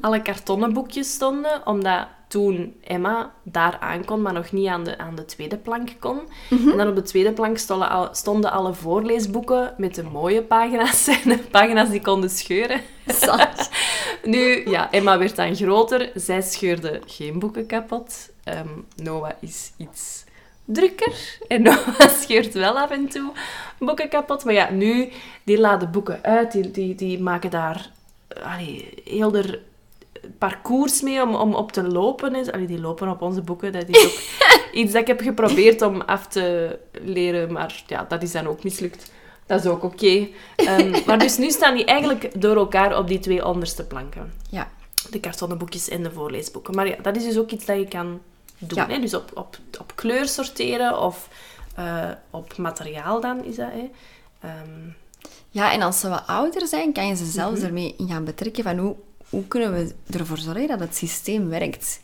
alle 0.00 0.22
kartonnen 0.22 0.72
boekjes 0.72 1.12
stonden, 1.12 1.66
omdat 1.66 2.06
toen 2.28 2.74
Emma 2.84 3.32
daar 3.42 3.78
aan 3.80 4.04
kon, 4.04 4.22
maar 4.22 4.32
nog 4.32 4.52
niet 4.52 4.66
aan 4.66 4.84
de, 4.84 4.98
aan 4.98 5.14
de 5.14 5.24
tweede 5.24 5.56
plank 5.56 5.90
kon. 5.98 6.20
En 6.50 6.76
dan 6.76 6.88
op 6.88 6.94
de 6.94 7.02
tweede 7.02 7.32
plank 7.32 7.58
stonden, 7.58 7.88
al, 7.88 8.08
stonden 8.12 8.52
alle 8.52 8.74
voorleesboeken 8.74 9.74
met 9.76 9.94
de 9.94 10.02
mooie 10.02 10.42
pagina's 10.42 11.06
en 11.24 11.28
de 11.28 11.38
pagina's 11.38 11.90
die 11.90 12.00
konden 12.00 12.30
scheuren. 12.30 12.80
Nu, 14.24 14.70
ja, 14.70 14.90
Emma 14.90 15.18
werd 15.18 15.36
dan 15.36 15.56
groter. 15.56 16.10
Zij 16.14 16.42
scheurde 16.42 17.00
geen 17.06 17.38
boeken 17.38 17.66
kapot. 17.66 18.30
Ehm, 18.44 18.68
Noah 18.96 19.30
is 19.40 19.72
iets 19.76 20.24
drukker. 20.68 21.38
En 21.48 21.62
Noah 21.66 22.08
scheurt 22.20 22.54
wel 22.54 22.78
af 22.78 22.90
en 22.90 23.08
toe 23.08 23.32
boeken 23.78 24.08
kapot. 24.08 24.44
Maar 24.44 24.54
ja, 24.54 24.70
nu, 24.70 25.08
die 25.42 25.58
laden 25.58 25.90
boeken 25.90 26.22
uit. 26.22 26.52
Die, 26.52 26.70
die, 26.70 26.94
die 26.94 27.20
maken 27.20 27.50
daar 27.50 27.90
eh, 28.28 28.52
allee, 28.52 29.02
heel 29.04 29.34
er 29.34 29.60
parcours 30.38 31.00
mee 31.02 31.22
om, 31.22 31.34
om 31.34 31.54
op 31.54 31.72
te 31.72 31.82
lopen. 31.82 32.34
Is. 32.34 32.52
Allee, 32.52 32.66
die 32.66 32.80
lopen 32.80 33.08
op 33.08 33.22
onze 33.22 33.42
boeken. 33.42 33.72
Dat 33.72 33.88
is 33.88 34.04
ook 34.04 34.20
iets 34.80 34.92
dat 34.92 35.00
ik 35.00 35.06
heb 35.06 35.20
geprobeerd 35.20 35.82
om 35.82 36.00
af 36.00 36.26
te 36.26 36.78
leren. 37.02 37.52
Maar 37.52 37.82
ja, 37.86 38.04
dat 38.08 38.22
is 38.22 38.32
dan 38.32 38.46
ook 38.46 38.64
mislukt. 38.64 39.12
Dat 39.46 39.60
is 39.60 39.66
ook 39.66 39.82
oké. 39.82 40.28
Ehm, 40.56 40.90
maar 41.06 41.18
dus 41.18 41.36
nu 41.36 41.50
staan 41.50 41.74
die 41.74 41.84
eigenlijk 41.84 42.40
door 42.40 42.56
elkaar 42.56 42.98
op 42.98 43.08
die 43.08 43.18
twee 43.18 43.46
onderste 43.46 43.84
planken. 43.84 44.32
Ja. 44.50 44.68
De 45.10 45.20
kartonnen 45.20 45.58
boekjes 45.58 45.88
en 45.88 46.02
de 46.02 46.10
voorleesboeken. 46.10 46.74
Maar 46.74 46.88
ja, 46.88 46.96
dat 47.02 47.16
is 47.16 47.24
dus 47.24 47.38
ook 47.38 47.50
iets 47.50 47.64
dat 47.64 47.78
je 47.78 47.88
kan 47.88 48.20
doen. 48.58 48.78
Ja. 48.78 48.86
Hè? 48.88 49.00
Dus 49.00 49.14
op, 49.14 49.30
op, 49.34 49.58
op 49.80 49.92
kleur 49.94 50.28
sorteren 50.28 51.00
of 51.00 51.28
eh, 51.74 52.10
op 52.30 52.56
materiaal 52.56 53.20
dan 53.20 53.44
is 53.44 53.56
dat. 53.56 53.70
Hè? 53.72 53.90
Ehm, 54.40 54.90
Ja, 55.50 55.72
en 55.72 55.82
als 55.82 56.00
ze 56.00 56.08
wat 56.08 56.26
ouder 56.26 56.66
zijn, 56.66 56.92
kan 56.92 57.06
je 57.06 57.14
ze 57.16 57.22
Mhm. 57.22 57.32
zelfs 57.32 57.60
ermee 57.60 57.94
in 57.98 58.08
gaan 58.08 58.24
betrekken 58.24 58.62
van 58.64 58.78
hoe, 58.78 58.96
hoe 59.28 59.46
kunnen 59.46 59.72
we 59.72 59.94
ervoor 60.18 60.38
zorgen 60.38 60.68
dat 60.68 60.80
het 60.80 60.96
systeem 60.96 61.48
werkt. 61.48 62.00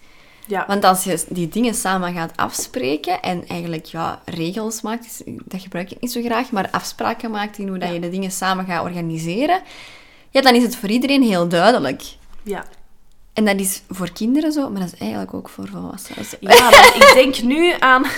ja. 0.47 0.65
Want 0.67 0.85
als 0.85 1.05
je 1.05 1.25
die 1.29 1.49
dingen 1.49 1.75
samen 1.75 2.13
gaat 2.15 2.37
afspreken 2.37 3.23
en 3.23 3.47
eigenlijk 3.49 3.85
ja, 3.85 4.21
regels 4.25 4.81
maakt, 4.83 5.23
dat 5.27 5.61
gebruik 5.61 5.91
ik 5.91 6.01
niet 6.01 6.13
zo 6.13 6.23
graag, 6.23 6.51
maar 6.51 6.71
afspraken 6.71 7.31
maakt 7.31 7.59
in 7.59 7.69
hoe 7.69 7.79
dat 7.79 7.89
Ja. 7.89 7.95
je 7.95 8.01
de 8.01 8.11
dingen 8.11 8.31
samen 8.31 8.65
gaat 8.65 8.83
organiseren, 8.85 9.63
ja, 10.31 10.41
dan 10.41 10.55
is 10.55 10.63
het 10.63 10.77
voor 10.77 10.89
iedereen 10.89 11.23
heel 11.23 11.49
duidelijk. 11.49 12.03
ja. 12.43 12.65
En 13.35 13.45
dat 13.45 13.61
is 13.61 13.83
voor 13.89 14.13
kinderen 14.13 14.53
zo, 14.53 14.71
maar 14.71 14.81
dat 14.81 14.93
is 14.93 14.99
eigenlijk 14.99 15.35
ook 15.35 15.49
voor 15.49 15.69
volwassenen. 15.69 16.25
Ja, 16.41 16.71
want 16.71 16.95
ik 16.95 17.11
denk 17.15 17.43
nu 17.43 17.75
aan... 17.79 18.03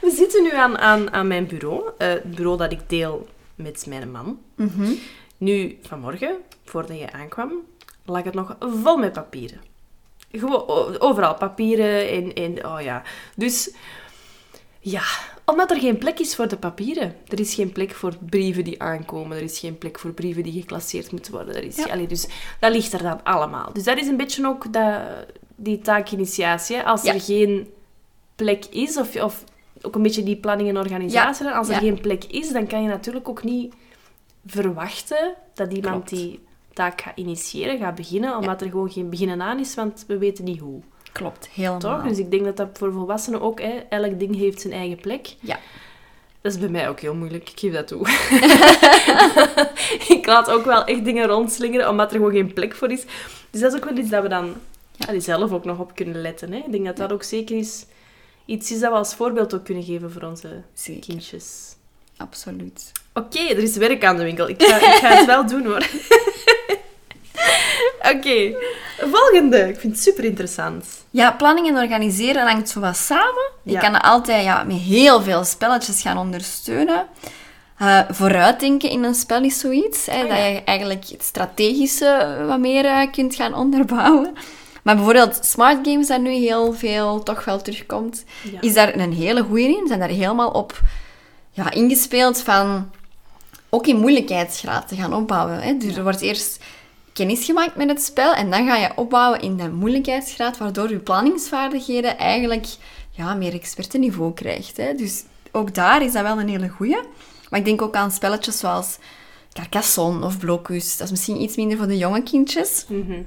We 0.00 0.10
zitten 0.10 0.42
nu 0.42 0.54
aan, 0.54 0.78
aan, 0.78 1.12
aan 1.12 1.26
mijn 1.26 1.46
bureau. 1.46 1.90
eh, 1.98 2.08
het 2.08 2.34
bureau 2.34 2.56
dat 2.56 2.72
ik 2.72 2.80
deel 2.88 3.28
met 3.54 3.86
mijn 3.88 4.10
man. 4.10 4.38
Mhm. 4.54 4.92
Nu, 5.38 5.78
vanmorgen, 5.82 6.36
voordat 6.64 6.98
je 6.98 7.12
aankwam, 7.12 7.52
lag 8.04 8.22
het 8.22 8.34
nog 8.34 8.56
vol 8.60 8.96
met 8.96 9.12
papieren. 9.12 9.60
Gewoon 10.30 11.00
overal 11.00 11.34
papieren 11.34 12.08
en, 12.10 12.34
en... 12.34 12.66
Oh 12.66 12.80
ja. 12.80 13.02
Dus... 13.34 13.70
Ja, 14.80 15.04
omdat 15.46 15.70
er 15.70 15.80
geen 15.80 15.98
plek 15.98 16.18
is 16.18 16.34
voor 16.34 16.48
de 16.48 16.56
papieren. 16.56 17.14
Er 17.28 17.40
is 17.40 17.54
geen 17.54 17.72
plek 17.72 17.90
voor 17.94 18.12
brieven 18.30 18.64
die 18.64 18.82
aankomen. 18.82 19.36
Er 19.36 19.42
is 19.42 19.58
geen 19.58 19.78
plek 19.78 19.98
voor 19.98 20.12
brieven 20.12 20.42
die 20.42 20.60
geclasseerd 20.60 21.12
moeten 21.12 21.32
worden. 21.32 21.54
Er 21.54 21.64
is, 21.64 21.76
Ja. 21.76 21.84
allee, 21.84 22.06
dus 22.06 22.26
dat 22.60 22.72
ligt 22.72 22.92
er 22.92 23.02
dan 23.02 23.24
allemaal. 23.24 23.72
Dus 23.72 23.84
dat 23.84 23.98
is 23.98 24.06
een 24.06 24.16
beetje 24.16 24.46
ook 24.46 24.72
dat, 24.72 25.00
die 25.56 25.78
taakinitiatie. 25.78 26.80
Als 26.82 27.02
Ja. 27.02 27.14
er 27.14 27.20
geen 27.20 27.70
plek 28.34 28.64
is, 28.64 28.96
of, 28.96 29.16
of 29.22 29.44
ook 29.82 29.94
een 29.94 30.02
beetje 30.02 30.22
die 30.22 30.36
planning 30.36 30.68
en 30.68 30.78
organisatie. 30.78 31.46
Als 31.48 31.68
er 31.68 31.74
geen 31.76 32.00
plek 32.00 32.24
is, 32.24 32.52
dan 32.52 32.66
kan 32.66 32.82
je 32.82 32.88
natuurlijk 32.88 33.28
ook 33.28 33.44
niet 33.44 33.74
verwachten 34.46 35.34
dat 35.54 35.72
iemand 35.72 35.94
Klopt. 36.04 36.08
die 36.08 36.40
taak 36.72 37.00
gaat 37.00 37.16
initiëren, 37.18 37.78
gaat 37.78 37.94
beginnen, 37.94 38.36
omdat 38.36 38.60
er 38.60 38.70
gewoon 38.70 38.90
geen 38.90 39.10
beginnen 39.10 39.42
aan 39.42 39.58
is, 39.58 39.74
want 39.74 40.04
we 40.06 40.18
weten 40.18 40.44
niet 40.44 40.60
hoe. 40.60 40.80
Klopt, 41.16 41.48
helemaal. 41.54 41.78
Toch? 41.78 42.02
Dus 42.02 42.18
ik 42.18 42.30
denk 42.30 42.44
dat 42.44 42.56
dat 42.56 42.68
voor 42.72 42.92
volwassenen 42.92 43.40
ook, 43.40 43.60
hè, 43.60 43.72
elk 43.88 44.18
ding 44.18 44.36
heeft 44.36 44.60
zijn 44.60 44.72
eigen 44.72 44.96
plek. 45.00 45.34
Ja. 45.40 45.58
Dat 46.40 46.52
is 46.52 46.58
bij 46.58 46.68
mij 46.68 46.88
ook 46.88 47.00
heel 47.00 47.14
moeilijk, 47.14 47.50
ik 47.50 47.58
geef 47.58 47.72
dat 47.72 47.86
toe. 47.86 48.08
ik 50.18 50.26
laat 50.26 50.50
ook 50.50 50.64
wel 50.64 50.84
echt 50.84 51.04
dingen 51.04 51.26
rondslingeren, 51.26 51.88
omdat 51.88 52.10
er 52.10 52.16
gewoon 52.16 52.32
geen 52.32 52.52
plek 52.52 52.74
voor 52.74 52.90
is. 52.90 53.04
Dus 53.50 53.60
dat 53.60 53.72
is 53.72 53.78
ook 53.78 53.84
wel 53.88 53.96
iets 53.98 54.10
dat 54.10 54.22
we 54.22 54.28
dan 54.28 54.54
Ja. 54.96 55.06
allee, 55.06 55.20
zelf 55.20 55.52
ook 55.52 55.64
nog 55.64 55.78
op 55.78 55.94
kunnen 55.94 56.20
letten. 56.20 56.52
Hè? 56.52 56.58
Ik 56.58 56.72
denk 56.72 56.84
dat 56.84 56.96
dat 56.96 57.12
ook 57.12 57.22
zeker 57.22 57.56
is, 57.56 57.84
iets 58.44 58.70
is 58.70 58.80
dat 58.80 58.90
we 58.90 58.96
als 58.96 59.14
voorbeeld 59.14 59.54
ook 59.54 59.64
kunnen 59.64 59.84
geven 59.84 60.12
voor 60.12 60.22
onze 60.22 60.62
Zeker. 60.74 61.00
kindjes. 61.00 61.74
Absoluut. 62.16 62.92
Oké, 63.14 63.38
er 63.38 63.58
is 63.58 63.76
werk 63.76 64.04
aan 64.04 64.16
de 64.16 64.22
winkel. 64.24 64.48
Ik 64.48 64.62
ga, 64.62 64.76
ik 64.76 64.98
ga 65.00 65.08
het 65.16 65.26
wel 65.26 65.46
doen 65.46 65.64
hoor. 65.64 65.86
Oké, 68.14 68.54
volgende. 68.98 69.68
Ik 69.68 69.80
vind 69.80 69.92
het 69.92 70.02
super 70.02 70.24
interessant. 70.24 70.84
Ja, 71.10 71.32
planning 71.32 71.68
en 71.68 71.76
organiseren 71.76 72.46
hangt 72.46 72.68
zo 72.68 72.80
wat 72.80 72.96
samen. 72.96 73.50
Je 73.62 73.72
Ja. 73.72 73.80
kan 73.80 73.94
het 73.94 74.02
altijd 74.02 74.44
ja, 74.44 74.62
met 74.62 74.76
heel 74.76 75.22
veel 75.22 75.44
spelletjes 75.44 76.02
gaan 76.02 76.18
ondersteunen. 76.18 77.06
Eh, 77.78 78.00
vooruitdenken 78.10 78.90
in 78.90 79.02
een 79.04 79.14
spel 79.14 79.42
is 79.42 79.58
zoiets. 79.58 80.06
Hè, 80.06 80.22
Ah, 80.22 80.28
dat 80.28 80.38
je 80.38 80.62
eigenlijk 80.64 81.04
het 81.08 81.22
strategische 81.22 82.36
wat 82.46 82.58
meer 82.58 82.84
eh, 82.84 83.10
kunt 83.12 83.34
gaan 83.34 83.54
onderbouwen. 83.54 84.34
Maar 84.82 84.94
bijvoorbeeld 84.94 85.38
smart 85.44 85.78
games, 85.88 86.06
daar 86.06 86.20
nu 86.20 86.30
heel 86.32 86.72
veel 86.72 87.22
toch 87.22 87.44
wel 87.44 87.62
terugkomt, 87.62 88.24
Ja. 88.52 88.60
is 88.60 88.74
daar 88.74 88.94
een 88.98 89.12
hele 89.12 89.42
goeie 89.42 89.76
in. 89.76 89.86
Zijn 89.86 89.98
daar 89.98 90.08
helemaal 90.08 90.50
op 90.50 90.80
ja, 91.50 91.70
ingespeeld 91.70 92.40
van 92.40 92.90
ook 93.70 93.86
in 93.86 93.96
moeilijkheidsgraad 93.96 94.88
te 94.88 94.94
gaan 94.96 95.14
opbouwen. 95.14 95.60
Hè. 95.60 95.76
Dus 95.76 95.96
er 95.96 96.02
wordt 96.02 96.20
eerst 96.20 96.58
kennis 97.16 97.44
gemaakt 97.44 97.76
met 97.76 97.88
het 97.88 98.02
spel 98.02 98.34
en 98.34 98.50
dan 98.50 98.66
ga 98.66 98.76
je 98.76 98.96
opbouwen 98.96 99.40
in 99.40 99.56
de 99.56 99.70
moeilijkheidsgraad, 99.70 100.58
waardoor 100.58 100.90
je 100.90 100.98
planningsvaardigheden 100.98 102.18
eigenlijk 102.18 102.66
ja, 103.10 103.34
meer 103.34 103.52
expertenniveau 103.52 104.32
krijgt. 104.34 104.76
Hè. 104.76 104.94
Dus 104.94 105.24
ook 105.52 105.74
daar 105.74 106.02
is 106.02 106.12
dat 106.12 106.22
wel 106.22 106.40
een 106.40 106.48
hele 106.48 106.68
goeie. 106.68 106.98
Maar 107.50 107.58
ik 107.58 107.64
denk 107.64 107.82
ook 107.82 107.94
aan 107.94 108.10
spelletjes 108.10 108.58
zoals 108.58 108.98
Carcassonne 109.52 110.26
of 110.26 110.38
Blocus. 110.38 110.96
Dat 110.96 111.06
is 111.06 111.10
misschien 111.10 111.42
iets 111.42 111.56
minder 111.56 111.76
voor 111.76 111.86
de 111.86 111.98
jonge 111.98 112.22
kindjes. 112.22 112.84
Mhm. 112.88 113.22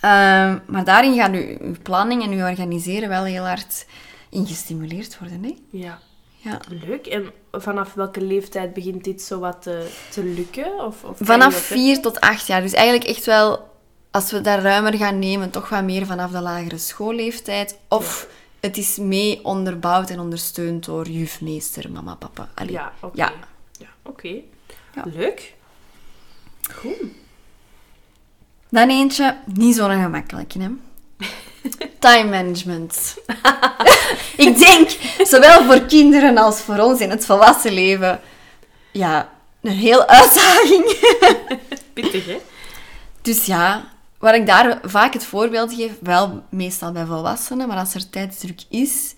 Ehm, 0.00 0.58
maar 0.66 0.84
daarin 0.84 1.14
gaat 1.14 1.32
uw, 1.32 1.56
uw 1.60 1.74
planning 1.82 2.22
en 2.22 2.30
uw 2.30 2.44
organiseren 2.44 3.08
wel 3.08 3.24
heel 3.24 3.44
hard 3.44 3.86
in 4.30 4.46
gestimuleerd 4.46 5.18
worden. 5.18 5.42
Hè? 5.44 5.54
Ja. 5.70 5.98
Ja. 6.42 6.60
Leuk. 6.86 7.06
En 7.06 7.32
vanaf 7.52 7.94
welke 7.94 8.20
leeftijd 8.20 8.74
begint 8.74 9.04
dit 9.04 9.22
zo 9.22 9.38
wat 9.38 9.62
te, 9.62 9.90
te 10.10 10.24
lukken? 10.24 10.84
Of, 10.84 11.04
of 11.04 11.16
Vanaf 11.20 11.52
dat 11.52 11.62
4 11.62 12.00
tot 12.00 12.20
8 12.20 12.46
jaar. 12.46 12.60
Dus 12.60 12.72
eigenlijk 12.72 13.08
echt 13.08 13.24
wel, 13.24 13.68
als 14.10 14.30
we 14.30 14.40
daar 14.40 14.62
ruimer 14.62 14.94
gaan 14.94 15.18
nemen, 15.18 15.50
toch 15.50 15.68
wat 15.68 15.84
meer 15.84 16.06
vanaf 16.06 16.30
de 16.30 16.40
lagere 16.40 16.78
schoolleeftijd. 16.78 17.78
Of 17.88 18.28
het 18.60 18.76
is 18.76 18.96
mee 18.96 19.44
onderbouwd 19.44 20.10
en 20.10 20.20
ondersteund 20.20 20.84
door 20.84 21.08
juf, 21.08 21.40
meester, 21.40 21.92
mama, 21.92 22.14
papa. 22.14 22.48
Allee. 22.54 22.72
Ja, 22.72 22.92
oké. 23.00 23.16
Ja. 23.16 23.32
Ja, 23.78 23.88
oké. 24.02 24.40
Ja. 24.94 25.04
Leuk. 25.04 25.54
Goed. 26.74 27.02
Dan 28.68 28.88
eentje, 28.88 29.36
niet 29.46 29.74
zo'n 29.74 30.02
gemakkelijke, 30.02 30.58
hè. 30.58 30.68
Time 31.98 32.30
management. 32.30 33.16
ik 34.46 34.58
denk, 34.58 34.90
zowel 35.22 35.64
voor 35.64 35.80
kinderen 35.80 36.38
als 36.38 36.60
voor 36.60 36.78
ons 36.78 37.00
in 37.00 37.10
het 37.10 37.26
volwassen 37.26 37.72
leven, 37.72 38.20
ja, 38.92 39.32
een 39.60 39.70
heel 39.70 40.06
uitdaging. 40.06 40.96
Pittig, 41.94 42.26
hè? 42.26 42.38
Dus 43.22 43.46
ja, 43.46 43.84
waar 44.18 44.34
ik 44.34 44.46
daar 44.46 44.78
vaak 44.82 45.12
het 45.12 45.24
voorbeeld 45.24 45.74
geef, 45.74 45.92
wel 46.00 46.42
meestal 46.48 46.92
bij 46.92 47.04
volwassenen, 47.04 47.68
maar 47.68 47.76
als 47.76 47.94
er 47.94 48.10
tijdsdruk 48.10 48.62
is, 48.68 49.14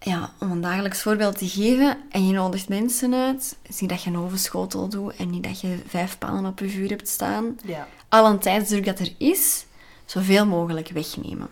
ja, 0.00 0.32
om 0.38 0.50
een 0.50 0.60
dagelijks 0.60 1.02
voorbeeld 1.02 1.38
te 1.38 1.48
geven 1.48 1.98
en 2.10 2.26
je 2.26 2.32
nodigt 2.32 2.68
mensen 2.68 3.14
uit, 3.14 3.56
zie 3.68 3.88
dat 3.88 4.02
je 4.02 4.10
een 4.10 4.18
ovenschotel 4.18 4.88
doet 4.88 5.16
en 5.16 5.30
niet 5.30 5.44
dat 5.44 5.60
je 5.60 5.78
vijf 5.86 6.18
pannen 6.18 6.46
op 6.46 6.58
je 6.58 6.68
vuur 6.68 6.88
hebt 6.88 7.08
staan. 7.08 7.58
Ja. 7.64 7.88
Al 8.08 8.26
een 8.26 8.38
tijdsdruk 8.38 8.84
dat 8.84 8.98
er 8.98 9.14
is, 9.18 9.64
zoveel 10.10 10.46
mogelijk 10.46 10.88
wegnemen. 10.88 11.48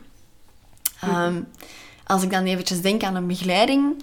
Ehm, 1.00 1.40
als 2.06 2.22
ik 2.22 2.30
dan 2.30 2.44
eventjes 2.44 2.80
denk 2.80 3.02
aan 3.02 3.14
een 3.14 3.26
begeleiding, 3.26 4.02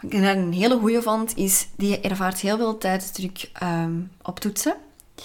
wat 0.00 0.12
ik 0.12 0.20
daar 0.20 0.36
een 0.36 0.52
hele 0.52 0.78
goede 0.78 1.02
vond, 1.02 1.36
is 1.36 1.66
die 1.76 2.00
ervaart 2.00 2.40
heel 2.40 2.56
veel 2.56 2.78
tijdsdruk 2.78 3.50
ehm, 3.52 3.94
op 4.22 4.40
toetsen. 4.40 4.76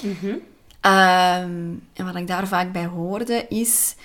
Mhm. 0.01 0.36
Ehm, 0.82 1.74
en 1.93 2.05
wat 2.05 2.15
ik 2.15 2.28
daar 2.28 2.47
vaak 2.47 2.72
bij 2.72 2.86
hoorde 2.86 3.45
is, 3.49 3.95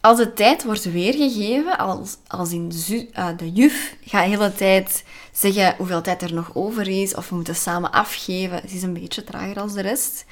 als 0.00 0.18
de 0.18 0.32
tijd 0.32 0.64
wordt 0.64 0.92
weergegeven, 0.92 1.78
als, 1.78 2.16
als 2.26 2.52
in 2.52 2.68
de, 2.68 3.08
eh, 3.12 3.28
de 3.36 3.52
juf 3.52 3.96
gaat 4.04 4.24
de 4.24 4.30
hele 4.30 4.54
tijd 4.54 5.04
zeggen 5.32 5.74
hoeveel 5.76 6.02
tijd 6.02 6.22
er 6.22 6.34
nog 6.34 6.50
over 6.54 6.88
is, 6.88 7.14
of 7.14 7.28
we 7.28 7.34
moeten 7.34 7.54
samen 7.54 7.92
afgeven, 7.92 8.56
het 8.56 8.72
is 8.72 8.82
een 8.82 8.92
beetje 8.92 9.24
trager 9.24 9.60
als 9.60 9.72
de 9.72 9.80
rest, 9.80 10.24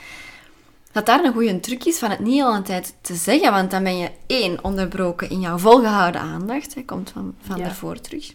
dat 0.94 1.06
daar 1.06 1.24
een 1.24 1.32
goede 1.32 1.60
truc 1.60 1.84
is 1.84 1.98
van 1.98 2.10
het 2.10 2.18
niet 2.18 2.42
al 2.42 2.54
een 2.54 2.62
tijd 2.62 2.94
te 3.00 3.14
zeggen, 3.14 3.50
want 3.52 3.70
dan 3.70 3.82
ben 3.82 3.98
je 3.98 4.10
één, 4.26 4.64
onderbroken 4.64 5.30
in 5.30 5.40
jouw 5.40 5.58
volgehouden 5.58 6.20
aandacht, 6.20 6.74
hè, 6.74 6.82
komt 6.84 7.10
van, 7.10 7.34
van 7.46 7.56
Ja. 7.56 7.64
daarvoor 7.64 8.00
terug. 8.00 8.32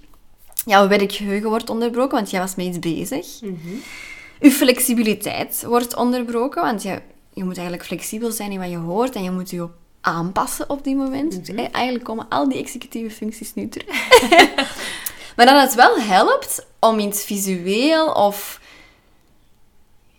Jouw 0.65 0.87
werkgeheugen 0.87 1.49
wordt 1.49 1.69
onderbroken, 1.69 2.15
want 2.17 2.29
jij 2.29 2.39
was 2.39 2.55
met 2.55 2.65
iets 2.65 2.79
bezig. 2.79 3.41
Mhm. 3.41 3.55
Je 4.39 4.51
flexibiliteit 4.51 5.63
wordt 5.67 5.95
onderbroken, 5.95 6.61
want 6.61 6.83
je, 6.83 7.01
je 7.33 7.43
moet 7.43 7.57
eigenlijk 7.57 7.87
flexibel 7.87 8.31
zijn 8.31 8.51
in 8.51 8.59
wat 8.59 8.69
je 8.69 8.77
hoort 8.77 9.15
en 9.15 9.23
je 9.23 9.31
moet 9.31 9.49
je 9.49 9.67
aanpassen 10.01 10.69
op 10.69 10.83
die 10.83 10.95
moment. 10.95 11.45
Dus, 11.45 11.55
eh, 11.55 11.65
eigenlijk 11.71 12.05
komen 12.05 12.25
al 12.29 12.49
die 12.49 12.57
executieve 12.57 13.15
functies 13.15 13.53
nu 13.53 13.69
terug. 13.69 13.87
maar 15.35 15.45
dat 15.45 15.61
het 15.61 15.75
wel 15.75 15.99
helpt 15.99 16.65
om 16.79 16.99
iets 16.99 17.23
visueel 17.23 18.11
of 18.11 18.58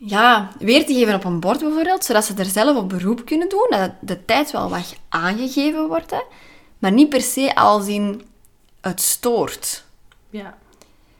ja, 0.05 0.51
weer 0.59 0.86
te 0.86 0.94
geven 0.94 1.14
op 1.14 1.24
een 1.24 1.40
bord 1.40 1.61
bijvoorbeeld, 1.61 2.05
zodat 2.05 2.24
ze 2.24 2.34
er 2.34 2.44
zelf 2.44 2.76
op 2.76 2.88
beroep 2.88 3.24
kunnen 3.24 3.48
doen, 3.48 3.66
dat 3.68 3.90
de 4.01 4.24
tijd 4.24 4.51
wel 4.51 4.68
wat 4.68 4.96
aangegeven 5.09 5.88
wordt, 5.88 6.11
hè, 6.11 6.20
maar 6.78 6.92
niet 6.92 7.09
per 7.09 7.20
se 7.20 7.55
als 7.55 7.86
in 7.86 8.22
het 8.80 9.01
stoort. 9.01 9.84
Ja. 10.30 10.59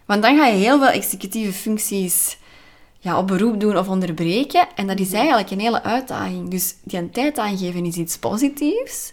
Want 0.05 0.23
dan 0.23 0.37
ga 0.37 0.47
je 0.47 0.57
heel 0.57 0.79
veel 0.79 0.89
executieve 0.89 1.53
functies 1.53 2.39
ja, 2.99 3.19
op 3.19 3.27
beroep 3.27 3.61
doen 3.61 3.77
of 3.77 3.89
onderbreken. 3.89 4.69
En 4.75 4.87
dat 4.87 5.01
is 5.01 5.13
eigenlijk 5.13 5.51
een 5.51 5.61
hele 5.61 5.83
uitdaging. 5.83 6.51
Dus 6.51 6.75
die 6.83 6.99
een 6.99 7.11
tijd 7.11 7.39
aangeven 7.39 7.85
is 7.85 7.97
iets 7.97 8.19
positiefs. 8.19 9.13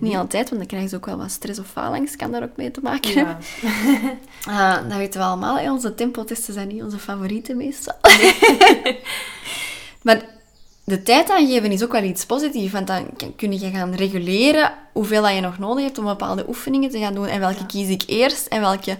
Niet 0.00 0.16
altijd, 0.16 0.48
want 0.48 0.60
dan 0.60 0.66
krijg 0.66 0.90
je 0.90 0.96
ook 0.96 1.06
wel 1.06 1.16
wat 1.16 1.30
stress 1.30 1.58
of 1.58 1.66
phalanx. 1.66 2.16
Kan 2.16 2.32
daar 2.32 2.42
ook 2.42 2.56
mee 2.56 2.70
te 2.70 2.80
maken 2.82 3.14
hebben. 3.14 3.36
ja. 3.62 4.16
Ah, 4.46 4.88
dat 4.88 4.96
weten 4.96 5.20
we 5.20 5.26
allemaal. 5.26 5.58
hè. 5.58 5.70
Onze 5.70 5.94
tempotesten 5.94 6.54
zijn 6.54 6.68
niet 6.68 6.82
onze 6.82 6.98
favorieten 6.98 7.56
meestal. 7.56 7.94
maar 10.02 10.24
de 10.84 11.02
tijd 11.02 11.30
aangeven 11.30 11.72
is 11.72 11.84
ook 11.84 11.92
wel 11.92 12.02
iets 12.02 12.26
positiefs. 12.26 12.72
Want 12.72 12.86
dan 12.86 13.06
kun 13.36 13.58
je 13.58 13.70
gaan 13.70 13.94
reguleren 13.94 14.72
hoeveel 14.92 15.22
dat 15.22 15.34
je 15.34 15.40
nog 15.40 15.58
nodig 15.58 15.84
hebt 15.84 15.98
om 15.98 16.04
bepaalde 16.04 16.48
oefeningen 16.48 16.90
te 16.90 16.98
gaan 16.98 17.14
doen. 17.14 17.26
En 17.26 17.40
welke 17.40 17.66
kies 17.66 17.88
ik 17.88 18.02
eerst 18.06 18.46
en 18.46 18.60
welke 18.60 18.96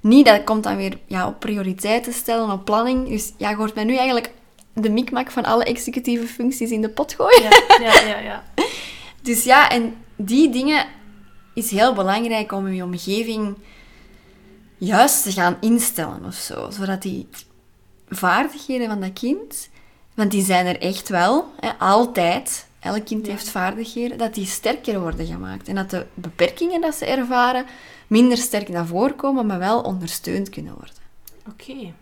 niet. 0.00 0.26
Dat 0.26 0.44
komt 0.44 0.62
dan 0.62 0.76
weer 0.76 0.98
ja, 1.06 1.26
op 1.26 1.40
prioriteiten 1.40 2.12
stellen, 2.12 2.50
op 2.50 2.64
planning. 2.64 3.08
Dus 3.08 3.32
ja, 3.36 3.50
je 3.50 3.56
hoort 3.56 3.74
mij 3.74 3.84
nu 3.84 3.96
eigenlijk 3.96 4.30
de 4.72 4.90
mikmak 4.90 5.30
van 5.30 5.44
alle 5.44 5.64
executieve 5.64 6.26
functies 6.26 6.70
in 6.70 6.80
de 6.80 6.88
pot 6.88 7.12
gooien. 7.12 7.42
Ja, 7.42 7.50
ja, 7.80 8.00
ja, 8.06 8.18
ja. 8.18 8.44
Dus 9.22 9.44
ja, 9.44 9.70
en 9.70 9.94
die 10.26 10.50
dingen 10.50 10.86
is 11.54 11.70
heel 11.70 11.94
belangrijk 11.94 12.52
om 12.52 12.68
je 12.68 12.84
omgeving 12.84 13.56
juist 14.78 15.22
te 15.22 15.32
gaan 15.32 15.56
instellen 15.60 16.24
of 16.24 16.34
zo. 16.34 16.70
Zodat 16.70 17.02
die 17.02 17.28
vaardigheden 18.08 18.88
van 18.88 19.00
dat 19.00 19.12
kind, 19.12 19.68
want 20.14 20.30
die 20.30 20.44
zijn 20.44 20.66
er 20.66 20.80
echt 20.80 21.08
wel, 21.08 21.52
hè, 21.60 21.70
altijd. 21.78 22.68
Elk 22.80 23.04
kind 23.04 23.26
heeft 23.26 23.48
vaardigheden, 23.48 24.18
dat 24.18 24.34
die 24.34 24.46
sterker 24.46 25.00
worden 25.00 25.26
gemaakt. 25.26 25.68
En 25.68 25.74
dat 25.74 25.90
de 25.90 26.06
beperkingen 26.14 26.80
dat 26.80 26.94
ze 26.94 27.06
ervaren 27.06 27.66
minder 28.06 28.38
sterk 28.38 28.68
naar 28.68 28.86
voren 28.86 29.16
komen, 29.16 29.46
maar 29.46 29.58
wel 29.58 29.80
ondersteund 29.80 30.48
kunnen 30.48 30.74
worden. 30.74 30.94
Oké. 31.48 31.92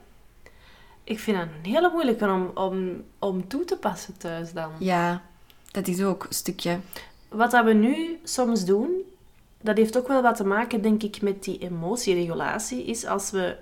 Ik 1.05 1.19
vind 1.19 1.37
dat 1.37 1.47
een 1.47 1.71
hele 1.71 1.91
moeilijke 1.93 2.27
om, 2.27 2.51
om, 2.55 3.03
om 3.19 3.49
toe 3.49 3.65
te 3.65 3.77
passen 3.77 4.17
thuis 4.17 4.53
dan. 4.53 4.71
Ja, 4.79 5.23
dat 5.71 5.89
is 5.89 6.03
ook 6.03 6.25
een 6.25 6.35
stukje. 6.35 6.81
Wat 7.29 7.51
dat 7.51 7.65
we 7.65 7.73
nu 7.73 8.19
soms 8.25 8.65
doen, 8.65 8.91
dat 9.61 9.77
heeft 9.77 9.99
ook 9.99 10.09
wel 10.09 10.23
wat 10.23 10.37
te 10.37 10.45
maken, 10.45 10.83
denk 10.83 11.03
ik, 11.03 11.23
met 11.23 11.45
die 11.45 11.59
emotieregulatie. 11.59 12.85
Is 12.85 13.07
als 13.07 13.31
we 13.31 13.57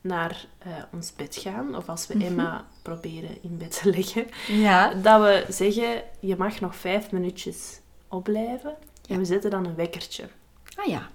naar 0.00 0.46
eh, 0.58 0.70
ons 0.92 1.14
bed 1.14 1.36
gaan, 1.36 1.76
of 1.76 1.88
als 1.88 2.06
we 2.06 2.24
Emma 2.24 2.66
proberen 2.82 3.42
in 3.42 3.56
bed 3.58 3.80
te 3.82 3.90
leggen, 3.90 4.26
Ja. 4.46 4.94
dat 4.94 5.20
we 5.20 5.44
zeggen, 5.48 6.02
je 6.20 6.36
mag 6.36 6.60
nog 6.60 6.76
vijf 6.76 7.12
minuutjes 7.12 7.80
opblijven. 8.08 8.76
Ja. 9.02 9.14
En 9.14 9.18
we 9.18 9.24
zetten 9.24 9.50
dan 9.50 9.66
een 9.66 9.74
wekkertje. 9.74 10.28
Ah 10.76 10.86
ja. 10.86 11.08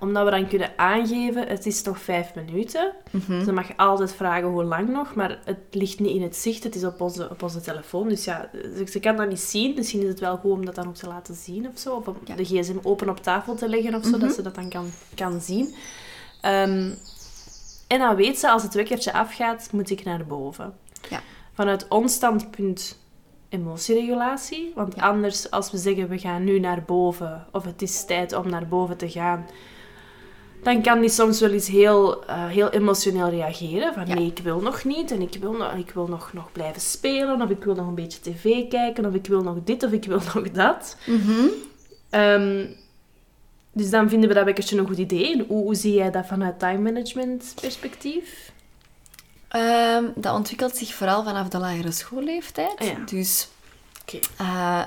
Omdat 0.00 0.24
we 0.24 0.30
dan 0.30 0.48
kunnen 0.48 0.72
aangeven, 0.76 1.46
het 1.48 1.66
is 1.66 1.82
toch 1.82 1.98
vijf 2.00 2.34
minuten. 2.34 2.92
Mhm. 3.10 3.44
Ze 3.44 3.52
mag 3.52 3.76
altijd 3.76 4.14
vragen 4.14 4.48
hoe 4.48 4.64
lang 4.64 4.88
nog, 4.88 5.14
maar 5.14 5.38
het 5.44 5.58
ligt 5.70 6.00
niet 6.00 6.14
in 6.14 6.22
het 6.22 6.36
zicht, 6.36 6.64
het 6.64 6.74
is 6.74 6.84
op 6.84 7.00
onze, 7.00 7.30
op 7.30 7.42
onze 7.42 7.60
telefoon. 7.60 8.08
Dus 8.08 8.24
ja, 8.24 8.50
ze, 8.52 8.86
ze 8.90 9.00
kan 9.00 9.16
dat 9.16 9.28
niet 9.28 9.40
zien. 9.40 9.74
Misschien 9.76 10.02
is 10.02 10.08
het 10.08 10.20
wel 10.20 10.36
goed 10.36 10.50
om 10.52 10.64
dat 10.64 10.74
dan 10.74 10.86
ook 10.88 10.94
te 10.94 11.06
laten 11.08 11.34
zien 11.34 11.68
of 11.68 11.78
zo. 11.78 11.94
Of 11.94 12.06
om 12.08 12.16
Ja. 12.24 12.34
de 12.34 12.44
gsm 12.44 12.76
open 12.82 13.08
op 13.08 13.22
tafel 13.22 13.54
te 13.54 13.68
leggen 13.68 13.94
of 13.94 14.04
zo, 14.04 14.18
dat 14.18 14.32
ze 14.32 14.42
dat 14.42 14.54
dan 14.54 14.68
kan, 14.68 14.86
kan 15.14 15.40
zien. 15.40 15.74
Ehm, 16.40 16.90
en 17.86 17.98
dan 17.98 18.16
weet 18.16 18.38
ze, 18.38 18.50
als 18.50 18.62
het 18.62 18.74
wekkertje 18.74 19.12
afgaat, 19.12 19.68
moet 19.72 19.90
ik 19.90 20.04
naar 20.04 20.26
boven. 20.26 20.74
Ja. 21.08 21.20
Vanuit 21.52 21.88
ons 21.88 22.12
standpunt 22.12 22.98
emotieregulatie. 23.50 24.72
Want 24.74 24.96
anders, 24.96 25.50
als 25.50 25.70
we 25.70 25.78
zeggen 25.78 26.08
we 26.08 26.18
gaan 26.18 26.44
nu 26.44 26.58
naar 26.58 26.82
boven, 26.86 27.46
of 27.52 27.64
het 27.64 27.82
is 27.82 28.04
tijd 28.04 28.32
om 28.32 28.48
naar 28.50 28.68
boven 28.68 28.96
te 28.96 29.10
gaan, 29.10 29.46
dan 30.62 30.82
kan 30.82 31.00
die 31.00 31.08
soms 31.10 31.40
wel 31.40 31.50
eens 31.50 31.68
heel, 31.68 32.24
eh, 32.26 32.46
heel 32.46 32.70
emotioneel 32.70 33.28
reageren. 33.28 33.94
Van 33.94 34.06
Ja. 34.06 34.14
nee, 34.14 34.26
ik 34.26 34.38
wil 34.38 34.60
nog 34.60 34.84
niet 34.84 35.10
en 35.10 35.20
ik 35.20 35.36
wil, 35.40 35.52
nog, 35.52 35.72
ik 35.72 35.90
wil 35.90 36.06
nog, 36.06 36.32
nog 36.32 36.52
blijven 36.52 36.80
spelen, 36.80 37.42
of 37.42 37.50
ik 37.50 37.64
wil 37.64 37.74
nog 37.74 37.86
een 37.86 37.94
beetje 37.94 38.20
tv 38.20 38.68
kijken, 38.68 39.06
of 39.06 39.14
ik 39.14 39.26
wil 39.26 39.42
nog 39.42 39.56
dit, 39.64 39.82
of 39.82 39.92
ik 39.92 40.04
wil 40.04 40.20
nog 40.34 40.50
dat. 40.50 40.96
Mhm. 41.06 41.46
Ehm, 42.10 42.66
dus 43.72 43.90
dan 43.90 44.08
vinden 44.08 44.28
we 44.28 44.34
dat 44.34 44.44
wekkertje 44.44 44.78
een 44.78 44.86
goed 44.86 44.98
idee. 44.98 45.32
En 45.32 45.44
hoe, 45.48 45.62
hoe 45.62 45.74
zie 45.74 45.94
jij 45.94 46.10
dat 46.10 46.26
vanuit 46.26 46.58
time 46.58 46.78
management 46.78 47.54
perspectief? 47.60 48.52
Ehm, 49.50 50.04
dat 50.14 50.34
ontwikkelt 50.34 50.76
zich 50.76 50.94
vooral 50.94 51.24
vanaf 51.24 51.48
de 51.48 51.58
lagere 51.58 51.92
schoolleeftijd. 51.92 52.78
Ah 52.78 52.86
ja. 52.86 52.96
Dus 53.06 53.48
eh, 54.36 54.82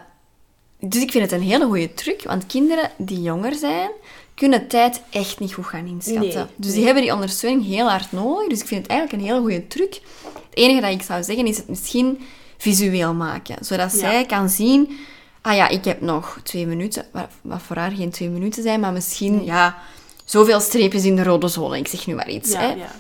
dus 0.80 1.02
ik 1.02 1.12
vind 1.12 1.32
het 1.32 1.42
een 1.42 1.48
hele 1.48 1.66
goede 1.66 1.94
truc, 1.94 2.24
want 2.24 2.46
kinderen 2.46 2.92
die 2.98 3.22
jonger 3.22 3.56
zijn, 3.56 3.90
kunnen 4.34 4.68
tijd 4.68 5.02
echt 5.10 5.40
niet 5.40 5.54
goed 5.54 5.66
gaan 5.66 5.86
inschatten. 5.86 6.22
Nee, 6.34 6.46
dus 6.56 6.68
nee. 6.68 6.76
die 6.76 6.86
hebben 6.86 7.04
die 7.04 7.14
ondersteuning 7.14 7.66
heel 7.66 7.90
hard 7.90 8.12
nodig. 8.12 8.48
Dus 8.48 8.60
ik 8.62 8.68
vind 8.68 8.82
het 8.82 8.92
eigenlijk 8.92 9.22
een 9.22 9.28
hele 9.30 9.42
goede 9.42 9.68
truc. 9.68 9.94
Het 10.24 10.58
enige 10.58 10.82
dat 10.82 10.92
ik 10.92 11.02
zou 11.02 11.24
zeggen 11.24 11.46
is 11.48 11.58
het 11.58 11.68
misschien 11.68 12.20
visueel 12.58 13.14
maken. 13.14 13.66
Zodat 13.66 13.92
Ja. 13.92 13.98
zij 13.98 14.26
kan 14.26 14.50
zien, 14.50 14.98
ah 15.42 15.56
ja, 15.56 15.68
ik 15.68 15.86
heb 15.86 16.02
nog 16.02 16.40
twee 16.44 16.68
minuten. 16.68 17.06
Wat, 17.42 17.62
voor 17.62 17.76
haar 17.76 17.92
geen 17.92 18.12
twee 18.12 18.30
minuten 18.30 18.64
zijn, 18.64 18.80
maar 18.80 18.94
misschien, 18.94 19.46
ja, 19.46 19.78
zoveel 20.26 20.60
streepjes 20.60 21.04
in 21.04 21.16
de 21.16 21.24
rode 21.24 21.48
zone. 21.48 21.78
Ik 21.78 21.88
zeg 21.88 22.08
nu 22.08 22.16
maar 22.16 22.30
iets. 22.30 22.52
Ja, 22.52 22.60
hè. 22.60 22.68
ja. 22.68 22.92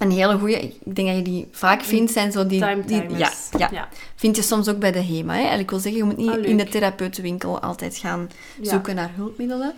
Een 0.00 0.10
hele 0.10 0.38
goede, 0.38 0.60
ik 0.60 0.74
denk 0.94 1.08
dat 1.08 1.16
je 1.16 1.22
die 1.22 1.48
vaak 1.52 1.82
vindt, 1.82 2.12
zijn 2.12 2.32
zo 2.32 2.46
die... 2.46 2.60
Time 2.60 2.84
die 2.84 3.08
ja, 3.18 3.30
ja, 3.58 3.68
Ja. 3.72 3.88
Vind 4.16 4.36
je 4.36 4.42
soms 4.42 4.68
ook 4.68 4.78
bij 4.78 4.92
de 4.92 5.02
HEMA. 5.04 5.34
Hè? 5.34 5.42
En 5.42 5.58
ik 5.58 5.70
wil 5.70 5.78
zeggen, 5.78 6.00
je 6.00 6.06
moet 6.06 6.16
niet 6.16 6.30
Ah, 6.30 6.44
in 6.44 6.56
de 6.56 6.64
therapeutenwinkel 6.68 7.60
altijd 7.60 7.96
gaan 7.96 8.30
Ja. 8.60 8.70
zoeken 8.70 8.94
naar 8.94 9.10
hulpmiddelen. 9.14 9.72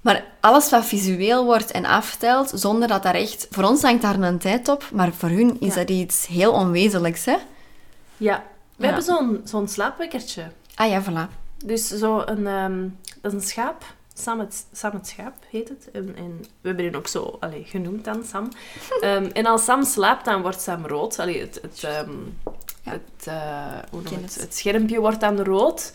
Maar 0.00 0.24
alles 0.40 0.70
wat 0.70 0.84
visueel 0.84 1.44
wordt 1.44 1.70
en 1.70 1.84
aftelt, 1.84 2.52
zonder 2.54 2.88
dat 2.88 3.02
daar 3.02 3.14
echt... 3.14 3.46
Voor 3.50 3.64
ons 3.64 3.82
hangt 3.82 4.02
daar 4.02 4.20
een 4.20 4.38
tijd 4.38 4.68
op, 4.68 4.88
maar 4.92 5.12
voor 5.12 5.28
hun 5.28 5.56
is 5.60 5.68
Ja. 5.74 5.80
dat 5.80 5.90
iets 5.90 6.26
heel 6.26 6.52
onwezenlijks, 6.52 7.24
hè? 7.24 7.36
Ja. 8.16 8.42
We 8.76 8.84
hebben 8.86 9.04
zo'n 9.04 9.40
zo'n 9.44 9.68
slaapwekkertje. 9.68 10.42
Ah 10.74 10.88
ja, 10.88 11.02
voilà. 11.02 11.34
Dus 11.64 11.86
zo 11.88 12.22
een, 12.24 12.46
ehm, 12.46 12.80
dat 13.20 13.32
is 13.32 13.42
een 13.42 13.48
schaap. 13.48 13.84
Sam 14.14 14.40
het, 14.40 14.66
Sam 14.72 14.90
het 14.92 15.06
schaap 15.06 15.34
heet 15.50 15.68
het. 15.68 15.90
En, 15.92 16.16
en 16.16 16.38
we 16.60 16.66
hebben 16.68 16.84
hem 16.84 16.94
ook 16.94 17.06
zo 17.06 17.36
allee, 17.40 17.64
genoemd 17.64 18.04
dan, 18.04 18.24
Sam. 18.24 18.48
Ehm, 19.00 19.24
en 19.32 19.46
als 19.46 19.64
Sam 19.64 19.84
slaapt, 19.84 20.24
dan 20.24 20.42
wordt 20.42 20.60
Sam 20.60 20.86
rood. 20.86 21.18
Allee, 21.18 21.40
het, 21.40 21.58
het, 21.62 21.84
ehm, 21.84 22.10
Ja. 22.84 22.90
het, 22.90 23.26
eh, 23.26 23.78
hoe 23.90 24.02
noem 24.02 24.22
het? 24.22 24.34
het. 24.40 24.54
schermpje 24.54 25.00
wordt 25.00 25.20
dan 25.20 25.40
rood. 25.40 25.92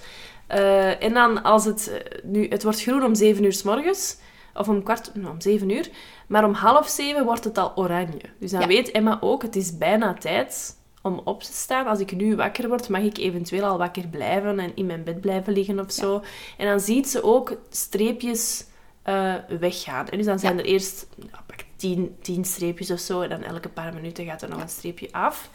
Eh, 0.48 1.04
en 1.04 1.14
dan 1.14 1.44
als 1.44 1.66
het... 1.66 1.88
eh, 1.88 2.24
Nu, 2.24 2.48
het 2.50 2.64
wordt 2.64 2.82
groen 2.82 3.04
om 3.04 3.16
7 3.16 3.44
uur 3.44 3.54
s 3.54 3.64
morgens. 3.64 4.18
Of 4.54 4.68
om 4.68 4.84
kwart... 4.84 5.12
nou, 5.14 5.30
om 5.32 5.42
7 5.42 5.70
uur. 5.70 5.90
Maar 6.28 6.46
om 6.46 6.54
half 6.54 6.88
zeven 6.88 7.26
wordt 7.26 7.44
het 7.44 7.58
al 7.58 7.72
oranje. 7.76 8.22
Dus 8.40 8.52
dan 8.52 8.62
Ja. 8.62 8.68
weet 8.68 8.92
Emma 8.92 9.18
ook, 9.22 9.42
het 9.42 9.56
is 9.56 9.78
bijna 9.78 10.14
tijd 10.14 10.76
om 11.02 11.22
op 11.24 11.44
te 11.44 11.54
staan. 11.54 11.88
Als 11.88 12.00
ik 12.00 12.16
nu 12.16 12.36
wakker 12.36 12.68
word, 12.68 12.90
mag 12.90 13.02
ik 13.02 13.18
eventueel 13.18 13.64
al 13.64 13.78
wakker 13.78 14.08
blijven 14.08 14.60
en 14.60 14.76
in 14.76 14.86
mijn 14.86 15.04
bed 15.04 15.22
blijven 15.22 15.54
liggen 15.54 15.80
of 15.80 15.92
zo. 15.92 16.24
En 16.58 16.68
dan 16.68 16.80
ziet 16.80 17.10
ze 17.10 17.24
ook 17.24 17.58
streepjes 17.70 18.66
eh, 19.02 19.34
weggaan. 19.60 20.10
En 20.10 20.18
dus 20.18 20.26
dan 20.26 20.40
zijn 20.40 20.58
er 20.58 20.66
eerst 20.66 21.08
nou, 21.16 21.44
pak 21.46 21.60
tien, 21.76 22.16
tien 22.22 22.46
streepjes 22.46 22.92
of 22.92 23.00
zo. 23.00 23.22
En 23.22 23.30
dan 23.30 23.44
elke 23.44 23.70
paar 23.70 23.94
minuten 23.94 24.26
gaat 24.26 24.42
er 24.42 24.50
nog 24.50 24.62
een 24.62 24.70
streepje 24.70 25.08
af. 25.12 25.50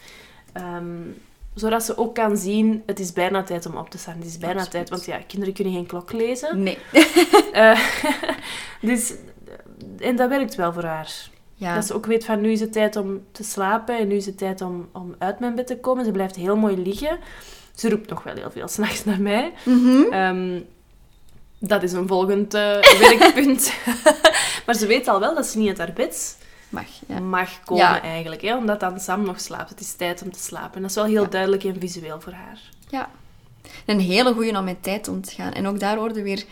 Ehm, 0.53 1.01
zodat 1.53 1.83
ze 1.83 1.97
ook 1.97 2.15
kan 2.15 2.37
zien, 2.37 2.83
het 2.85 2.99
is 2.99 3.13
bijna 3.13 3.43
tijd 3.43 3.65
om 3.65 3.77
op 3.77 3.89
te 3.89 3.97
staan. 3.97 4.17
Het 4.17 4.25
is 4.25 4.37
bijna 4.37 4.61
Absoluut. 4.61 4.71
tijd, 4.71 4.89
want 4.89 5.05
ja, 5.05 5.25
kinderen 5.27 5.53
kunnen 5.53 5.73
geen 5.73 5.85
klok 5.85 6.11
lezen. 6.11 6.63
Nee. 6.63 6.77
Eh, 7.53 7.79
dus, 8.81 9.13
en 9.99 10.15
dat 10.15 10.29
werkt 10.29 10.55
wel 10.55 10.73
voor 10.73 10.83
haar. 10.83 11.29
Ja. 11.63 11.75
Dat 11.75 11.85
ze 11.85 11.93
ook 11.93 12.05
weet 12.05 12.25
van 12.25 12.41
nu 12.41 12.51
is 12.51 12.59
het 12.59 12.71
tijd 12.73 12.95
om 12.95 13.21
te 13.31 13.43
slapen 13.43 13.97
en 13.97 14.07
nu 14.07 14.15
is 14.15 14.25
het 14.25 14.37
tijd 14.37 14.61
om, 14.61 14.89
om 14.91 15.15
uit 15.17 15.39
mijn 15.39 15.55
bed 15.55 15.67
te 15.67 15.77
komen. 15.77 16.05
Ze 16.05 16.11
blijft 16.11 16.35
heel 16.35 16.55
mooi 16.55 16.77
liggen. 16.77 17.19
Ze 17.75 17.89
roept 17.89 18.09
nog 18.09 18.23
wel 18.23 18.35
heel 18.35 18.51
veel 18.51 18.67
s'nachts 18.75 19.05
naar 19.05 19.21
mij. 19.21 19.53
Mhm. 19.65 20.01
Ehm, 20.11 20.59
dat 21.57 21.83
is 21.83 21.91
een 21.91 22.07
volgend 22.07 22.53
eh, 22.53 22.81
werkpunt. 22.99 23.73
maar 24.65 24.75
ze 24.75 24.87
weet 24.87 25.07
al 25.07 25.19
wel 25.19 25.35
dat 25.35 25.45
ze 25.45 25.57
niet 25.57 25.67
uit 25.67 25.77
haar 25.77 25.93
bed 25.93 26.37
Mag, 26.69 26.85
ja. 27.07 27.19
mag 27.19 27.63
komen 27.63 27.83
Ja. 27.83 28.01
eigenlijk. 28.01 28.41
Hè, 28.41 28.55
omdat 28.55 28.79
dan 28.79 28.99
Sam 28.99 29.23
nog 29.25 29.39
slaapt. 29.39 29.69
Het 29.69 29.79
is 29.79 29.93
tijd 29.93 30.21
om 30.21 30.31
te 30.31 30.39
slapen. 30.39 30.75
En 30.75 30.81
dat 30.81 30.89
is 30.89 30.95
wel 30.95 31.05
heel 31.05 31.29
duidelijk 31.29 31.63
en 31.63 31.79
visueel 31.79 32.21
voor 32.21 32.33
haar. 32.33 32.59
Ja. 32.89 33.09
Een 33.85 33.99
hele 33.99 34.33
goede 34.33 34.57
om 34.57 34.63
met 34.63 34.83
tijd 34.83 35.07
om 35.07 35.21
te 35.21 35.31
gaan. 35.31 35.53
En 35.53 35.67
ook 35.67 35.79
daar 35.79 35.97
worden 35.97 36.23
weer 36.23 36.43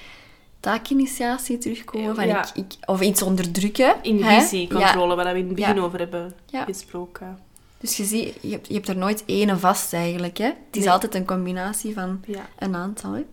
taakinitiatie 0.61 1.57
terugkomen. 1.57 2.15
Van 2.15 2.27
Ja. 2.27 2.41
ik, 2.43 2.49
ik, 2.55 2.89
of 2.89 3.01
iets 3.01 3.21
onderdrukken. 3.21 3.95
Invisiecontrole, 4.01 5.15
waar 5.15 5.33
we 5.33 5.39
in 5.39 5.45
het 5.45 5.55
begin 5.55 5.75
Ja. 5.75 5.81
over 5.81 5.99
hebben 5.99 6.33
Ja. 6.45 6.63
gesproken. 6.63 7.39
Dus 7.79 7.97
je 7.97 8.03
ziet, 8.03 8.33
je 8.41 8.49
hebt, 8.51 8.67
je 8.67 8.73
hebt 8.73 8.87
er 8.87 8.97
nooit 8.97 9.23
ene 9.25 9.57
vast 9.57 9.93
eigenlijk. 9.93 10.37
Hè? 10.37 10.45
Het 10.45 10.55
is 10.71 10.83
Nee. 10.83 10.91
altijd 10.91 11.15
een 11.15 11.25
combinatie 11.25 11.93
van 11.93 12.21
Ja, 12.27 12.49
een 12.59 12.75
aantal. 12.75 13.11
Hè? 13.13 13.25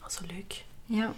dat 0.00 0.10
is 0.10 0.16
zo 0.16 0.22
leuk. 0.34 0.64
Ja. 0.86 1.12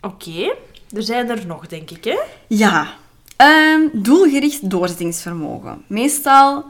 Oké, 0.00 0.54
er 0.92 1.02
zijn 1.02 1.30
er 1.30 1.46
nog, 1.46 1.66
denk 1.66 1.90
ik, 1.90 2.04
hè? 2.04 2.18
Ja. 2.46 2.94
Ehm, 3.36 3.80
doelgericht 3.92 4.70
doorzettingsvermogen. 4.70 5.84
Meestal 5.86 6.64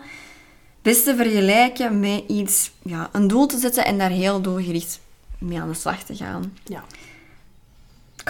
best 0.82 1.04
te 1.04 1.16
vergelijken 1.16 2.00
met 2.00 2.22
iets, 2.28 2.70
ja, 2.82 3.08
een 3.12 3.28
doel 3.28 3.46
te 3.46 3.58
zetten 3.58 3.84
en 3.84 3.98
daar 3.98 4.10
heel 4.10 4.40
doelgericht 4.40 5.00
mee 5.38 5.60
aan 5.60 5.68
de 5.68 5.74
slag 5.74 6.02
te 6.02 6.14
gaan. 6.16 6.56
Ja. 6.64 6.84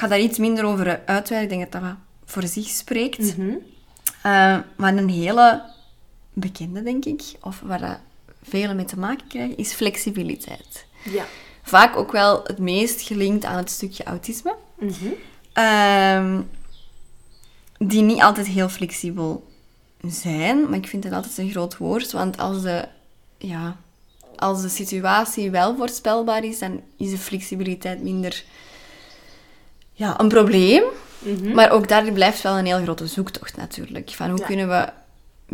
Ik 0.01 0.07
ga 0.07 0.13
daar 0.13 0.25
iets 0.25 0.39
minder 0.39 0.65
over 0.65 1.03
uitweiden. 1.07 1.43
Ik 1.43 1.49
denk 1.49 1.73
dat 1.73 1.83
dat 1.83 1.91
wat 1.91 2.01
voor 2.25 2.43
zich 2.43 2.69
spreekt. 2.69 3.37
Mhm. 3.37 3.51
Eh, 4.23 4.59
maar 4.77 4.97
een 4.97 5.09
hele 5.09 5.63
bekende, 6.33 6.83
denk 6.83 7.05
ik, 7.05 7.23
of 7.41 7.61
waar 7.65 7.81
dat 7.81 7.99
velen 8.43 8.77
mee 8.77 8.85
te 8.85 8.99
maken 8.99 9.27
krijgen, 9.27 9.57
is 9.57 9.73
flexibiliteit. 9.73 10.87
Ja. 11.05 11.25
Vaak 11.63 11.97
ook 11.97 12.13
wel 12.13 12.43
het 12.45 12.59
meest 12.59 13.01
gelinkt 13.01 13.45
aan 13.45 13.57
het 13.57 13.71
stukje 13.71 14.05
autisme. 14.05 14.55
Mhm. 14.79 15.07
Ehm, 15.53 16.41
die 17.79 18.03
niet 18.03 18.23
altijd 18.23 18.47
heel 18.47 18.69
flexibel 18.69 19.47
zijn, 20.07 20.69
maar 20.69 20.79
ik 20.79 20.89
vind 20.89 21.05
het 21.05 21.13
altijd 21.13 21.39
een 21.39 21.51
groot 21.51 21.77
woord, 21.77 22.13
want 22.13 22.39
als 22.39 22.63
de, 22.63 22.89
ja, 23.39 23.77
als 24.37 24.63
de 24.63 24.69
situatie 24.69 25.51
wel 25.51 25.77
voorspelbaar 25.77 26.45
is, 26.45 26.59
dan 26.59 26.81
is 26.97 27.11
de 27.11 27.19
flexibiliteit 27.19 28.03
minder 28.03 28.45
ja, 30.01 30.21
een 30.21 30.29
probleem. 30.29 30.83
Mhm. 31.19 31.55
Maar 31.55 31.71
ook 31.71 31.89
daar 31.89 32.13
blijft 32.13 32.43
wel 32.43 32.59
een 32.59 32.67
heel 32.67 32.83
grote 32.83 33.07
zoektocht 33.07 33.57
natuurlijk. 33.57 34.11
Van 34.11 34.31
hoe 34.31 34.39
Ja. 34.39 34.47
kunnen 34.47 34.69
we 34.69 34.89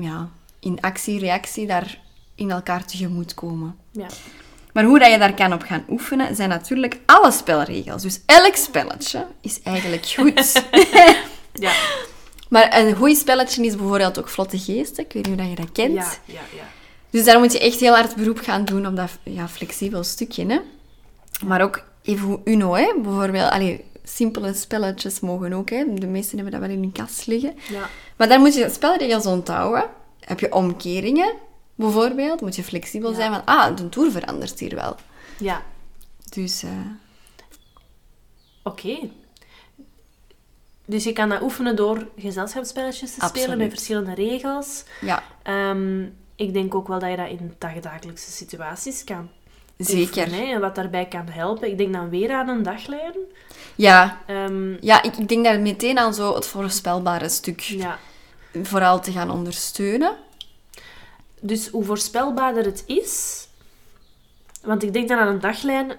ja, 0.03 0.29
in 0.61 0.79
actie-reactie 0.81 1.67
daar 1.67 1.99
in 2.35 2.51
elkaar 2.51 2.85
tegemoet 2.85 3.35
komen. 3.35 3.77
Ja. 3.93 4.07
Maar 4.73 4.85
hoe 4.85 4.99
dat 4.99 5.11
je 5.11 5.19
daar 5.19 5.35
kan 5.35 5.53
op 5.53 5.63
gaan 5.63 5.85
oefenen, 5.89 6.37
zijn 6.37 6.49
natuurlijk 6.49 6.99
alle 7.07 7.31
spelregels. 7.33 8.03
Dus 8.03 8.21
elk 8.27 8.55
spelletje 8.57 9.27
is 9.41 9.63
eigenlijk 9.63 10.07
goed. 10.17 10.63
Ja. 11.53 11.73
maar 12.49 12.79
een 12.79 12.95
goed 12.95 13.17
spelletje 13.17 13.65
is 13.65 13.77
bijvoorbeeld 13.77 14.19
ook 14.19 14.29
vlotte 14.29 14.59
geesten. 14.59 15.05
Ik 15.05 15.13
weet 15.13 15.27
niet 15.27 15.35
hoe 15.41 15.49
dat 15.49 15.49
je 15.59 15.65
dat 15.65 15.73
kent. 15.73 15.93
Ja, 15.95 16.13
ja, 16.25 16.41
ja. 16.57 16.65
Dus 17.11 17.25
daar 17.25 17.39
moet 17.39 17.53
je 17.53 17.61
echt 17.61 17.81
heel 17.81 17.95
hard 17.95 18.17
beroep 18.17 18.39
gaan 18.39 18.65
doen 18.65 18.87
op 18.87 18.97
dat 18.97 19.11
ja, 19.23 19.49
flexibel 19.49 20.05
stukje. 20.05 20.47
Hè? 20.47 20.59
Maar 21.47 21.61
ook 21.63 21.83
even 22.03 22.27
hoe 22.27 22.41
Uno, 22.45 22.75
hè? 22.75 22.93
bijvoorbeeld. 23.03 23.51
Allee, 23.51 23.85
simpele 24.09 24.55
spelletjes 24.55 25.21
mogen 25.21 25.53
ook. 25.53 25.71
Hè? 25.71 25.95
De 25.95 26.07
meesten 26.07 26.39
hebben 26.39 26.61
dat 26.61 26.69
wel 26.69 26.77
in 26.77 26.83
hun 26.83 26.93
kast 26.93 27.27
liggen. 27.27 27.55
ja. 27.69 27.89
Maar 28.17 28.29
daar 28.29 28.41
moet 28.41 28.55
je 28.55 28.69
spelregels 28.71 29.27
onthouden. 29.27 29.85
Heb 30.21 30.41
je 30.41 30.53
omkeringen, 30.53 31.33
bijvoorbeeld, 31.75 32.41
moet 32.41 32.57
je 32.57 32.63
flexibel 32.65 33.11
Ja. 33.11 33.17
zijn 33.17 33.33
van, 33.33 33.45
ah, 33.45 33.77
de 33.77 33.89
toer 33.89 34.11
verandert 34.11 34.59
hier 34.61 34.75
wel. 34.75 34.97
ja. 35.39 35.63
Dus 36.29 36.63
eh, 36.63 36.71
Oké. 38.63 38.99
Dus 40.87 41.05
je 41.05 41.13
kan 41.13 41.29
dat 41.29 41.43
oefenen 41.43 41.77
door 41.77 42.09
gezelschapsspelletjes 42.17 43.15
te 43.15 43.27
spelen 43.27 43.59
met 43.59 43.69
verschillende 43.71 44.15
regels. 44.15 44.85
ja, 45.01 45.23
Ehm, 45.43 46.03
ik 46.37 46.53
denk 46.53 46.75
ook 46.75 46.89
wel 46.89 46.99
dat 46.99 47.11
je 47.11 47.17
dat 47.17 47.29
in 47.29 47.55
dagdagelijkse 47.59 48.31
situaties 48.31 49.05
kan 49.05 49.29
zeker. 49.77 50.35
hè, 50.35 50.43
en 50.55 50.61
wat 50.61 50.75
daarbij 50.75 51.07
kan 51.07 51.29
helpen. 51.29 51.71
Ik 51.71 51.79
denk 51.79 51.93
dan 51.93 52.09
weer 52.09 52.33
aan 52.33 52.49
een 52.49 52.63
daglijn. 52.63 53.15
Ja, 53.75 54.21
Ehm, 54.27 54.77
ja 54.81 55.03
ik, 55.03 55.17
ik 55.17 55.29
denk 55.29 55.45
daar 55.45 55.61
meteen 55.61 55.99
aan 55.99 56.15
zo 56.15 56.35
het 56.35 56.47
voorspelbare 56.47 57.29
stuk 57.29 57.61
ja. 57.61 57.99
vooral 58.63 59.01
te 59.01 59.13
gaan 59.13 59.31
ondersteunen. 59.31 60.13
Dus 61.41 61.69
hoe 61.69 61.85
voorspelbaarder 61.85 62.65
het 62.65 62.85
is... 62.87 63.45
Want 64.63 64.83
ik 64.83 64.93
denk 64.93 65.09
dan 65.09 65.19
aan 65.19 65.29
een 65.29 65.41
daglijn... 65.41 65.93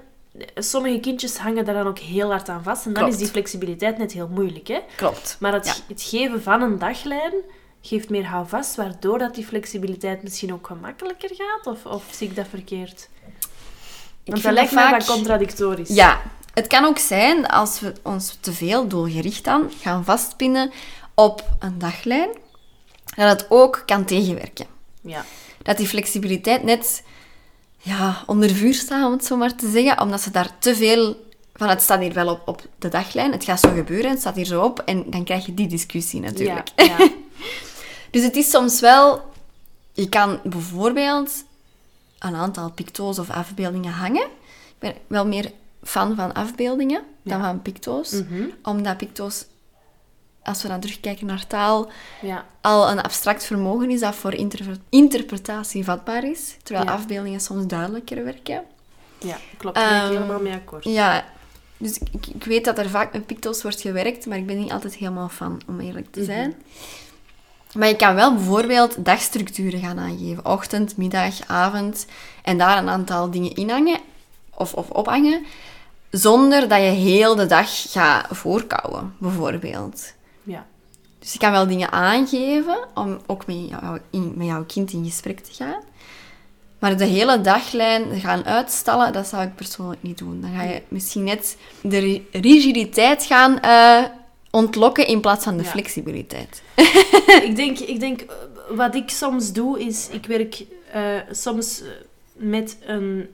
Sommige 0.55 0.99
kindjes 0.99 1.37
hangen 1.37 1.65
daar 1.65 1.75
dan 1.75 1.87
ook 1.87 1.99
heel 1.99 2.29
hard 2.29 2.49
aan 2.49 2.63
vast. 2.63 2.85
En 2.85 2.93
dan 2.93 3.01
Klopt. 3.03 3.15
is 3.17 3.21
die 3.23 3.31
flexibiliteit 3.31 3.97
net 3.97 4.11
heel 4.11 4.27
moeilijk. 4.27 4.67
Hè? 4.67 4.79
Klopt. 4.95 5.37
Maar 5.39 5.53
het, 5.53 5.65
Ja. 5.65 5.73
het 5.87 6.01
geven 6.01 6.43
van 6.43 6.61
een 6.61 6.79
daglijn 6.79 7.33
geeft 7.81 8.09
meer 8.09 8.25
houvast, 8.25 8.75
waardoor 8.75 9.17
dat 9.19 9.35
die 9.35 9.45
flexibiliteit 9.45 10.23
misschien 10.23 10.53
ook 10.53 10.67
gemakkelijker 10.67 11.29
gaat? 11.35 11.67
Of, 11.75 11.85
of 11.85 12.03
zie 12.11 12.29
ik 12.29 12.35
dat 12.35 12.47
verkeerd? 12.49 13.09
Ik 14.27 14.33
Want 14.33 14.45
dat 14.45 14.53
lijkt 14.53 14.71
mij 14.71 14.83
vaak- 14.83 14.99
wat 14.99 15.15
contradictorisch. 15.15 15.89
Ja, 15.89 16.21
het 16.53 16.67
kan 16.67 16.85
ook 16.85 16.97
zijn 16.97 17.47
als 17.47 17.79
we 17.79 17.93
ons 18.03 18.37
te 18.39 18.53
veel 18.53 18.87
doelgericht 18.87 19.43
dan 19.43 19.71
gaan 19.81 20.05
vastpinnen 20.05 20.71
op 21.15 21.43
een 21.59 21.77
daglijn, 21.77 22.29
dat 23.15 23.29
het 23.29 23.45
ook 23.49 23.83
kan 23.85 24.05
tegenwerken. 24.05 24.65
Ja. 25.01 25.25
Dat 25.61 25.77
die 25.77 25.87
flexibiliteit 25.87 26.63
net 26.63 27.03
ja, 27.77 28.23
onder 28.25 28.49
vuur 28.49 28.73
staat, 28.73 29.05
om 29.05 29.11
het 29.11 29.25
zo 29.25 29.35
maar 29.35 29.55
te 29.55 29.69
zeggen, 29.69 30.01
omdat 30.01 30.21
ze 30.21 30.31
daar 30.31 30.59
te 30.59 30.75
veel 30.75 31.25
van, 31.55 31.69
het 31.69 31.81
staat 31.81 31.99
hier 31.99 32.13
wel 32.13 32.29
op, 32.29 32.47
op 32.47 32.61
de 32.79 32.89
daglijn, 32.89 33.31
het 33.31 33.43
gaat 33.43 33.59
zo 33.59 33.69
gebeuren, 33.69 34.09
het 34.09 34.19
staat 34.19 34.35
hier 34.35 34.45
zo 34.45 34.63
op, 34.63 34.79
en 34.79 35.03
dan 35.09 35.23
krijg 35.23 35.45
je 35.45 35.53
die 35.53 35.67
discussie 35.67 36.19
natuurlijk. 36.21 36.71
Ja, 36.75 36.83
ja. 36.83 36.97
Dus 38.11 38.23
het 38.23 38.35
is 38.35 38.49
soms 38.49 38.79
wel... 38.79 39.21
Je 39.93 40.09
kan 40.09 40.39
bijvoorbeeld 40.43 41.43
een 42.19 42.35
aantal 42.35 42.71
picto's 42.71 43.19
of 43.19 43.29
afbeeldingen 43.29 43.91
hangen. 43.93 44.25
Ik 44.67 44.75
ben 44.79 44.93
wel 45.07 45.27
meer 45.27 45.51
fan 45.83 46.15
van 46.15 46.33
afbeeldingen 46.33 47.01
dan 47.23 47.41
van 47.41 47.61
picto's. 47.61 48.11
Mhm. 48.11 48.43
Omdat 48.63 48.97
picto's, 48.97 49.45
als 50.43 50.61
we 50.61 50.67
dan 50.67 50.79
terugkijken 50.79 51.25
naar 51.25 51.47
taal, 51.47 51.89
Ja. 52.21 52.45
al 52.61 52.89
een 52.91 53.01
abstract 53.01 53.43
vermogen 53.45 53.89
is 53.89 53.99
dat 53.99 54.15
voor 54.15 54.33
interpre- 54.33 54.77
interpretatie 54.89 55.83
vatbaar 55.83 56.23
is. 56.23 56.57
Terwijl 56.63 56.85
Ja. 56.85 56.91
afbeeldingen 56.93 57.39
soms 57.39 57.67
duidelijker 57.67 58.23
werken. 58.23 58.63
ja, 59.19 59.37
klopt. 59.57 59.75
Daar 59.75 59.87
ben 59.89 59.97
ik 59.97 60.03
Ehm, 60.03 60.13
helemaal 60.13 60.41
mee 60.41 60.53
akkoord. 60.53 60.83
Ja, 60.83 61.25
dus 61.77 61.97
ik, 61.97 62.27
ik 62.27 62.43
weet 62.43 62.65
dat 62.65 62.77
er 62.77 62.89
vaak 62.89 63.13
met 63.13 63.25
picto's 63.25 63.61
wordt 63.61 63.81
gewerkt, 63.81 64.25
maar 64.25 64.37
ik 64.37 64.45
ben 64.45 64.57
niet 64.57 64.71
altijd 64.71 64.95
helemaal 64.95 65.29
fan, 65.29 65.61
om 65.67 65.79
eerlijk 65.79 66.11
te 66.11 66.23
zijn. 66.23 66.55
Maar 67.73 67.87
je 67.87 67.95
kan 67.95 68.15
wel 68.15 68.33
bijvoorbeeld 68.33 69.05
dagstructuren 69.05 69.79
gaan 69.79 69.99
aangeven. 69.99 70.45
Ochtend, 70.45 70.97
middag, 70.97 71.33
avond. 71.47 72.05
En 72.43 72.57
daar 72.57 72.77
een 72.77 72.89
aantal 72.89 73.31
dingen 73.31 73.55
inhangen 73.55 73.99
of, 74.53 74.73
of 74.73 74.89
ophangen. 74.89 75.45
Zonder 76.09 76.67
dat 76.67 76.79
je 76.79 76.85
heel 76.85 77.35
de 77.35 77.45
dag 77.45 77.91
gaat 77.91 78.27
voorkouwen, 78.29 79.13
bijvoorbeeld. 79.17 80.13
Ja. 80.43 80.65
Dus 81.19 81.33
je 81.33 81.39
kan 81.39 81.51
wel 81.51 81.67
dingen 81.67 81.91
aangeven 81.91 82.77
om 82.93 83.19
ook 83.25 83.45
met, 83.45 83.69
jou, 83.69 83.99
in, 84.09 84.33
met 84.35 84.47
jouw 84.47 84.63
kind 84.65 84.91
in 84.91 85.05
gesprek 85.05 85.39
te 85.39 85.53
gaan. 85.53 85.81
Maar 86.79 86.97
de 86.97 87.05
hele 87.05 87.41
daglijn 87.41 88.19
gaan 88.19 88.45
uitstallen, 88.45 89.13
dat 89.13 89.27
zou 89.27 89.43
ik 89.43 89.55
persoonlijk 89.55 90.03
niet 90.03 90.17
doen. 90.17 90.41
Dan 90.41 90.51
ga 90.55 90.63
je 90.63 90.81
misschien 90.87 91.23
net 91.23 91.57
de 91.81 91.97
ri- 91.97 92.27
rigiditeit 92.31 93.23
gaan 93.23 93.59
eh, 93.59 94.03
ontlokken 94.51 95.07
in 95.07 95.21
plaats 95.21 95.43
van 95.43 95.57
de 95.57 95.63
Ja. 95.63 95.69
flexibiliteit. 95.69 96.61
ik 97.49 97.55
denk, 97.55 97.79
ik 97.79 97.99
denk 97.99 98.21
eh, 98.21 98.35
wat 98.69 98.95
ik 98.95 99.09
soms 99.09 99.53
doe, 99.53 99.79
is 99.79 100.09
ik 100.11 100.25
werk 100.25 100.65
eh, 100.91 101.15
soms 101.31 101.81
eh, 101.81 101.87
met 102.33 102.77
een, 102.85 103.29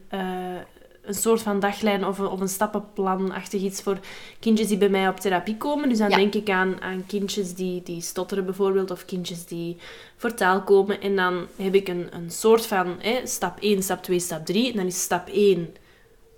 een 1.02 1.14
soort 1.14 1.42
van 1.42 1.60
daglijn 1.60 2.06
of 2.06 2.18
een, 2.20 2.28
of 2.28 2.40
een 2.40 2.50
stappenplan-achtig 2.50 3.62
iets 3.62 3.82
voor 3.82 3.98
kindjes 4.40 4.68
die 4.68 4.78
bij 4.78 4.90
mij 4.90 5.08
op 5.08 5.20
therapie 5.20 5.58
komen. 5.58 5.90
Dus 5.90 5.98
dan 5.98 6.10
Ja. 6.10 6.16
denk 6.16 6.34
ik 6.34 6.50
aan, 6.50 6.82
aan 6.82 7.04
kindjes 7.08 7.54
die, 7.54 7.84
die 7.84 8.02
stotteren 8.02 8.46
bijvoorbeeld, 8.46 8.92
of 8.92 9.06
kindjes 9.06 9.46
die 9.46 9.78
voor 10.18 10.34
taal 10.34 10.62
komen. 10.62 11.02
En 11.02 11.16
dan 11.16 11.46
heb 11.56 11.76
ik 11.76 11.88
een, 11.88 12.08
een 12.12 12.32
soort 12.32 12.66
van 12.66 12.96
stap 13.24 13.60
1, 13.60 13.84
stap 13.84 14.04
2, 14.04 14.20
stap 14.20 14.46
3. 14.46 14.72
En 14.72 14.78
dan 14.78 14.86
is 14.86 15.02
stap 15.02 15.28
1 15.28 15.76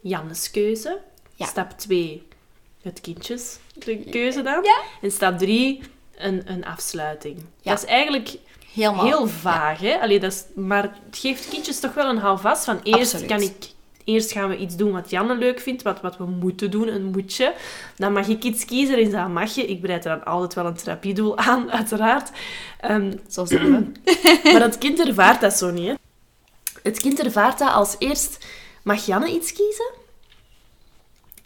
Jannes 0.01 0.51
keuze. 0.51 0.99
Ja. 1.35 1.45
Stap 1.45 1.71
2 1.71 2.23
het 2.85 3.01
kindjes 3.01 3.57
de 3.73 3.97
keuze 3.97 4.41
dan. 4.41 4.63
Ja. 4.63 4.81
En 5.01 5.11
stap 5.11 5.37
3 5.37 5.81
een, 6.17 6.41
een 6.45 6.65
afsluiting. 6.65 7.37
Ja. 7.61 7.71
Dat 7.71 7.83
is 7.83 7.89
eigenlijk 7.89 8.29
Helemaal. 8.73 9.05
heel 9.05 9.27
vaag, 9.27 9.79
hè? 9.79 9.99
Allee, 9.99 10.19
dat 10.19 10.31
is, 10.31 10.43
maar 10.55 10.83
het 10.83 11.17
geeft 11.17 11.49
kindjes 11.49 11.79
toch 11.79 11.93
wel 11.93 12.09
een 12.09 12.17
houvast 12.17 12.63
van 12.63 12.79
eerst 12.83 12.99
Absoluut. 13.13 13.25
kan 13.25 13.41
ik... 13.41 13.73
Eerst 14.03 14.31
gaan 14.31 14.49
we 14.49 14.57
iets 14.57 14.75
doen 14.75 14.91
wat 14.91 15.09
Janne 15.09 15.35
leuk 15.35 15.59
vindt, 15.59 15.81
wat, 15.81 16.01
wat 16.01 16.17
we 16.17 16.25
moeten 16.25 16.71
doen, 16.71 16.87
een 16.87 17.05
moetje. 17.05 17.53
Dan 17.95 18.13
mag 18.13 18.27
ik 18.27 18.43
iets 18.43 18.65
kiezen 18.65 18.97
en 18.97 19.11
dat 19.11 19.27
mag 19.27 19.55
je. 19.55 19.65
Ik 19.65 19.81
bereid 19.81 20.05
er 20.05 20.11
dan 20.11 20.25
altijd 20.25 20.53
wel 20.53 20.65
een 20.65 20.73
therapiedoel 20.73 21.37
aan, 21.49 21.71
uiteraard. 21.71 22.29
Ehm, 22.79 23.13
Zo 23.29 23.45
zijn 23.45 23.91
we. 24.03 24.11
maar 24.51 24.61
het 24.61 24.77
kind 24.77 25.07
ervaart 25.07 25.41
dat 25.41 25.53
zo 25.53 25.71
niet. 25.71 25.87
Hè? 25.87 25.93
Het 26.83 27.01
kind 27.01 27.19
ervaart 27.23 27.57
dat 27.59 27.73
als 27.73 27.95
eerst... 27.99 28.45
Mag 28.83 29.05
Janne 29.05 29.31
iets 29.31 29.53
kiezen? 29.53 29.91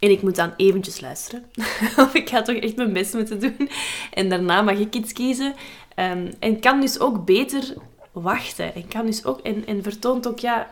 En 0.00 0.10
ik 0.10 0.22
moet 0.22 0.36
dan 0.36 0.52
eventjes 0.56 1.00
luisteren. 1.00 1.44
of 2.04 2.14
ik 2.14 2.28
ga 2.28 2.42
toch 2.42 2.56
echt 2.56 2.76
mijn 2.76 2.92
best 2.92 3.14
moeten 3.14 3.40
doen. 3.40 3.70
En 4.12 4.28
daarna 4.28 4.62
mag 4.62 4.78
ik 4.78 4.94
iets 4.94 5.12
kiezen. 5.12 5.54
Ehm, 5.94 6.32
en 6.38 6.60
kan 6.60 6.80
dus 6.80 7.00
ook 7.00 7.24
beter 7.24 7.74
wachten. 8.12 8.74
En, 8.74 8.88
kan 8.88 9.06
dus 9.06 9.24
ook, 9.24 9.40
en, 9.40 9.66
en 9.66 9.82
vertoont 9.82 10.28
ook 10.28 10.38
ja, 10.38 10.70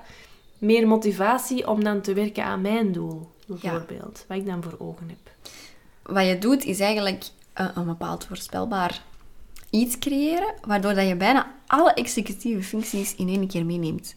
meer 0.59 0.89
motivatie 0.89 1.69
om 1.69 1.85
dan 1.85 2.01
te 2.01 2.13
werken 2.13 2.45
aan 2.45 2.61
mijn 2.61 2.93
doel. 2.93 3.31
Bijvoorbeeld. 3.47 4.25
Wat 4.29 4.39
ik 4.39 4.47
dan 4.47 4.63
voor 4.63 4.77
ogen 4.79 5.09
heb. 5.09 5.53
Wat 6.03 6.27
je 6.27 6.39
doet, 6.39 6.65
is 6.65 6.81
eigenlijk 6.81 7.25
een, 7.55 7.71
een 7.75 7.87
bepaald 7.87 8.25
voorspelbaar 8.25 9.03
iets 9.71 9.99
creëren, 9.99 10.55
waardoor 10.67 10.95
dat 10.95 11.09
je 11.09 11.17
bijna 11.17 11.55
alle 11.67 11.93
executieve 11.93 12.63
functies 12.63 13.15
in 13.15 13.29
één 13.29 13.49
keer 13.49 13.67
meeneemt. 13.67 14.15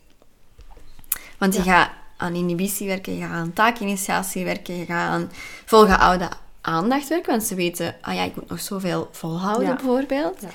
Want 1.37 1.55
je 1.55 1.61
gaat 1.61 1.91
aan 2.21 2.33
inhibitie 2.35 2.87
werken, 2.87 3.15
je 3.15 3.21
gaat 3.21 3.31
aan 3.31 3.53
taakinitiatie 3.53 4.43
werken, 4.45 4.77
je 4.77 4.85
gaat 4.85 5.09
aan 5.09 5.31
volgehouden 5.65 6.29
aandacht 6.61 7.07
werken, 7.07 7.31
want 7.31 7.43
ze 7.43 7.55
weten, 7.55 7.95
ah 8.01 8.13
ja, 8.15 8.23
ik 8.23 8.35
moet 8.35 8.49
nog 8.49 8.59
zoveel 8.59 9.09
volhouden 9.11 9.67
Ja. 9.67 9.75
bijvoorbeeld. 9.75 10.41
Ja. 10.41 10.47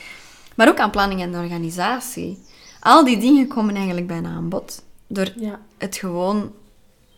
Maar 0.55 0.69
ook 0.69 0.79
aan 0.79 0.91
planning 0.91 1.21
en 1.21 1.35
organisatie. 1.37 2.45
Al 2.81 3.05
die 3.05 3.19
dingen 3.19 3.47
komen 3.49 3.75
eigenlijk 3.77 4.07
bijna 4.07 4.29
aan 4.29 4.49
bod, 4.49 4.83
door 5.07 5.33
Ja. 5.37 5.61
het 5.79 5.97
gewoon 5.97 6.53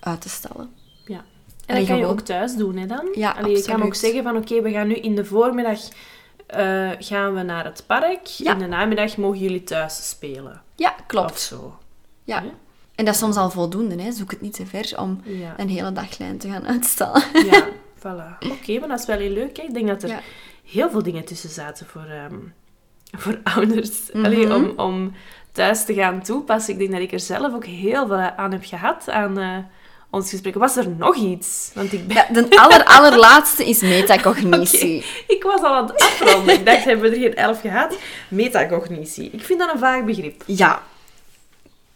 uit 0.00 0.20
te 0.20 0.28
stellen. 0.28 0.70
Ja. 1.06 1.16
En 1.16 1.24
Allee, 1.74 1.80
dat 1.80 1.86
kan 1.90 1.98
je 1.98 2.06
ook 2.06 2.20
thuis 2.20 2.56
doen, 2.56 2.76
hè, 2.76 2.86
dan? 2.86 3.08
Ja, 3.14 3.30
Allee, 3.30 3.56
je 3.56 3.62
kan 3.62 3.82
ook 3.82 3.94
zeggen 3.94 4.22
van, 4.22 4.36
oké, 4.36 4.62
we 4.62 4.70
gaan 4.70 4.86
nu 4.86 4.94
in 4.94 5.14
de 5.14 5.24
voormiddag 5.24 5.78
eh, 6.46 6.90
gaan 6.98 7.34
we 7.34 7.42
naar 7.42 7.64
het 7.64 7.84
park. 7.86 8.28
In 8.38 8.58
de 8.58 8.66
namiddag 8.66 9.16
mogen 9.16 9.38
jullie 9.38 9.64
thuis 9.64 10.08
spelen. 10.08 10.62
Ja, 10.76 10.94
Of 10.98 11.06
klopt. 11.06 11.40
zo. 11.40 11.78
Ja. 12.24 12.44
En 12.98 13.04
dat 13.04 13.14
is 13.14 13.20
soms 13.20 13.36
al 13.36 13.50
voldoende, 13.50 14.02
hè. 14.02 14.12
zoek 14.12 14.30
het 14.30 14.40
niet 14.40 14.52
te 14.54 14.66
ver 14.66 14.92
om 14.96 15.20
Ja. 15.24 15.54
een 15.56 15.68
hele 15.68 15.92
daglijn 15.92 16.38
te 16.38 16.48
gaan 16.50 16.66
uitstellen. 16.66 17.22
Ja, 17.50 17.66
voilà. 18.02 18.48
Oké, 18.50 18.78
maar 18.78 18.88
dat 18.88 18.98
is 19.00 19.06
wel 19.06 19.18
heel 19.18 19.30
leuk. 19.30 19.56
Hè? 19.56 19.62
Ik 19.62 19.74
denk 19.74 19.86
dat 19.88 20.02
er 20.02 20.08
Ja. 20.08 20.20
heel 20.64 20.90
veel 20.90 21.02
dingen 21.02 21.24
tussen 21.24 21.50
zaten 21.50 21.86
voor, 21.86 22.04
ehm, 22.08 22.34
voor 23.22 23.38
ouders. 23.54 23.90
Mhm. 24.12 24.24
Allee, 24.24 24.54
om, 24.54 24.72
om 24.76 25.12
thuis 25.52 25.84
te 25.84 25.94
gaan 25.94 26.22
toepassen. 26.22 26.72
Ik 26.72 26.78
denk 26.78 26.92
dat 26.92 27.00
ik 27.00 27.12
er 27.12 27.20
zelf 27.20 27.54
ook 27.54 27.64
heel 27.64 28.06
veel 28.06 28.16
aan 28.16 28.52
heb 28.52 28.64
gehad, 28.64 29.10
aan 29.10 29.38
eh, 29.38 29.56
ons 30.10 30.30
gesprek. 30.30 30.54
Was 30.54 30.76
er 30.76 30.88
nog 30.88 31.16
iets? 31.16 31.70
Want 31.74 31.92
ik, 31.92 32.06
ben, 32.06 32.16
Ja, 32.16 32.26
de 32.32 32.56
aller, 32.60 32.84
allerlaatste 32.98 33.64
is 33.68 33.80
metacognitie. 33.80 35.04
ik 35.26 35.42
was 35.42 35.60
al 35.60 35.74
aan 35.74 35.86
het 35.86 36.02
afronden. 36.02 36.54
Ik 36.54 36.66
dacht, 36.66 36.84
hebben 36.84 37.10
we 37.10 37.16
er 37.16 37.22
geen 37.22 37.34
elf 37.34 37.60
gehad? 37.60 37.96
Metacognitie. 38.28 39.30
Ik 39.30 39.42
vind 39.44 39.58
dat 39.58 39.72
een 39.72 39.78
vaag 39.78 40.04
begrip. 40.04 40.42
Ja. 40.46 40.82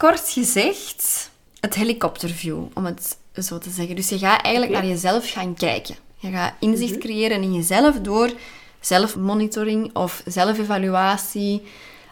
Kort 0.02 0.28
gezegd, 0.28 1.30
het 1.60 1.74
helikopterview, 1.74 2.64
om 2.74 2.84
het 2.84 3.16
zo 3.34 3.58
te 3.58 3.70
zeggen. 3.70 3.96
Dus 3.96 4.08
je 4.08 4.18
gaat 4.18 4.42
eigenlijk 4.42 4.74
naar 4.74 4.86
jezelf 4.86 5.30
gaan 5.30 5.54
kijken. 5.54 5.96
Je 6.16 6.30
gaat 6.30 6.54
inzicht 6.58 6.98
creëren 6.98 7.42
in 7.42 7.54
jezelf 7.54 8.00
door 8.00 8.32
zelfmonitoring 8.80 9.96
of 9.96 10.22
zelfevaluatie 10.26 11.62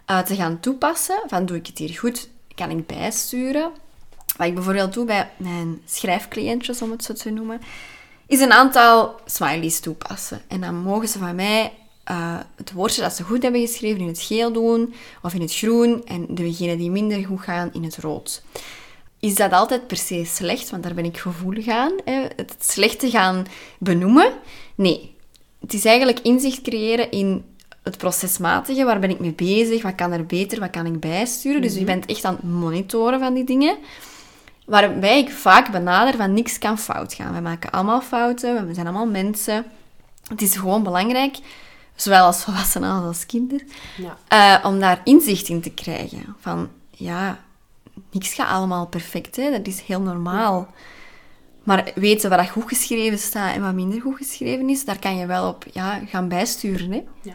eh, 0.06 0.18
te 0.18 0.34
gaan 0.34 0.60
toepassen. 0.60 1.22
Van, 1.26 1.46
doe 1.46 1.56
ik 1.56 1.66
het 1.66 1.78
hier 1.78 1.98
goed? 1.98 2.28
Kan 2.54 2.70
ik 2.70 2.86
bijsturen? 2.86 3.70
Wat 4.36 4.46
ik 4.46 4.54
bijvoorbeeld 4.54 4.92
doe 4.92 5.04
bij 5.04 5.30
mijn 5.36 5.82
schrijfcliëntjes, 5.84 6.82
om 6.82 6.90
het 6.90 7.04
zo 7.04 7.12
te 7.12 7.30
noemen, 7.30 7.60
is 8.26 8.40
een 8.40 8.52
aantal 8.52 9.20
smileys 9.24 9.80
toepassen. 9.80 10.42
En 10.48 10.60
dan 10.60 10.74
mogen 10.74 11.08
ze 11.08 11.18
van 11.18 11.34
mij 11.34 11.72
eh, 12.10 12.38
het 12.56 12.72
woordje 12.72 13.02
dat 13.02 13.12
ze 13.12 13.22
goed 13.22 13.42
hebben 13.42 13.60
geschreven 13.60 14.00
in 14.00 14.06
het 14.06 14.20
geel 14.20 14.52
doen, 14.52 14.94
of 15.22 15.34
in 15.34 15.40
het 15.40 15.54
groen, 15.54 16.04
en 16.04 16.26
degenen 16.28 16.78
die 16.78 16.90
minder 16.90 17.24
goed 17.24 17.40
gaan 17.40 17.70
in 17.72 17.82
het 17.82 17.96
rood. 17.96 18.42
Is 19.20 19.34
dat 19.34 19.52
altijd 19.52 19.86
per 19.86 19.96
se 19.96 20.24
slecht? 20.24 20.70
Want 20.70 20.82
daar 20.82 20.94
ben 20.94 21.04
ik 21.04 21.18
gevoelig 21.18 21.68
aan. 21.68 21.92
Hè? 22.04 22.26
Het 22.36 22.56
slechte 22.58 23.10
gaan 23.10 23.46
benoemen? 23.78 24.32
Nee. 24.74 25.14
Het 25.60 25.74
is 25.74 25.84
eigenlijk 25.84 26.20
inzicht 26.20 26.62
creëren 26.62 27.10
in 27.10 27.44
het 27.82 27.96
procesmatige. 27.96 28.84
Waar 28.84 28.98
ben 29.00 29.10
ik 29.10 29.20
mee 29.20 29.32
bezig? 29.32 29.82
Wat 29.82 29.94
kan 29.94 30.12
er 30.12 30.26
beter? 30.26 30.60
Wat 30.60 30.70
kan 30.70 30.86
ik 30.86 31.00
bijsturen? 31.00 31.62
Dus 31.62 31.74
je 31.74 31.84
bent 31.84 32.06
echt 32.06 32.24
aan 32.24 32.34
het 32.34 32.44
monitoren 32.44 33.18
van 33.18 33.34
die 33.34 33.44
dingen. 33.44 33.76
Waarbij 34.66 35.18
ik 35.18 35.30
vaak 35.30 35.70
benader 35.70 36.16
van 36.16 36.32
niks 36.32 36.58
kan 36.58 36.78
fout 36.78 37.14
gaan. 37.14 37.34
We 37.34 37.40
maken 37.40 37.70
allemaal 37.70 38.00
fouten, 38.00 38.66
we 38.66 38.74
zijn 38.74 38.86
allemaal 38.86 39.06
mensen. 39.06 39.64
Het 40.28 40.42
is 40.42 40.56
gewoon 40.56 40.82
belangrijk, 40.82 41.36
zowel 42.02 42.24
als 42.24 42.42
volwassenen 42.44 42.90
als 42.90 43.04
als 43.06 43.26
kinderen, 43.26 43.68
Ja. 43.96 44.16
eh, 44.60 44.64
om 44.66 44.80
daar 44.80 45.00
inzicht 45.04 45.48
in 45.48 45.60
te 45.60 45.70
krijgen. 45.70 46.36
Van, 46.40 46.68
ja, 46.90 47.38
niks 48.10 48.34
gaat 48.34 48.48
allemaal 48.50 48.86
perfect, 48.86 49.36
hè? 49.36 49.50
dat 49.50 49.66
is 49.66 49.80
heel 49.80 50.00
normaal. 50.00 50.68
Maar 51.62 51.92
weten 51.94 52.30
wat 52.30 52.48
goed 52.48 52.68
geschreven 52.68 53.18
staat 53.18 53.54
en 53.54 53.62
wat 53.62 53.72
minder 53.74 54.00
goed 54.00 54.16
geschreven 54.16 54.68
is, 54.68 54.84
daar 54.84 54.98
kan 54.98 55.16
je 55.16 55.26
wel 55.26 55.48
op 55.48 55.66
ja, 55.72 56.00
gaan 56.06 56.28
bijsturen. 56.28 56.90
Hè? 56.92 57.02
Ja. 57.22 57.34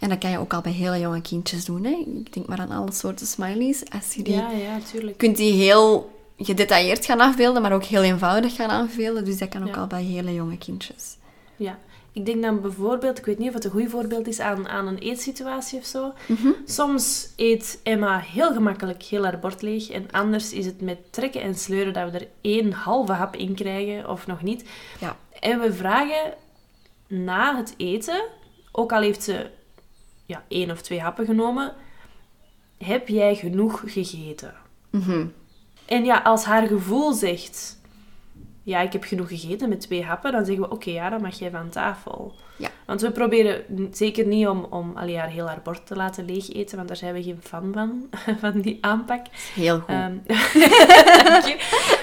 En 0.00 0.08
dat 0.08 0.18
kan 0.18 0.30
je 0.30 0.38
ook 0.38 0.52
al 0.54 0.60
bij 0.60 0.72
hele 0.72 0.98
jonge 0.98 1.20
kindjes 1.20 1.64
doen. 1.64 1.84
Hè? 1.84 2.04
Ik 2.16 2.32
denk 2.32 2.46
maar 2.46 2.60
aan 2.60 2.70
alle 2.70 2.92
soorten 2.92 3.26
smileys. 3.26 3.82
Als 3.90 4.14
je 4.14 4.22
die 4.22 4.34
Ja, 4.34 4.50
ja, 4.50 4.78
tuurlijk. 4.92 5.18
kunt 5.18 5.36
die 5.36 5.52
heel 5.52 6.12
gedetailleerd 6.38 7.04
gaan 7.04 7.20
afbeelden, 7.20 7.62
maar 7.62 7.72
ook 7.72 7.84
heel 7.84 8.02
eenvoudig 8.02 8.54
gaan 8.54 8.70
afbeelden. 8.70 9.24
Dus 9.24 9.38
dat 9.38 9.48
kan 9.48 9.62
ook 9.62 9.74
Ja. 9.74 9.80
al 9.80 9.86
bij 9.86 10.02
hele 10.02 10.34
jonge 10.34 10.58
kindjes. 10.58 11.16
Ja. 11.56 11.78
Ik 12.14 12.26
denk 12.26 12.42
dan 12.42 12.60
bijvoorbeeld, 12.60 13.18
ik 13.18 13.24
weet 13.24 13.38
niet 13.38 13.48
of 13.48 13.54
het 13.54 13.64
een 13.64 13.70
goed 13.70 13.90
voorbeeld 13.90 14.26
is 14.26 14.40
aan, 14.40 14.68
aan 14.68 14.86
een 14.86 14.98
eetsituatie 14.98 15.78
of 15.78 15.84
zo. 15.84 16.12
Mhm. 16.26 16.48
Soms 16.64 17.28
eet 17.36 17.80
Emma 17.82 18.18
heel 18.18 18.52
gemakkelijk 18.52 19.02
heel 19.02 19.24
haar 19.24 19.38
bord 19.38 19.62
leeg. 19.62 19.90
En 19.90 20.10
anders 20.10 20.52
is 20.52 20.66
het 20.66 20.80
met 20.80 20.98
trekken 21.12 21.42
en 21.42 21.54
sleuren 21.54 21.92
dat 21.92 22.10
we 22.10 22.18
er 22.18 22.28
één 22.40 22.72
halve 22.72 23.12
hap 23.12 23.36
in 23.36 23.54
krijgen 23.54 24.08
of 24.08 24.26
nog 24.26 24.42
niet. 24.42 24.68
Ja. 25.00 25.16
En 25.40 25.60
we 25.60 25.72
vragen 25.72 26.34
na 27.06 27.56
het 27.56 27.74
eten, 27.76 28.24
ook 28.72 28.92
al 28.92 29.00
heeft 29.00 29.22
ze 29.22 29.50
ja, 30.26 30.44
één 30.48 30.70
of 30.70 30.82
twee 30.82 31.00
happen 31.00 31.24
genomen, 31.26 31.74
heb 32.78 33.08
jij 33.08 33.34
genoeg 33.34 33.82
gegeten? 33.86 34.54
Mhm. 34.90 35.26
En 35.84 36.04
ja, 36.04 36.18
als 36.18 36.44
haar 36.44 36.66
gevoel 36.66 37.12
zegt, 37.12 37.80
ja, 38.66 38.80
ik 38.80 38.92
heb 38.92 39.04
genoeg 39.04 39.28
gegeten 39.28 39.68
met 39.68 39.80
twee 39.80 40.04
happen, 40.04 40.32
dan 40.32 40.44
zeggen 40.44 40.64
we, 40.64 40.70
oké, 40.70 40.90
ja, 40.90 41.10
dan 41.10 41.20
mag 41.20 41.38
jij 41.38 41.50
van 41.50 41.68
tafel. 41.68 42.34
Ja. 42.56 42.68
Want 42.86 43.00
we 43.00 43.10
proberen 43.10 43.62
zeker 43.92 44.26
niet 44.26 44.46
om, 44.46 44.66
om 44.70 44.92
allee, 44.96 45.18
haar 45.18 45.28
heel 45.28 45.46
haar 45.46 45.60
bord 45.62 45.86
te 45.86 45.96
laten 45.96 46.24
leeg 46.24 46.52
eten, 46.52 46.76
want 46.76 46.88
daar 46.88 46.96
zijn 46.96 47.14
we 47.14 47.22
geen 47.22 47.38
fan 47.42 47.70
van, 47.72 48.08
van 48.40 48.60
die 48.60 48.78
aanpak. 48.80 49.26
Heel 49.54 49.78
goed. 49.78 49.88
Ehm, 49.88 50.16
dank 51.30 51.44
je. 51.44 51.56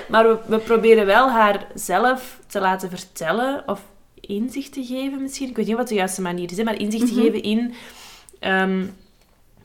Maar 0.10 0.28
we, 0.28 0.38
we 0.46 0.58
proberen 0.58 1.06
wel 1.06 1.30
haar 1.30 1.68
zelf 1.74 2.40
te 2.48 2.60
laten 2.60 2.90
vertellen 2.90 3.64
of 3.66 3.82
inzicht 4.20 4.74
te 4.74 4.84
geven 4.86 5.22
misschien. 5.22 5.50
Ik 5.50 5.56
weet 5.56 5.68
niet 5.68 5.76
wat 5.76 5.88
de 5.88 5.96
juiste 5.96 6.22
manier 6.22 6.52
is, 6.52 6.58
hè, 6.58 6.64
maar 6.64 6.80
inzicht 6.80 7.08
te 7.08 7.14
geven 7.22 7.42
in... 7.44 7.74
ehm, 8.40 8.86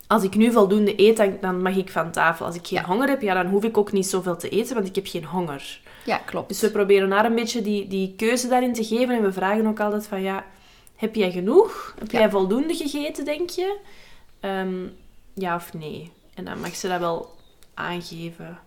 als 0.06 0.22
ik 0.22 0.34
nu 0.34 0.52
voldoende 0.52 1.00
eet, 1.00 1.16
dan, 1.16 1.36
dan 1.40 1.62
mag 1.62 1.76
ik 1.76 1.90
van 1.90 2.10
tafel. 2.10 2.46
Als 2.46 2.54
ik 2.54 2.66
geen 2.66 2.78
Ja. 2.78 2.84
honger 2.86 3.08
heb, 3.08 3.22
ja, 3.22 3.34
dan 3.34 3.46
hoef 3.46 3.64
ik 3.64 3.78
ook 3.78 3.92
niet 3.92 4.06
zoveel 4.06 4.36
te 4.36 4.48
eten, 4.48 4.74
want 4.74 4.86
ik 4.86 4.94
heb 4.94 5.06
geen 5.06 5.24
honger. 5.24 5.80
Ja, 6.06 6.16
klopt. 6.16 6.48
Dus 6.48 6.60
we 6.60 6.70
proberen 6.70 7.10
haar 7.10 7.24
een 7.24 7.34
beetje 7.34 7.62
die, 7.62 7.88
die 7.88 8.14
keuze 8.16 8.48
daarin 8.48 8.72
te 8.72 8.84
geven. 8.84 9.16
En 9.16 9.22
we 9.22 9.32
vragen 9.32 9.66
ook 9.66 9.80
altijd 9.80 10.06
van, 10.06 10.22
ja, 10.22 10.44
heb 10.96 11.14
jij 11.14 11.30
genoeg? 11.30 11.94
Heb 11.98 12.10
Ja. 12.12 12.18
jij 12.18 12.30
voldoende 12.30 12.74
gegeten, 12.74 13.24
denk 13.24 13.50
je? 13.50 13.76
Ehm, 14.40 14.86
ja 15.34 15.54
of 15.54 15.72
nee? 15.74 16.12
En 16.34 16.44
dan 16.44 16.60
mag 16.60 16.74
ze 16.76 16.88
dat 16.88 17.00
wel 17.00 17.34
aangeven. 17.74 18.58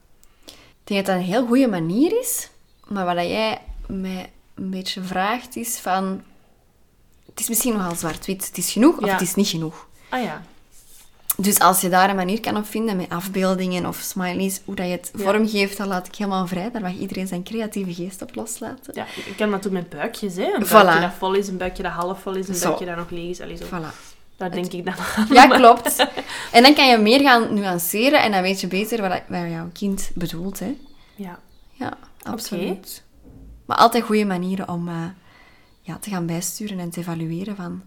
Ik 0.45 0.95
denk 0.95 1.05
dat 1.05 1.15
dat 1.15 1.15
een 1.25 1.31
heel 1.31 1.45
goede 1.45 1.67
manier 1.67 2.19
is. 2.19 2.49
Maar 2.87 3.05
wat 3.15 3.15
jij 3.25 3.61
mij 3.87 4.31
een 4.55 4.69
beetje 4.69 5.01
vraagt 5.01 5.55
is 5.55 5.77
van... 5.79 6.21
Het 7.25 7.39
is 7.39 7.49
misschien 7.49 7.73
nogal 7.73 7.95
zwart-wit. 7.95 8.45
Het 8.47 8.57
is 8.57 8.71
genoeg 8.71 8.97
of 8.97 9.11
het 9.11 9.21
is 9.21 9.35
niet 9.35 9.47
genoeg. 9.47 9.87
Ah 10.09 10.23
ja, 10.23 10.43
Dus 11.41 11.59
als 11.59 11.81
je 11.81 11.89
daar 11.89 12.09
een 12.09 12.15
manier 12.15 12.39
kan 12.39 12.57
op 12.57 12.65
vinden 12.65 12.95
met 12.97 13.09
afbeeldingen 13.09 13.85
of 13.85 13.97
smileys, 13.97 14.61
hoe 14.65 14.75
dat 14.75 14.85
je 14.85 14.91
het 14.91 15.11
Ja. 15.17 15.23
vormgeeft, 15.23 15.77
dan 15.77 15.87
laat 15.87 16.07
ik 16.07 16.15
helemaal 16.15 16.47
vrij. 16.47 16.71
Daar 16.71 16.81
mag 16.81 16.93
iedereen 16.93 17.27
zijn 17.27 17.43
creatieve 17.43 17.93
geest 17.93 18.21
op 18.21 18.35
loslaten. 18.35 18.93
ja, 18.95 19.05
ik 19.25 19.33
kan 19.37 19.51
dat 19.51 19.63
doen 19.63 19.73
met 19.73 19.89
buikjes, 19.89 20.35
hè. 20.35 20.53
Een 20.53 20.65
Voilà. 20.65 20.69
buikje 20.71 20.99
dat 20.99 21.11
vol 21.17 21.33
is, 21.33 21.47
een 21.47 21.57
buikje 21.57 21.83
dat 21.83 21.91
half 21.91 22.21
vol 22.21 22.35
is, 22.35 22.47
een 22.47 22.55
Zo. 22.55 22.67
buikje 22.67 22.85
dat 22.85 22.95
nog 22.95 23.09
leeg 23.09 23.29
is. 23.29 23.41
Allee, 23.41 23.57
zo. 23.57 23.65
Voilà. 23.65 23.95
Daar 24.37 24.51
denk 24.51 24.71
ik 24.73 24.85
dan 24.85 24.93
aan. 25.15 25.27
Ja, 25.37 25.47
klopt. 25.47 26.05
En 26.51 26.63
dan 26.63 26.73
kan 26.73 26.87
je 26.87 26.97
meer 26.97 27.21
gaan 27.21 27.53
nuanceren 27.53 28.21
en 28.21 28.31
dan 28.31 28.41
weet 28.41 28.61
je 28.61 28.67
beter 28.67 29.01
wat, 29.01 29.21
wat 29.27 29.49
jouw 29.49 29.69
kind 29.73 30.11
bedoelt. 30.15 30.59
Hè. 30.59 30.75
Ja. 31.15 31.39
Ja, 31.71 31.93
absoluut. 32.23 33.03
Maar 33.65 33.77
altijd 33.77 34.03
goede 34.03 34.25
manieren 34.25 34.69
om 34.69 34.87
eh, 34.87 34.95
ja, 35.81 35.97
te 35.97 36.09
gaan 36.09 36.25
bijsturen 36.25 36.79
en 36.79 36.89
te 36.89 36.99
evalueren 36.99 37.55
van 37.55 37.81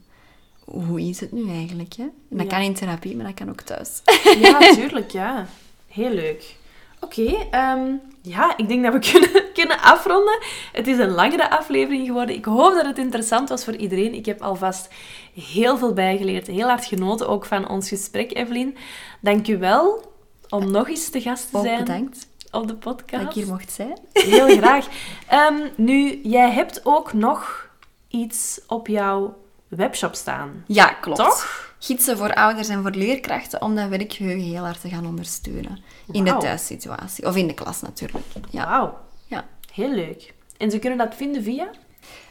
hoe 0.72 1.00
is 1.08 1.20
het 1.20 1.32
nu 1.32 1.48
eigenlijk. 1.50 1.94
Hè? 1.96 2.02
En 2.02 2.12
dat 2.28 2.42
Ja. 2.50 2.52
kan 2.52 2.60
in 2.60 2.74
therapie, 2.74 3.16
maar 3.16 3.26
dat 3.26 3.34
kan 3.34 3.48
ook 3.48 3.60
thuis. 3.60 4.02
Ja, 4.40 4.58
tuurlijk, 4.74 5.10
ja. 5.10 5.46
Heel 5.88 6.10
leuk. 6.10 6.56
Oké, 7.00 7.34
ehm, 7.50 7.90
ja, 8.22 8.56
ik 8.56 8.68
denk 8.68 8.82
dat 8.84 8.92
we 8.92 8.98
kunnen, 9.10 9.52
kunnen 9.52 9.80
afronden. 9.80 10.38
Het 10.72 10.86
is 10.86 10.98
een 10.98 11.10
langere 11.10 11.50
aflevering 11.50 12.06
geworden. 12.06 12.34
Ik 12.34 12.44
hoop 12.44 12.74
dat 12.74 12.86
het 12.86 12.98
interessant 12.98 13.48
was 13.48 13.64
voor 13.64 13.76
iedereen. 13.76 14.14
Ik 14.14 14.26
heb 14.26 14.40
alvast 14.42 14.88
heel 15.34 15.78
veel 15.78 15.92
bijgeleerd. 15.92 16.46
Heel 16.46 16.68
hard 16.68 16.84
genoten 16.84 17.28
ook 17.28 17.44
van 17.44 17.68
ons 17.68 17.88
gesprek, 17.88 18.36
Evelien. 18.36 18.76
Dank 19.20 19.48
u 19.48 19.58
wel 19.58 20.12
om 20.48 20.70
nog 20.70 20.88
eens 20.88 21.08
te 21.10 21.20
gast 21.20 21.50
te 21.50 21.56
Ook 21.56 21.64
zijn 21.64 21.78
bedankt 21.78 22.26
op 22.50 22.60
de 22.62 22.66
dat 22.66 22.78
podcast. 22.78 23.24
ik 23.24 23.32
hier 23.32 23.46
mocht 23.46 23.72
zijn. 23.72 23.98
Heel 24.12 24.56
graag. 24.58 24.86
Ehm, 25.28 25.54
nu, 25.76 26.20
jij 26.22 26.50
hebt 26.50 26.80
ook 26.84 27.12
nog 27.12 27.68
iets 28.08 28.60
op 28.66 28.86
jouw 28.86 29.36
webshop 29.76 30.14
staan. 30.14 30.64
Ja, 30.66 30.86
klopt. 30.86 31.18
Toch? 31.18 31.70
Gidsen 31.78 32.16
voor 32.16 32.34
ouders 32.34 32.68
en 32.68 32.82
voor 32.82 32.90
leerkrachten 32.90 33.62
om 33.62 33.74
dat 33.74 33.88
werkgeheugen 33.88 34.44
heel 34.44 34.64
hard 34.64 34.80
te 34.80 34.88
gaan 34.88 35.06
ondersteunen. 35.06 35.78
In 36.10 36.24
de 36.24 36.36
thuissituatie. 36.36 37.26
Of 37.26 37.36
in 37.36 37.46
de 37.46 37.54
klas 37.54 37.80
natuurlijk. 37.80 38.24
Ja. 38.50 38.68
Wauw, 38.68 38.98
ja. 39.26 39.44
heel 39.72 39.90
leuk. 39.90 40.34
En 40.56 40.70
ze 40.70 40.78
kunnen 40.78 40.98
dat 40.98 41.14
vinden 41.14 41.42
via? 41.42 41.70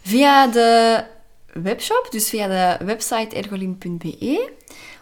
Via 0.02 0.48
de 0.48 1.04
webshop, 1.54 2.08
dus 2.10 2.30
via 2.30 2.48
de 2.48 2.86
website 2.86 3.36
ergolin.be. 3.36 4.52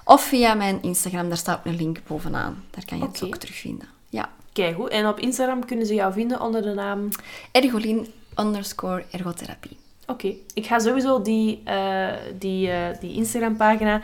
Of 0.03 0.23
via 0.23 0.53
mijn 0.53 0.81
Instagram, 0.81 1.27
daar 1.27 1.37
staat 1.37 1.65
een 1.65 1.75
link 1.75 1.99
bovenaan. 2.07 2.63
Daar 2.71 2.85
kan 2.85 2.97
je 2.97 3.03
het 3.03 3.23
ook 3.23 3.35
terugvinden. 3.35 3.87
Ja. 4.09 4.29
Kijk 4.53 4.75
goed. 4.75 4.89
En 4.89 5.07
op 5.07 5.19
Instagram 5.19 5.65
kunnen 5.65 5.85
ze 5.85 5.93
jou 5.93 6.13
vinden 6.13 6.41
onder 6.41 6.61
de 6.61 6.73
naam... 6.73 7.09
Ergolin 7.51 8.13
underscore 8.35 9.05
ergotherapie. 9.11 9.77
Oké, 10.10 10.34
ik 10.53 10.66
ga 10.66 10.80
sowieso 10.80 11.22
die, 11.22 11.62
eh, 11.64 12.07
die, 12.39 12.70
eh, 12.70 12.78
die 12.99 13.14
Instagram-pagina 13.14 14.01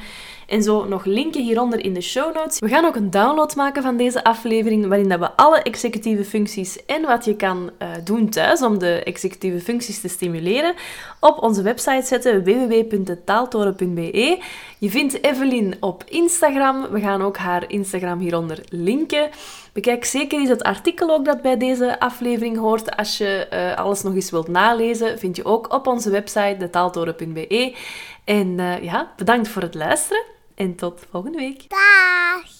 en 0.47 0.63
zo 0.63 0.87
nog 0.87 1.05
linken 1.05 1.43
hieronder 1.43 1.83
in 1.83 1.93
de 1.93 2.01
show 2.01 2.35
notes. 2.35 2.59
We 2.59 2.67
gaan 2.67 2.85
ook 2.85 2.95
een 2.95 3.09
download 3.09 3.55
maken 3.55 3.83
van 3.83 3.97
deze 3.97 4.23
aflevering, 4.23 4.87
waarin 4.87 5.09
dat 5.09 5.19
we 5.19 5.31
alle 5.35 5.61
executieve 5.61 6.23
functies 6.23 6.85
en 6.85 7.01
wat 7.01 7.25
je 7.25 7.35
kan 7.35 7.71
eh, 7.77 7.87
doen 8.03 8.29
thuis 8.29 8.61
om 8.61 8.79
de 8.79 9.03
executieve 9.03 9.59
functies 9.59 10.01
te 10.01 10.07
stimuleren, 10.07 10.73
op 11.19 11.43
onze 11.43 11.61
website 11.61 12.05
zetten 12.05 12.43
www.detaaltoren.be. 12.43 14.39
Je 14.85 14.91
vindt 14.91 15.23
Evelien 15.23 15.77
op 15.79 16.03
Instagram. 16.07 16.87
We 16.89 16.99
gaan 16.99 17.21
ook 17.21 17.37
haar 17.37 17.69
Instagram 17.69 18.19
hieronder 18.19 18.65
linken. 18.69 19.29
Bekijk 19.73 20.05
zeker 20.05 20.39
eens 20.39 20.49
het 20.49 20.63
artikel 20.63 21.09
ook 21.09 21.25
dat 21.25 21.41
bij 21.41 21.57
deze 21.57 21.99
aflevering 21.99 22.57
hoort. 22.57 22.95
Als 22.97 23.17
je 23.17 23.47
eh, 23.47 23.77
alles 23.77 24.01
nog 24.01 24.13
eens 24.13 24.31
wilt 24.31 24.47
nalezen, 24.47 25.19
vind 25.19 25.35
je 25.35 25.45
ook 25.45 25.73
op 25.73 25.87
onze 25.87 26.09
website 26.09 26.55
detaaltoren.be. 26.59 27.75
En 28.23 28.59
eh, 28.59 28.83
ja, 28.83 29.13
bedankt 29.17 29.47
voor 29.47 29.61
het 29.61 29.75
luisteren 29.75 30.23
en 30.55 30.75
tot 30.75 31.05
volgende 31.09 31.37
week. 31.37 31.69
Dag. 31.69 32.54